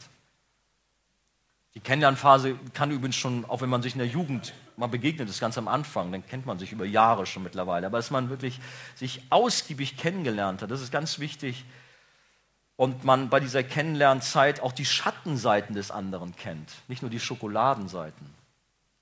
Die 1.73 1.79
Kennenlernphase 1.79 2.55
kann 2.73 2.91
übrigens 2.91 3.15
schon, 3.15 3.45
auch 3.45 3.61
wenn 3.61 3.69
man 3.69 3.81
sich 3.81 3.93
in 3.93 3.99
der 3.99 4.07
Jugend 4.07 4.53
mal 4.75 4.87
begegnet 4.87 5.29
ist, 5.29 5.39
ganz 5.39 5.57
am 5.57 5.67
Anfang, 5.67 6.11
dann 6.11 6.25
kennt 6.25 6.45
man 6.45 6.59
sich 6.59 6.73
über 6.73 6.85
Jahre 6.85 7.25
schon 7.25 7.43
mittlerweile. 7.43 7.87
Aber 7.87 7.97
dass 7.97 8.11
man 8.11 8.29
wirklich 8.29 8.59
sich 8.95 9.21
ausgiebig 9.29 9.95
kennengelernt 9.95 10.61
hat, 10.61 10.71
das 10.71 10.81
ist 10.81 10.91
ganz 10.91 11.19
wichtig. 11.19 11.63
Und 12.75 13.03
man 13.03 13.29
bei 13.29 13.39
dieser 13.39 13.63
Kennenlernzeit 13.63 14.61
auch 14.61 14.73
die 14.73 14.85
Schattenseiten 14.85 15.75
des 15.75 15.91
anderen 15.91 16.35
kennt, 16.35 16.73
nicht 16.87 17.03
nur 17.03 17.11
die 17.11 17.19
Schokoladenseiten. 17.19 18.40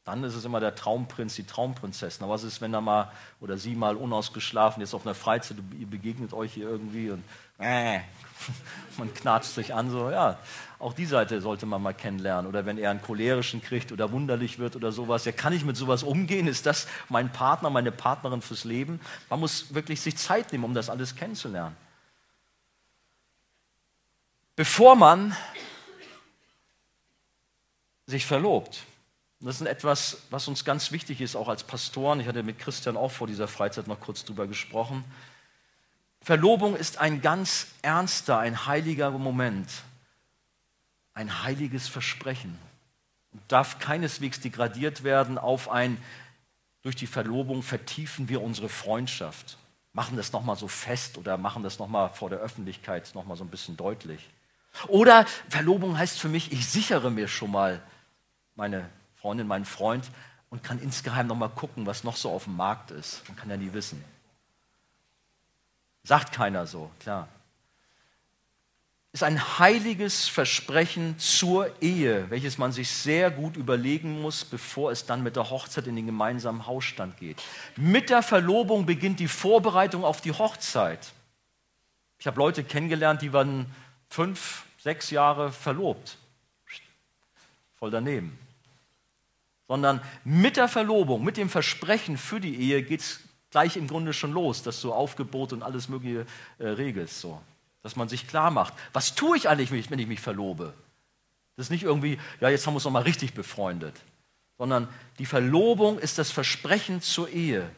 Dann 0.09 0.23
ist 0.23 0.35
es 0.35 0.45
immer 0.45 0.59
der 0.59 0.75
Traumprinz, 0.75 1.35
die 1.35 1.45
Traumprinzessin. 1.45 2.23
Aber 2.23 2.33
was 2.33 2.43
ist, 2.43 2.61
wenn 2.61 2.73
er 2.73 2.81
mal 2.81 3.11
oder 3.39 3.57
sie 3.57 3.75
mal 3.75 3.95
unausgeschlafen 3.95 4.81
ist 4.83 4.93
auf 4.93 5.05
einer 5.05 5.15
Freizeit, 5.15 5.57
ihr 5.77 5.87
begegnet 5.87 6.33
euch 6.33 6.53
hier 6.53 6.67
irgendwie 6.67 7.11
und 7.11 7.23
äh, 7.59 7.99
man 8.97 9.13
knatscht 9.13 9.51
sich 9.51 9.73
an, 9.73 9.89
so, 9.91 10.09
ja, 10.09 10.37
auch 10.79 10.93
die 10.93 11.05
Seite 11.05 11.41
sollte 11.41 11.65
man 11.65 11.81
mal 11.81 11.93
kennenlernen. 11.93 12.47
Oder 12.47 12.65
wenn 12.65 12.77
er 12.77 12.89
einen 12.89 13.01
cholerischen 13.01 13.61
kriegt 13.61 13.91
oder 13.91 14.11
wunderlich 14.11 14.59
wird 14.59 14.75
oder 14.75 14.91
sowas, 14.91 15.25
ja, 15.25 15.31
kann 15.31 15.53
ich 15.53 15.65
mit 15.65 15.75
sowas 15.75 16.03
umgehen? 16.03 16.47
Ist 16.47 16.65
das 16.65 16.87
mein 17.09 17.31
Partner, 17.31 17.69
meine 17.69 17.91
Partnerin 17.91 18.41
fürs 18.41 18.63
Leben? 18.63 18.99
Man 19.29 19.41
muss 19.41 19.73
wirklich 19.73 20.01
sich 20.01 20.17
Zeit 20.17 20.51
nehmen, 20.51 20.63
um 20.63 20.73
das 20.73 20.89
alles 20.89 21.15
kennenzulernen. 21.15 21.75
Bevor 24.55 24.95
man 24.95 25.35
sich 28.05 28.25
verlobt, 28.25 28.83
das 29.41 29.61
ist 29.61 29.67
etwas, 29.67 30.23
was 30.29 30.47
uns 30.47 30.65
ganz 30.65 30.91
wichtig 30.91 31.21
ist, 31.21 31.35
auch 31.35 31.47
als 31.47 31.63
Pastoren. 31.63 32.19
Ich 32.19 32.27
hatte 32.27 32.43
mit 32.43 32.59
Christian 32.59 32.97
auch 32.97 33.11
vor 33.11 33.27
dieser 33.27 33.47
Freizeit 33.47 33.87
noch 33.87 33.99
kurz 33.99 34.25
drüber 34.25 34.47
gesprochen. 34.47 35.05
Verlobung 36.21 36.75
ist 36.75 36.97
ein 36.97 37.21
ganz 37.21 37.67
ernster, 37.81 38.39
ein 38.39 38.65
heiliger 38.65 39.11
Moment, 39.11 39.69
ein 41.13 41.43
heiliges 41.43 41.87
Versprechen 41.87 42.59
und 43.31 43.41
darf 43.47 43.79
keineswegs 43.79 44.41
degradiert 44.41 45.03
werden 45.03 45.37
auf 45.37 45.69
ein, 45.69 45.97
durch 46.81 46.95
die 46.95 47.07
Verlobung 47.07 47.63
vertiefen 47.63 48.29
wir 48.29 48.41
unsere 48.41 48.69
Freundschaft, 48.69 49.57
machen 49.93 50.17
das 50.17 50.31
nochmal 50.31 50.55
so 50.55 50.67
fest 50.67 51.17
oder 51.17 51.37
machen 51.37 51.63
das 51.63 51.79
nochmal 51.79 52.09
vor 52.09 52.29
der 52.29 52.39
Öffentlichkeit 52.39 53.11
nochmal 53.15 53.37
so 53.37 53.43
ein 53.43 53.49
bisschen 53.49 53.77
deutlich. 53.77 54.29
Oder 54.87 55.25
Verlobung 55.49 55.97
heißt 55.97 56.19
für 56.19 56.29
mich, 56.29 56.51
ich 56.51 56.67
sichere 56.67 57.11
mir 57.11 57.27
schon 57.27 57.51
mal 57.51 57.81
meine 58.55 58.89
Freundin, 59.21 59.47
meinen 59.47 59.65
Freund 59.65 60.09
und 60.49 60.63
kann 60.63 60.79
insgeheim 60.79 61.27
nochmal 61.27 61.49
gucken, 61.49 61.85
was 61.85 62.03
noch 62.03 62.15
so 62.15 62.31
auf 62.31 62.45
dem 62.45 62.55
Markt 62.55 62.91
ist. 62.91 63.27
Man 63.27 63.37
kann 63.37 63.49
ja 63.49 63.57
nie 63.57 63.73
wissen. 63.73 64.03
Sagt 66.03 66.33
keiner 66.33 66.65
so, 66.65 66.89
klar. 66.99 67.27
Ist 69.11 69.23
ein 69.23 69.59
heiliges 69.59 70.27
Versprechen 70.27 71.17
zur 71.17 71.81
Ehe, 71.81 72.29
welches 72.29 72.59
man 72.59 72.71
sich 72.71 72.91
sehr 72.91 73.31
gut 73.31 73.57
überlegen 73.57 74.21
muss, 74.21 74.45
bevor 74.45 74.91
es 74.91 75.05
dann 75.05 75.23
mit 75.23 75.35
der 75.35 75.49
Hochzeit 75.49 75.87
in 75.87 75.95
den 75.95 76.05
gemeinsamen 76.05 76.67
Hausstand 76.67 77.17
geht. 77.17 77.41
Mit 77.75 78.11
der 78.11 78.21
Verlobung 78.21 78.85
beginnt 78.85 79.19
die 79.19 79.27
Vorbereitung 79.27 80.03
auf 80.03 80.21
die 80.21 80.31
Hochzeit. 80.31 81.11
Ich 82.19 82.27
habe 82.27 82.37
Leute 82.37 82.63
kennengelernt, 82.63 83.21
die 83.21 83.33
waren 83.33 83.65
fünf, 84.09 84.63
sechs 84.77 85.09
Jahre 85.09 85.51
verlobt. 85.51 86.17
Voll 87.77 87.91
daneben. 87.91 88.37
Sondern 89.69 90.01
mit 90.25 90.57
der 90.57 90.67
Verlobung, 90.67 91.23
mit 91.23 91.37
dem 91.37 91.47
Versprechen 91.47 92.17
für 92.17 92.41
die 92.41 92.55
Ehe 92.55 92.83
geht 92.83 92.99
es 92.99 93.19
gleich 93.51 93.77
im 93.77 93.87
Grunde 93.87 94.13
schon 94.13 94.33
los, 94.33 94.63
dass 94.63 94.81
du 94.81 94.91
Aufgebot 94.91 95.53
und 95.53 95.63
alles 95.63 95.87
Mögliche 95.87 96.25
äh, 96.57 96.67
regelst. 96.67 97.21
So. 97.21 97.39
Dass 97.83 97.95
man 97.95 98.09
sich 98.09 98.27
klar 98.27 98.51
macht, 98.51 98.73
was 98.93 99.15
tue 99.15 99.37
ich 99.37 99.47
eigentlich, 99.47 99.71
wenn 99.71 99.99
ich 99.99 100.07
mich 100.07 100.19
verlobe? 100.19 100.73
Das 101.55 101.67
ist 101.67 101.69
nicht 101.69 101.83
irgendwie, 101.83 102.19
ja, 102.41 102.49
jetzt 102.49 102.65
haben 102.65 102.73
wir 102.73 102.77
uns 102.77 102.83
nochmal 102.83 103.03
richtig 103.03 103.33
befreundet. 103.33 103.95
Sondern 104.57 104.87
die 105.19 105.25
Verlobung 105.25 105.99
ist 105.99 106.17
das 106.17 106.31
Versprechen 106.31 107.01
zur 107.01 107.29
Ehe 107.29 107.69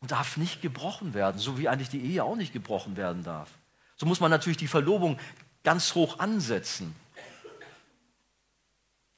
und 0.00 0.10
darf 0.10 0.36
nicht 0.36 0.60
gebrochen 0.60 1.14
werden, 1.14 1.38
so 1.38 1.58
wie 1.58 1.68
eigentlich 1.68 1.88
die 1.88 2.04
Ehe 2.04 2.24
auch 2.24 2.36
nicht 2.36 2.52
gebrochen 2.52 2.96
werden 2.96 3.24
darf. 3.24 3.48
So 3.96 4.04
muss 4.04 4.20
man 4.20 4.30
natürlich 4.30 4.58
die 4.58 4.68
Verlobung 4.68 5.18
ganz 5.64 5.94
hoch 5.94 6.18
ansetzen. 6.18 6.94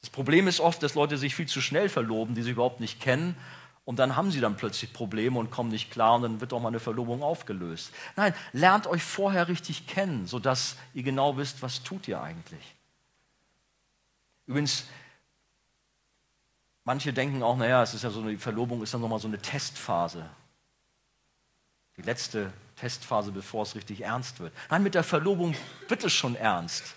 Das 0.04 0.10
Problem 0.10 0.48
ist 0.48 0.60
oft, 0.60 0.82
dass 0.82 0.94
Leute 0.94 1.16
sich 1.16 1.34
viel 1.34 1.48
zu 1.48 1.62
schnell 1.62 1.88
verloben, 1.88 2.34
die 2.34 2.42
sich 2.42 2.52
überhaupt 2.52 2.78
nicht 2.78 3.00
kennen 3.00 3.34
und 3.86 3.98
dann 3.98 4.16
haben 4.16 4.30
sie 4.30 4.40
dann 4.40 4.54
plötzlich 4.54 4.92
Probleme 4.92 5.38
und 5.38 5.50
kommen 5.50 5.70
nicht 5.70 5.90
klar 5.90 6.16
und 6.16 6.22
dann 6.24 6.40
wird 6.42 6.52
auch 6.52 6.60
mal 6.60 6.68
eine 6.68 6.78
Verlobung 6.78 7.22
aufgelöst. 7.22 7.90
Nein, 8.14 8.34
lernt 8.52 8.86
euch 8.86 9.02
vorher 9.02 9.48
richtig 9.48 9.86
kennen, 9.86 10.26
sodass 10.26 10.76
ihr 10.92 11.04
genau 11.04 11.38
wisst, 11.38 11.62
was 11.62 11.82
tut 11.82 12.06
ihr 12.06 12.20
eigentlich. 12.20 12.74
Übrigens, 14.44 14.88
manche 16.84 17.14
denken 17.14 17.42
auch, 17.42 17.56
naja, 17.56 17.82
es 17.82 17.94
ist 17.94 18.04
ja 18.04 18.10
so 18.10 18.20
eine 18.20 18.38
Verlobung 18.38 18.82
ist 18.82 18.92
dann 18.92 19.00
nochmal 19.00 19.20
so 19.20 19.28
eine 19.28 19.38
Testphase. 19.38 20.28
Die 21.96 22.02
letzte 22.02 22.52
Testphase, 22.76 23.32
bevor 23.32 23.62
es 23.62 23.74
richtig 23.74 24.02
ernst 24.02 24.38
wird. 24.38 24.52
Nein, 24.68 24.82
mit 24.82 24.94
der 24.94 25.02
Verlobung 25.02 25.56
wird 25.88 26.04
es 26.04 26.12
schon 26.12 26.36
ernst. 26.36 26.94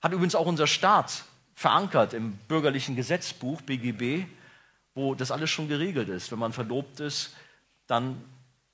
Hat 0.00 0.12
übrigens 0.12 0.34
auch 0.34 0.46
unser 0.46 0.66
Staat 0.66 1.24
verankert 1.60 2.14
im 2.14 2.32
bürgerlichen 2.48 2.96
Gesetzbuch 2.96 3.60
BGB 3.62 4.26
wo 4.94 5.14
das 5.14 5.30
alles 5.30 5.50
schon 5.50 5.68
geregelt 5.68 6.08
ist. 6.08 6.30
Wenn 6.30 6.38
man 6.38 6.52
verlobt 6.52 7.00
ist, 7.00 7.34
dann 7.86 8.22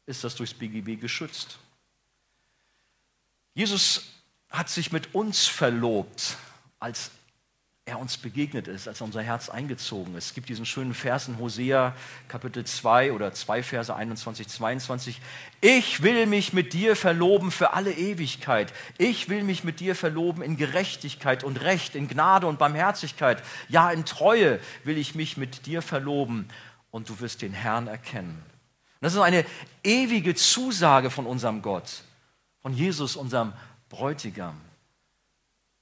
ist 0.07 0.25
das 0.25 0.35
durchs 0.35 0.55
BGB 0.55 1.01
geschützt. 1.01 1.59
Jesus 3.55 4.13
hat 4.51 4.69
sich 4.69 4.93
mit 4.93 5.15
uns 5.15 5.47
verlobt 5.47 6.37
als 6.79 7.11
er 7.89 8.01
uns 8.01 8.19
begegnet 8.19 8.67
ist, 8.67 8.89
als 8.89 9.01
er 9.01 9.05
unser 9.05 9.23
Herz 9.23 9.49
eingezogen 9.49 10.17
ist. 10.17 10.27
Es 10.27 10.35
gibt 10.35 10.49
diesen 10.49 10.67
schönen 10.67 10.93
Vers 10.93 11.29
in 11.29 11.39
Hosea 11.39 11.95
Kapitel 12.27 12.65
2 12.65 13.13
oder 13.13 13.33
2 13.33 13.63
Verse 13.63 13.95
21, 13.95 14.49
22. 14.49 15.21
Ich 15.61 16.03
will 16.03 16.27
mich 16.27 16.53
mit 16.53 16.73
dir 16.73 16.97
verloben 16.97 17.53
für 17.53 17.75
alle 17.75 17.93
Ewigkeit. 17.93 18.73
Ich 18.99 19.29
will 19.29 19.45
mich 19.45 19.63
mit 19.63 19.79
dir 19.79 19.95
verloben 19.95 20.43
in 20.43 20.57
Gerechtigkeit 20.57 21.45
und 21.45 21.61
Recht, 21.61 21.95
in 21.95 22.09
Gnade 22.09 22.49
und 22.49 22.59
Barmherzigkeit. 22.59 23.41
Ja, 23.69 23.93
in 23.93 24.05
Treue 24.05 24.59
will 24.83 24.99
ich 24.99 25.15
mich 25.15 25.37
mit 25.37 25.67
dir 25.67 25.81
verloben 25.81 26.49
und 26.91 27.09
du 27.09 27.21
wirst 27.21 27.41
den 27.41 27.53
Herrn 27.53 27.87
erkennen. 27.87 28.43
Und 28.95 29.03
das 29.03 29.15
ist 29.15 29.21
eine 29.21 29.47
ewige 29.85 30.35
Zusage 30.35 31.09
von 31.09 31.25
unserem 31.25 31.63
Gott, 31.63 32.03
von 32.63 32.73
Jesus, 32.75 33.15
unserem 33.15 33.53
Bräutigam. 33.91 34.61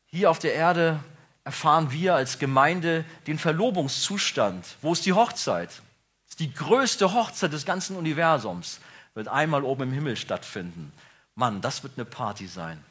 Hier 0.05 0.31
auf 0.31 0.39
der 0.39 0.53
Erde 0.53 1.01
erfahren 1.45 1.93
wir 1.93 2.15
als 2.15 2.39
Gemeinde 2.39 3.05
den 3.27 3.39
Verlobungszustand. 3.39 4.77
Wo 4.81 4.93
ist 4.93 5.07
die 5.07 5.13
Hochzeit? 5.13 5.69
Das 5.69 6.31
ist 6.31 6.41
die 6.41 6.53
größte 6.53 7.13
Hochzeit 7.13 7.53
des 7.53 7.67
ganzen 7.67 7.97
Universums. 7.97 8.81
Wird 9.13 9.29
einmal 9.29 9.63
oben 9.63 9.85
im 9.85 9.93
Himmel 9.93 10.17
stattfinden. 10.17 10.93
Mann, 11.35 11.61
das 11.61 11.83
wird 11.83 11.93
eine 11.97 12.05
Party 12.05 12.47
sein, 12.47 12.83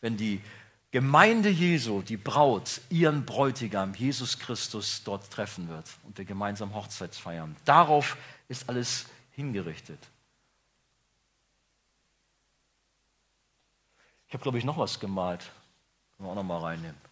wenn 0.00 0.16
die 0.16 0.40
Gemeinde 0.90 1.50
Jesu, 1.50 2.00
die 2.00 2.16
Braut, 2.16 2.80
ihren 2.88 3.26
Bräutigam 3.26 3.92
Jesus 3.94 4.38
Christus 4.38 5.02
dort 5.04 5.30
treffen 5.30 5.68
wird 5.68 5.84
und 6.04 6.16
wir 6.16 6.24
gemeinsam 6.24 6.74
Hochzeit 6.74 7.14
feiern. 7.14 7.54
Darauf 7.66 8.16
ist 8.48 8.70
alles 8.70 9.04
hingerichtet. 9.32 9.98
Ich 14.28 14.34
habe, 14.34 14.42
glaube 14.42 14.58
ich, 14.58 14.64
noch 14.64 14.78
was 14.78 14.98
gemalt. 14.98 15.50
Können 16.16 16.28
wir 16.28 16.32
auch 16.32 16.36
noch 16.36 16.42
mal 16.42 16.58
reinnehmen. 16.58 17.07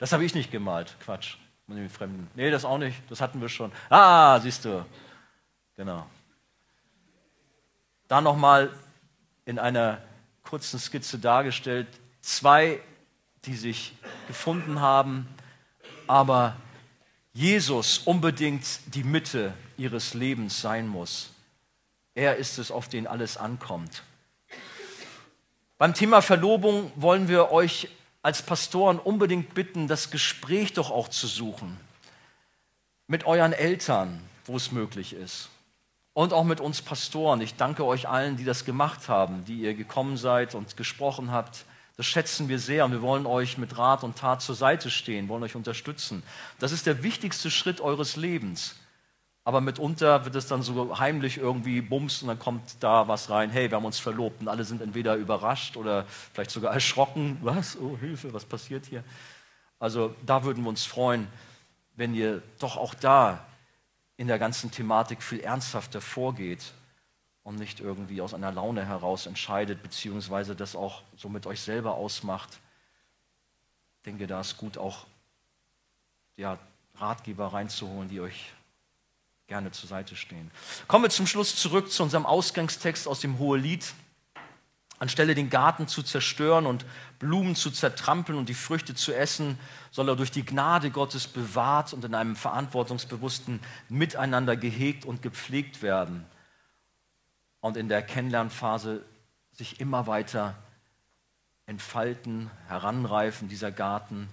Das 0.00 0.12
habe 0.12 0.24
ich 0.24 0.34
nicht 0.34 0.50
gemalt. 0.50 0.96
Quatsch. 1.04 1.36
Nee, 2.34 2.50
das 2.50 2.64
auch 2.64 2.78
nicht. 2.78 3.00
Das 3.10 3.20
hatten 3.20 3.40
wir 3.40 3.50
schon. 3.50 3.70
Ah, 3.90 4.40
siehst 4.40 4.64
du. 4.64 4.84
Genau. 5.76 6.06
Da 8.08 8.20
nochmal 8.20 8.70
in 9.44 9.58
einer 9.58 10.02
kurzen 10.42 10.80
Skizze 10.80 11.18
dargestellt. 11.18 11.86
Zwei, 12.22 12.80
die 13.44 13.54
sich 13.54 13.94
gefunden 14.26 14.80
haben, 14.80 15.28
aber 16.06 16.56
Jesus 17.34 17.98
unbedingt 17.98 18.94
die 18.94 19.04
Mitte 19.04 19.52
ihres 19.76 20.14
Lebens 20.14 20.62
sein 20.62 20.88
muss. 20.88 21.30
Er 22.14 22.36
ist 22.36 22.58
es, 22.58 22.70
auf 22.70 22.88
den 22.88 23.06
alles 23.06 23.36
ankommt. 23.36 24.02
Beim 25.76 25.92
Thema 25.92 26.22
Verlobung 26.22 26.90
wollen 26.96 27.28
wir 27.28 27.52
euch 27.52 27.88
als 28.22 28.42
Pastoren 28.42 28.98
unbedingt 28.98 29.54
bitten, 29.54 29.88
das 29.88 30.10
Gespräch 30.10 30.72
doch 30.74 30.90
auch 30.90 31.08
zu 31.08 31.26
suchen. 31.26 31.78
Mit 33.06 33.24
euren 33.24 33.52
Eltern, 33.52 34.20
wo 34.44 34.56
es 34.56 34.72
möglich 34.72 35.14
ist. 35.14 35.48
Und 36.12 36.32
auch 36.32 36.44
mit 36.44 36.60
uns 36.60 36.82
Pastoren. 36.82 37.40
Ich 37.40 37.54
danke 37.54 37.84
euch 37.84 38.08
allen, 38.08 38.36
die 38.36 38.44
das 38.44 38.64
gemacht 38.64 39.08
haben, 39.08 39.44
die 39.44 39.60
ihr 39.60 39.74
gekommen 39.74 40.16
seid 40.16 40.54
und 40.54 40.76
gesprochen 40.76 41.30
habt. 41.30 41.64
Das 41.96 42.06
schätzen 42.06 42.48
wir 42.48 42.58
sehr 42.58 42.84
und 42.84 42.92
wir 42.92 43.02
wollen 43.02 43.26
euch 43.26 43.58
mit 43.58 43.78
Rat 43.78 44.04
und 44.04 44.18
Tat 44.18 44.42
zur 44.42 44.54
Seite 44.54 44.90
stehen, 44.90 45.28
wollen 45.28 45.42
euch 45.42 45.54
unterstützen. 45.56 46.22
Das 46.58 46.72
ist 46.72 46.86
der 46.86 47.02
wichtigste 47.02 47.50
Schritt 47.50 47.80
eures 47.80 48.16
Lebens. 48.16 48.74
Aber 49.44 49.60
mitunter 49.60 50.24
wird 50.24 50.34
es 50.34 50.46
dann 50.46 50.62
so 50.62 50.98
heimlich 50.98 51.38
irgendwie 51.38 51.80
bums 51.80 52.22
und 52.22 52.28
dann 52.28 52.38
kommt 52.38 52.76
da 52.80 53.08
was 53.08 53.30
rein, 53.30 53.50
hey, 53.50 53.70
wir 53.70 53.76
haben 53.76 53.86
uns 53.86 53.98
verlobt 53.98 54.42
und 54.42 54.48
alle 54.48 54.64
sind 54.64 54.82
entweder 54.82 55.16
überrascht 55.16 55.76
oder 55.76 56.04
vielleicht 56.32 56.50
sogar 56.50 56.72
erschrocken. 56.74 57.38
Was? 57.40 57.76
Oh, 57.78 57.96
Hilfe, 57.98 58.32
was 58.32 58.44
passiert 58.44 58.86
hier? 58.86 59.02
Also 59.78 60.14
da 60.26 60.44
würden 60.44 60.62
wir 60.62 60.68
uns 60.68 60.84
freuen, 60.84 61.26
wenn 61.96 62.14
ihr 62.14 62.42
doch 62.58 62.76
auch 62.76 62.94
da 62.94 63.44
in 64.18 64.28
der 64.28 64.38
ganzen 64.38 64.70
Thematik 64.70 65.22
viel 65.22 65.40
ernsthafter 65.40 66.02
vorgeht 66.02 66.74
und 67.42 67.56
nicht 67.56 67.80
irgendwie 67.80 68.20
aus 68.20 68.34
einer 68.34 68.52
Laune 68.52 68.84
heraus 68.84 69.24
entscheidet, 69.24 69.82
beziehungsweise 69.82 70.54
das 70.54 70.76
auch 70.76 71.02
so 71.16 71.30
mit 71.30 71.46
euch 71.46 71.62
selber 71.62 71.94
ausmacht. 71.94 72.60
Ich 73.96 74.02
denke, 74.04 74.26
da 74.26 74.40
ist 74.40 74.58
gut 74.58 74.76
auch 74.76 75.06
ja, 76.36 76.58
Ratgeber 76.96 77.46
reinzuholen, 77.46 78.10
die 78.10 78.20
euch 78.20 78.52
gerne 79.50 79.72
zur 79.72 79.88
Seite 79.88 80.14
stehen. 80.14 80.48
Kommen 80.86 81.06
wir 81.06 81.10
zum 81.10 81.26
Schluss 81.26 81.56
zurück 81.56 81.90
zu 81.90 82.04
unserem 82.04 82.24
Ausgangstext 82.24 83.08
aus 83.08 83.18
dem 83.18 83.40
Hohelied. 83.40 83.84
Anstelle 85.00 85.34
den 85.34 85.50
Garten 85.50 85.88
zu 85.88 86.04
zerstören 86.04 86.66
und 86.66 86.86
Blumen 87.18 87.56
zu 87.56 87.72
zertrampeln 87.72 88.38
und 88.38 88.48
die 88.48 88.54
Früchte 88.54 88.94
zu 88.94 89.12
essen, 89.12 89.58
soll 89.90 90.08
er 90.08 90.14
durch 90.14 90.30
die 90.30 90.44
Gnade 90.44 90.92
Gottes 90.92 91.26
bewahrt 91.26 91.92
und 91.92 92.04
in 92.04 92.14
einem 92.14 92.36
verantwortungsbewussten 92.36 93.58
Miteinander 93.88 94.56
gehegt 94.56 95.04
und 95.04 95.20
gepflegt 95.20 95.82
werden. 95.82 96.24
Und 97.58 97.76
in 97.76 97.88
der 97.88 98.02
Kennenlernphase 98.02 99.04
sich 99.50 99.80
immer 99.80 100.06
weiter 100.06 100.54
entfalten, 101.66 102.52
heranreifen, 102.68 103.48
dieser 103.48 103.72
Garten. 103.72 104.28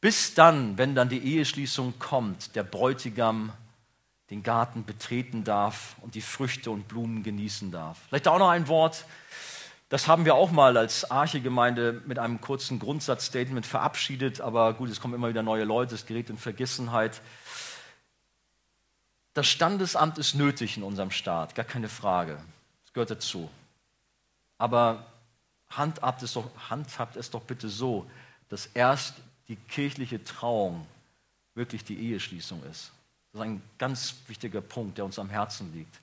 Bis 0.00 0.32
dann, 0.32 0.78
wenn 0.78 0.94
dann 0.94 1.10
die 1.10 1.22
Eheschließung 1.22 1.98
kommt, 1.98 2.56
der 2.56 2.62
Bräutigam 2.62 3.52
den 4.34 4.42
Garten 4.42 4.84
betreten 4.84 5.44
darf 5.44 5.94
und 6.00 6.16
die 6.16 6.20
Früchte 6.20 6.72
und 6.72 6.88
Blumen 6.88 7.22
genießen 7.22 7.70
darf. 7.70 8.00
Vielleicht 8.08 8.26
auch 8.26 8.40
noch 8.40 8.48
ein 8.48 8.66
Wort. 8.66 9.04
Das 9.90 10.08
haben 10.08 10.24
wir 10.24 10.34
auch 10.34 10.50
mal 10.50 10.76
als 10.76 11.08
Archegemeinde 11.08 12.02
mit 12.04 12.18
einem 12.18 12.40
kurzen 12.40 12.80
Grundsatzstatement 12.80 13.64
verabschiedet, 13.64 14.40
aber 14.40 14.74
gut, 14.74 14.90
es 14.90 15.00
kommen 15.00 15.14
immer 15.14 15.28
wieder 15.28 15.44
neue 15.44 15.62
Leute, 15.62 15.94
es 15.94 16.04
gerät 16.06 16.30
in 16.30 16.36
Vergessenheit. 16.36 17.20
Das 19.34 19.46
Standesamt 19.46 20.18
ist 20.18 20.34
nötig 20.34 20.76
in 20.76 20.82
unserem 20.82 21.12
Staat, 21.12 21.54
gar 21.54 21.64
keine 21.64 21.88
Frage. 21.88 22.40
Es 22.86 22.92
gehört 22.92 23.12
dazu. 23.12 23.48
Aber 24.58 25.06
handhabt 25.70 26.24
es, 26.24 26.32
doch, 26.32 26.50
handhabt 26.70 27.14
es 27.14 27.30
doch 27.30 27.42
bitte 27.42 27.68
so, 27.68 28.10
dass 28.48 28.66
erst 28.66 29.14
die 29.46 29.56
kirchliche 29.56 30.24
Trauung 30.24 30.84
wirklich 31.54 31.84
die 31.84 32.10
Eheschließung 32.10 32.64
ist. 32.64 32.90
Das 33.34 33.40
ist 33.40 33.48
ein 33.48 33.62
ganz 33.78 34.14
wichtiger 34.28 34.60
Punkt, 34.60 34.96
der 34.96 35.04
uns 35.04 35.18
am 35.18 35.28
Herzen 35.28 35.72
liegt. 35.72 36.00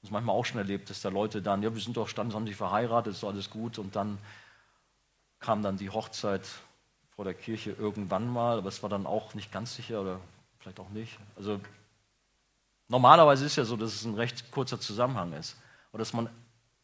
Das 0.00 0.12
manchmal 0.12 0.36
auch 0.36 0.44
schon 0.44 0.58
erlebt, 0.58 0.88
dass 0.88 1.02
da 1.02 1.08
Leute 1.08 1.42
dann, 1.42 1.60
ja, 1.60 1.74
wir 1.74 1.82
sind 1.82 1.96
doch 1.96 2.06
standesamtlich 2.06 2.54
verheiratet, 2.54 3.14
ist 3.14 3.24
alles 3.24 3.50
gut. 3.50 3.80
Und 3.80 3.96
dann 3.96 4.16
kam 5.40 5.60
dann 5.60 5.76
die 5.76 5.90
Hochzeit 5.90 6.46
vor 7.16 7.24
der 7.24 7.34
Kirche 7.34 7.72
irgendwann 7.72 8.32
mal, 8.32 8.58
aber 8.58 8.68
es 8.68 8.80
war 8.84 8.88
dann 8.88 9.06
auch 9.06 9.34
nicht 9.34 9.50
ganz 9.50 9.74
sicher 9.74 10.00
oder 10.02 10.20
vielleicht 10.60 10.78
auch 10.78 10.90
nicht. 10.90 11.18
Also 11.34 11.60
normalerweise 12.86 13.44
ist 13.44 13.56
ja 13.56 13.64
so, 13.64 13.76
dass 13.76 13.92
es 13.92 14.04
ein 14.04 14.14
recht 14.14 14.52
kurzer 14.52 14.78
Zusammenhang 14.78 15.32
ist. 15.32 15.56
Oder 15.90 16.02
dass 16.02 16.12
man 16.12 16.30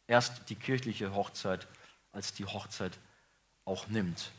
erst 0.09 0.51
die 0.51 0.57
kirchliche 0.57 1.15
Hochzeit 1.15 1.69
als 2.11 2.35
die 2.35 2.47
Hochzeit 2.47 2.99
auch 3.65 3.87
nimmt. 3.87 4.33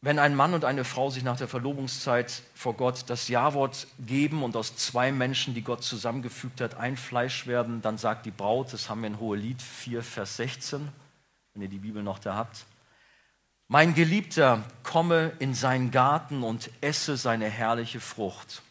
Wenn 0.00 0.20
ein 0.20 0.36
Mann 0.36 0.54
und 0.54 0.64
eine 0.64 0.84
Frau 0.84 1.10
sich 1.10 1.24
nach 1.24 1.38
der 1.38 1.48
Verlobungszeit 1.48 2.42
vor 2.54 2.74
Gott 2.74 3.04
das 3.08 3.26
Ja-Wort 3.26 3.88
geben 3.98 4.44
und 4.44 4.54
aus 4.56 4.76
zwei 4.76 5.10
Menschen, 5.10 5.54
die 5.54 5.62
Gott 5.62 5.82
zusammengefügt 5.82 6.60
hat, 6.60 6.76
ein 6.76 6.96
Fleisch 6.96 7.48
werden, 7.48 7.82
dann 7.82 7.98
sagt 7.98 8.24
die 8.24 8.30
Braut, 8.30 8.72
das 8.72 8.88
haben 8.88 9.00
wir 9.00 9.08
in 9.08 9.18
Hohelied 9.18 9.60
4, 9.60 10.04
Vers 10.04 10.36
16, 10.36 10.88
wenn 11.52 11.62
ihr 11.62 11.68
die 11.68 11.78
Bibel 11.78 12.04
noch 12.04 12.20
da 12.20 12.36
habt, 12.36 12.64
mein 13.66 13.94
Geliebter, 13.94 14.62
komme 14.84 15.32
in 15.40 15.52
seinen 15.52 15.90
Garten 15.90 16.42
und 16.44 16.70
esse 16.80 17.16
seine 17.16 17.50
herrliche 17.50 18.00
Frucht. 18.00 18.62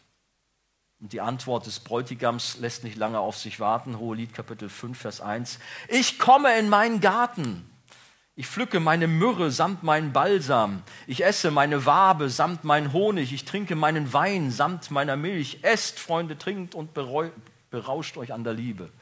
Und 0.98 1.12
die 1.12 1.20
Antwort 1.20 1.66
des 1.66 1.78
Bräutigams 1.78 2.56
lässt 2.58 2.82
nicht 2.82 2.96
lange 2.96 3.20
auf 3.20 3.36
sich 3.36 3.60
warten. 3.60 4.00
Hohelied 4.00 4.34
Kapitel 4.34 4.68
5, 4.68 4.98
Vers 4.98 5.20
1. 5.20 5.60
Ich 5.86 6.18
komme 6.18 6.58
in 6.58 6.68
meinen 6.68 7.00
Garten 7.00 7.67
ich 8.38 8.46
pflücke 8.46 8.78
meine 8.78 9.08
Myrrhe 9.08 9.50
samt 9.50 9.82
meinen 9.82 10.12
Balsam. 10.12 10.84
Ich 11.08 11.24
esse 11.24 11.50
meine 11.50 11.86
Wabe 11.86 12.30
samt 12.30 12.62
meinen 12.62 12.92
Honig. 12.92 13.32
Ich 13.32 13.44
trinke 13.44 13.74
meinen 13.74 14.12
Wein 14.12 14.52
samt 14.52 14.92
meiner 14.92 15.16
Milch. 15.16 15.58
Esst, 15.62 15.98
Freunde, 15.98 16.38
trinkt 16.38 16.76
und 16.76 16.94
berauscht 16.94 18.16
euch 18.16 18.32
an 18.32 18.44
der 18.44 18.54
Liebe. 18.54 18.92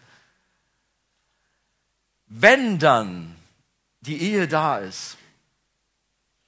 Wenn 2.28 2.78
dann 2.78 3.36
die 4.00 4.22
Ehe 4.22 4.48
da 4.48 4.78
ist, 4.78 5.18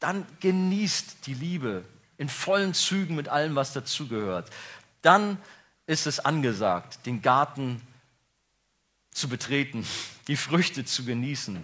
dann 0.00 0.24
genießt 0.40 1.26
die 1.26 1.34
Liebe 1.34 1.84
in 2.16 2.30
vollen 2.30 2.72
Zügen 2.72 3.16
mit 3.16 3.28
allem, 3.28 3.54
was 3.54 3.74
dazugehört. 3.74 4.48
Dann 5.02 5.36
ist 5.84 6.06
es 6.06 6.20
angesagt, 6.20 7.04
den 7.04 7.20
Garten 7.20 7.82
zu 9.10 9.28
betreten, 9.28 9.86
die 10.26 10.36
Früchte 10.36 10.86
zu 10.86 11.04
genießen 11.04 11.62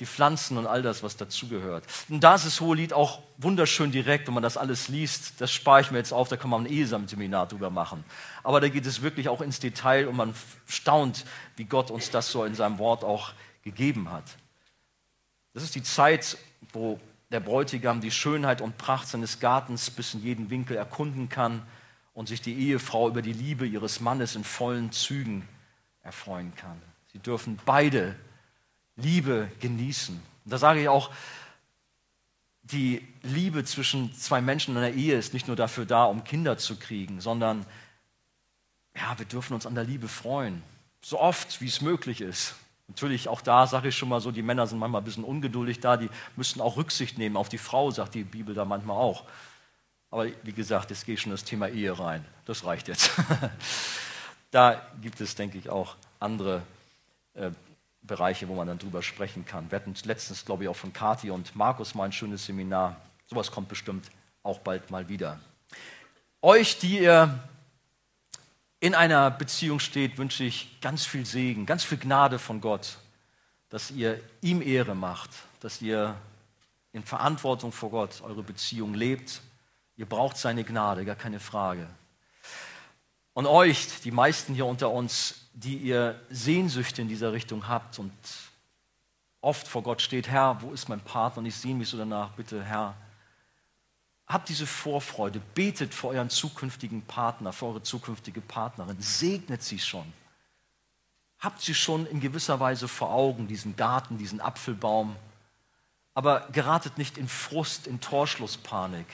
die 0.00 0.06
Pflanzen 0.06 0.56
und 0.56 0.66
all 0.66 0.82
das, 0.82 1.02
was 1.02 1.16
dazugehört. 1.16 1.84
Und 2.08 2.20
da 2.20 2.34
ist 2.34 2.46
das 2.46 2.60
hohe 2.60 2.74
Lied 2.74 2.92
auch 2.92 3.20
wunderschön 3.36 3.92
direkt, 3.92 4.26
wenn 4.26 4.34
man 4.34 4.42
das 4.42 4.56
alles 4.56 4.88
liest. 4.88 5.40
Das 5.40 5.52
spare 5.52 5.82
ich 5.82 5.90
mir 5.90 5.98
jetzt 5.98 6.12
auf, 6.12 6.28
da 6.28 6.36
kann 6.36 6.50
man 6.50 6.64
ein 6.64 6.72
ESAM-Seminar 6.72 7.46
drüber 7.46 7.70
machen. 7.70 8.02
Aber 8.42 8.60
da 8.60 8.68
geht 8.68 8.86
es 8.86 9.02
wirklich 9.02 9.28
auch 9.28 9.42
ins 9.42 9.60
Detail 9.60 10.08
und 10.08 10.16
man 10.16 10.34
staunt, 10.66 11.24
wie 11.56 11.64
Gott 11.64 11.90
uns 11.90 12.10
das 12.10 12.30
so 12.32 12.44
in 12.44 12.54
seinem 12.54 12.78
Wort 12.78 13.04
auch 13.04 13.32
gegeben 13.62 14.10
hat. 14.10 14.24
Das 15.52 15.62
ist 15.62 15.74
die 15.74 15.82
Zeit, 15.82 16.38
wo 16.72 16.98
der 17.30 17.40
Bräutigam 17.40 18.00
die 18.00 18.10
Schönheit 18.10 18.60
und 18.60 18.78
Pracht 18.78 19.06
seines 19.06 19.38
Gartens 19.38 19.90
bis 19.90 20.14
in 20.14 20.22
jeden 20.22 20.50
Winkel 20.50 20.76
erkunden 20.76 21.28
kann 21.28 21.62
und 22.14 22.28
sich 22.28 22.40
die 22.40 22.54
Ehefrau 22.54 23.08
über 23.08 23.22
die 23.22 23.32
Liebe 23.32 23.66
ihres 23.66 24.00
Mannes 24.00 24.34
in 24.34 24.44
vollen 24.44 24.92
Zügen 24.92 25.46
erfreuen 26.02 26.54
kann. 26.56 26.80
Sie 27.12 27.18
dürfen 27.18 27.58
beide 27.64 28.16
Liebe 29.02 29.50
genießen. 29.60 30.14
Und 30.44 30.52
da 30.52 30.58
sage 30.58 30.80
ich 30.80 30.88
auch, 30.88 31.10
die 32.62 33.06
Liebe 33.22 33.64
zwischen 33.64 34.14
zwei 34.14 34.40
Menschen 34.40 34.76
in 34.76 34.82
einer 34.82 34.94
Ehe 34.94 35.16
ist 35.16 35.34
nicht 35.34 35.46
nur 35.46 35.56
dafür 35.56 35.86
da, 35.86 36.04
um 36.04 36.24
Kinder 36.24 36.58
zu 36.58 36.76
kriegen, 36.76 37.20
sondern 37.20 37.66
ja, 38.94 39.18
wir 39.18 39.26
dürfen 39.26 39.54
uns 39.54 39.66
an 39.66 39.74
der 39.74 39.84
Liebe 39.84 40.08
freuen. 40.08 40.62
So 41.02 41.18
oft, 41.18 41.60
wie 41.60 41.66
es 41.66 41.80
möglich 41.80 42.20
ist. 42.20 42.54
Natürlich, 42.88 43.28
auch 43.28 43.40
da 43.40 43.66
sage 43.66 43.88
ich 43.88 43.96
schon 43.96 44.08
mal 44.08 44.20
so, 44.20 44.32
die 44.32 44.42
Männer 44.42 44.66
sind 44.66 44.78
manchmal 44.78 45.00
ein 45.00 45.04
bisschen 45.04 45.24
ungeduldig 45.24 45.80
da, 45.80 45.96
die 45.96 46.10
müssen 46.36 46.60
auch 46.60 46.76
Rücksicht 46.76 47.18
nehmen 47.18 47.36
auf 47.36 47.48
die 47.48 47.58
Frau, 47.58 47.90
sagt 47.90 48.14
die 48.14 48.24
Bibel 48.24 48.54
da 48.54 48.64
manchmal 48.64 48.96
auch. 48.96 49.24
Aber 50.10 50.26
wie 50.42 50.52
gesagt, 50.52 50.90
jetzt 50.90 51.06
gehe 51.06 51.14
ich 51.14 51.20
schon 51.20 51.30
das 51.30 51.44
Thema 51.44 51.68
Ehe 51.68 51.96
rein. 51.96 52.24
Das 52.44 52.64
reicht 52.64 52.88
jetzt. 52.88 53.12
da 54.50 54.82
gibt 55.00 55.20
es, 55.20 55.36
denke 55.36 55.56
ich, 55.56 55.70
auch 55.70 55.94
andere 56.18 56.62
äh, 57.34 57.52
Bereiche, 58.02 58.48
wo 58.48 58.54
man 58.54 58.66
dann 58.66 58.78
drüber 58.78 59.02
sprechen 59.02 59.44
kann. 59.44 59.70
Wir 59.70 59.76
hatten 59.76 59.94
letztens, 60.04 60.44
glaube 60.44 60.64
ich, 60.64 60.68
auch 60.68 60.76
von 60.76 60.92
Kati 60.92 61.30
und 61.30 61.54
Markus 61.54 61.94
mal 61.94 62.04
ein 62.04 62.12
schönes 62.12 62.46
Seminar. 62.46 62.96
Sowas 63.26 63.50
kommt 63.50 63.68
bestimmt 63.68 64.06
auch 64.42 64.58
bald 64.60 64.90
mal 64.90 65.08
wieder. 65.08 65.38
Euch, 66.42 66.78
die 66.78 67.00
ihr 67.00 67.38
in 68.80 68.94
einer 68.94 69.30
Beziehung 69.30 69.78
steht, 69.78 70.16
wünsche 70.16 70.44
ich 70.44 70.80
ganz 70.80 71.04
viel 71.04 71.26
Segen, 71.26 71.66
ganz 71.66 71.84
viel 71.84 71.98
Gnade 71.98 72.38
von 72.38 72.60
Gott, 72.62 72.96
dass 73.68 73.90
ihr 73.90 74.18
ihm 74.40 74.62
Ehre 74.62 74.94
macht, 74.94 75.30
dass 75.60 75.82
ihr 75.82 76.16
in 76.92 77.04
Verantwortung 77.04 77.72
vor 77.72 77.90
Gott 77.90 78.22
eure 78.22 78.42
Beziehung 78.42 78.94
lebt. 78.94 79.42
Ihr 79.96 80.06
braucht 80.06 80.38
seine 80.38 80.64
Gnade, 80.64 81.04
gar 81.04 81.14
keine 81.14 81.38
Frage. 81.38 81.86
Und 83.32 83.46
euch, 83.46 84.00
die 84.02 84.10
meisten 84.10 84.54
hier 84.54 84.66
unter 84.66 84.90
uns, 84.90 85.46
die 85.52 85.76
ihr 85.76 86.20
Sehnsüchte 86.30 87.02
in 87.02 87.08
dieser 87.08 87.32
Richtung 87.32 87.68
habt 87.68 87.98
und 87.98 88.12
oft 89.40 89.66
vor 89.66 89.82
Gott 89.82 90.02
steht, 90.02 90.28
Herr, 90.28 90.60
wo 90.62 90.72
ist 90.72 90.88
mein 90.88 91.00
Partner? 91.00 91.40
Und 91.40 91.46
ich 91.46 91.56
sehe 91.56 91.74
mich 91.74 91.88
so 91.88 91.96
danach, 91.96 92.30
bitte, 92.30 92.62
Herr, 92.62 92.94
habt 94.26 94.48
diese 94.48 94.66
Vorfreude, 94.66 95.40
betet 95.54 95.92
für 95.94 96.08
euren 96.08 96.30
zukünftigen 96.30 97.02
Partner, 97.02 97.52
für 97.52 97.66
eure 97.66 97.82
zukünftige 97.82 98.40
Partnerin, 98.40 98.96
segnet 99.00 99.62
sie 99.62 99.78
schon. 99.78 100.12
Habt 101.38 101.62
sie 101.62 101.74
schon 101.74 102.06
in 102.06 102.20
gewisser 102.20 102.60
Weise 102.60 102.86
vor 102.86 103.10
Augen, 103.10 103.48
diesen 103.48 103.74
Garten, 103.76 104.18
diesen 104.18 104.40
Apfelbaum. 104.40 105.16
Aber 106.14 106.48
geratet 106.52 106.98
nicht 106.98 107.16
in 107.16 107.28
Frust, 107.28 107.86
in 107.86 108.00
Torschlusspanik, 108.00 109.06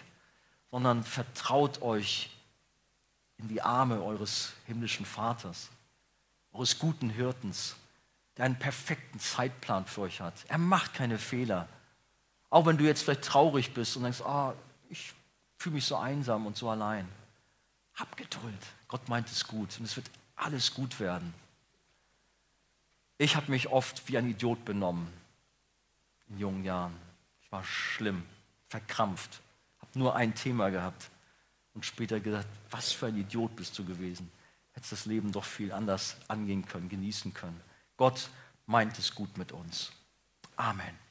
sondern 0.71 1.05
vertraut 1.05 1.83
euch 1.83 2.31
in 3.39 3.49
die 3.49 3.63
Arme 3.63 4.03
eures 4.03 4.53
himmlischen 4.67 5.05
Vaters, 5.05 5.71
eures 6.53 6.79
guten 6.79 7.11
Hirtens, 7.11 7.77
der 8.37 8.47
einen 8.47 8.59
perfekten 8.59 9.19
Zeitplan 9.19 9.87
für 9.87 10.03
euch 10.03 10.21
hat. 10.21 10.45
Er 10.49 10.59
macht 10.59 10.95
keine 10.95 11.19
Fehler. 11.19 11.69
Auch 12.51 12.67
wenn 12.67 12.79
du 12.79 12.85
jetzt 12.85 13.03
vielleicht 13.03 13.25
traurig 13.25 13.75
bist 13.75 13.97
und 13.97 14.05
denkst, 14.05 14.23
ah, 14.23 14.55
ich 14.89 15.15
fühle 15.59 15.77
mich 15.77 15.85
so 15.85 15.97
einsam 15.97 16.47
und 16.47 16.57
so 16.57 16.71
allein. 16.71 17.09
Hab 17.95 18.17
Geduld. 18.17 18.59
Gott 18.89 19.09
meint 19.09 19.29
es 19.29 19.47
gut 19.47 19.79
und 19.79 19.85
es 19.85 19.97
wird 19.97 20.11
alles 20.37 20.75
gut 20.75 21.01
werden. 21.01 21.35
Ich 23.19 23.37
habe 23.37 23.51
mich 23.51 23.69
oft 23.69 24.09
wie 24.09 24.19
ein 24.19 24.29
Idiot 24.29 24.65
benommen 24.65 25.09
in 26.29 26.39
jungen 26.39 26.65
Jahren. 26.65 26.95
Ich 27.43 27.51
war 27.51 27.65
schlimm, 27.65 28.23
verkrampft, 28.69 29.41
habe 29.81 29.99
nur 29.99 30.15
ein 30.15 30.35
Thema 30.35 30.71
gehabt 30.71 31.11
und 31.77 31.85
später 31.85 32.19
gesagt, 32.19 32.49
was 32.71 32.91
für 32.91 33.07
ein 33.07 33.19
Idiot 33.19 33.55
bist 33.55 33.79
du 33.79 33.85
gewesen. 33.85 34.33
Hättest 34.73 34.93
das 34.93 35.05
Leben 35.05 35.31
doch 35.31 35.45
viel 35.45 35.73
anders 35.73 36.17
angehen 36.27 36.65
können, 36.67 36.89
genießen 36.89 37.35
können. 37.35 37.61
Gott 37.99 38.31
meint 38.65 38.99
es 38.99 39.15
gut 39.15 39.37
mit 39.37 39.53
uns. 39.53 39.93
Amen. 40.57 41.06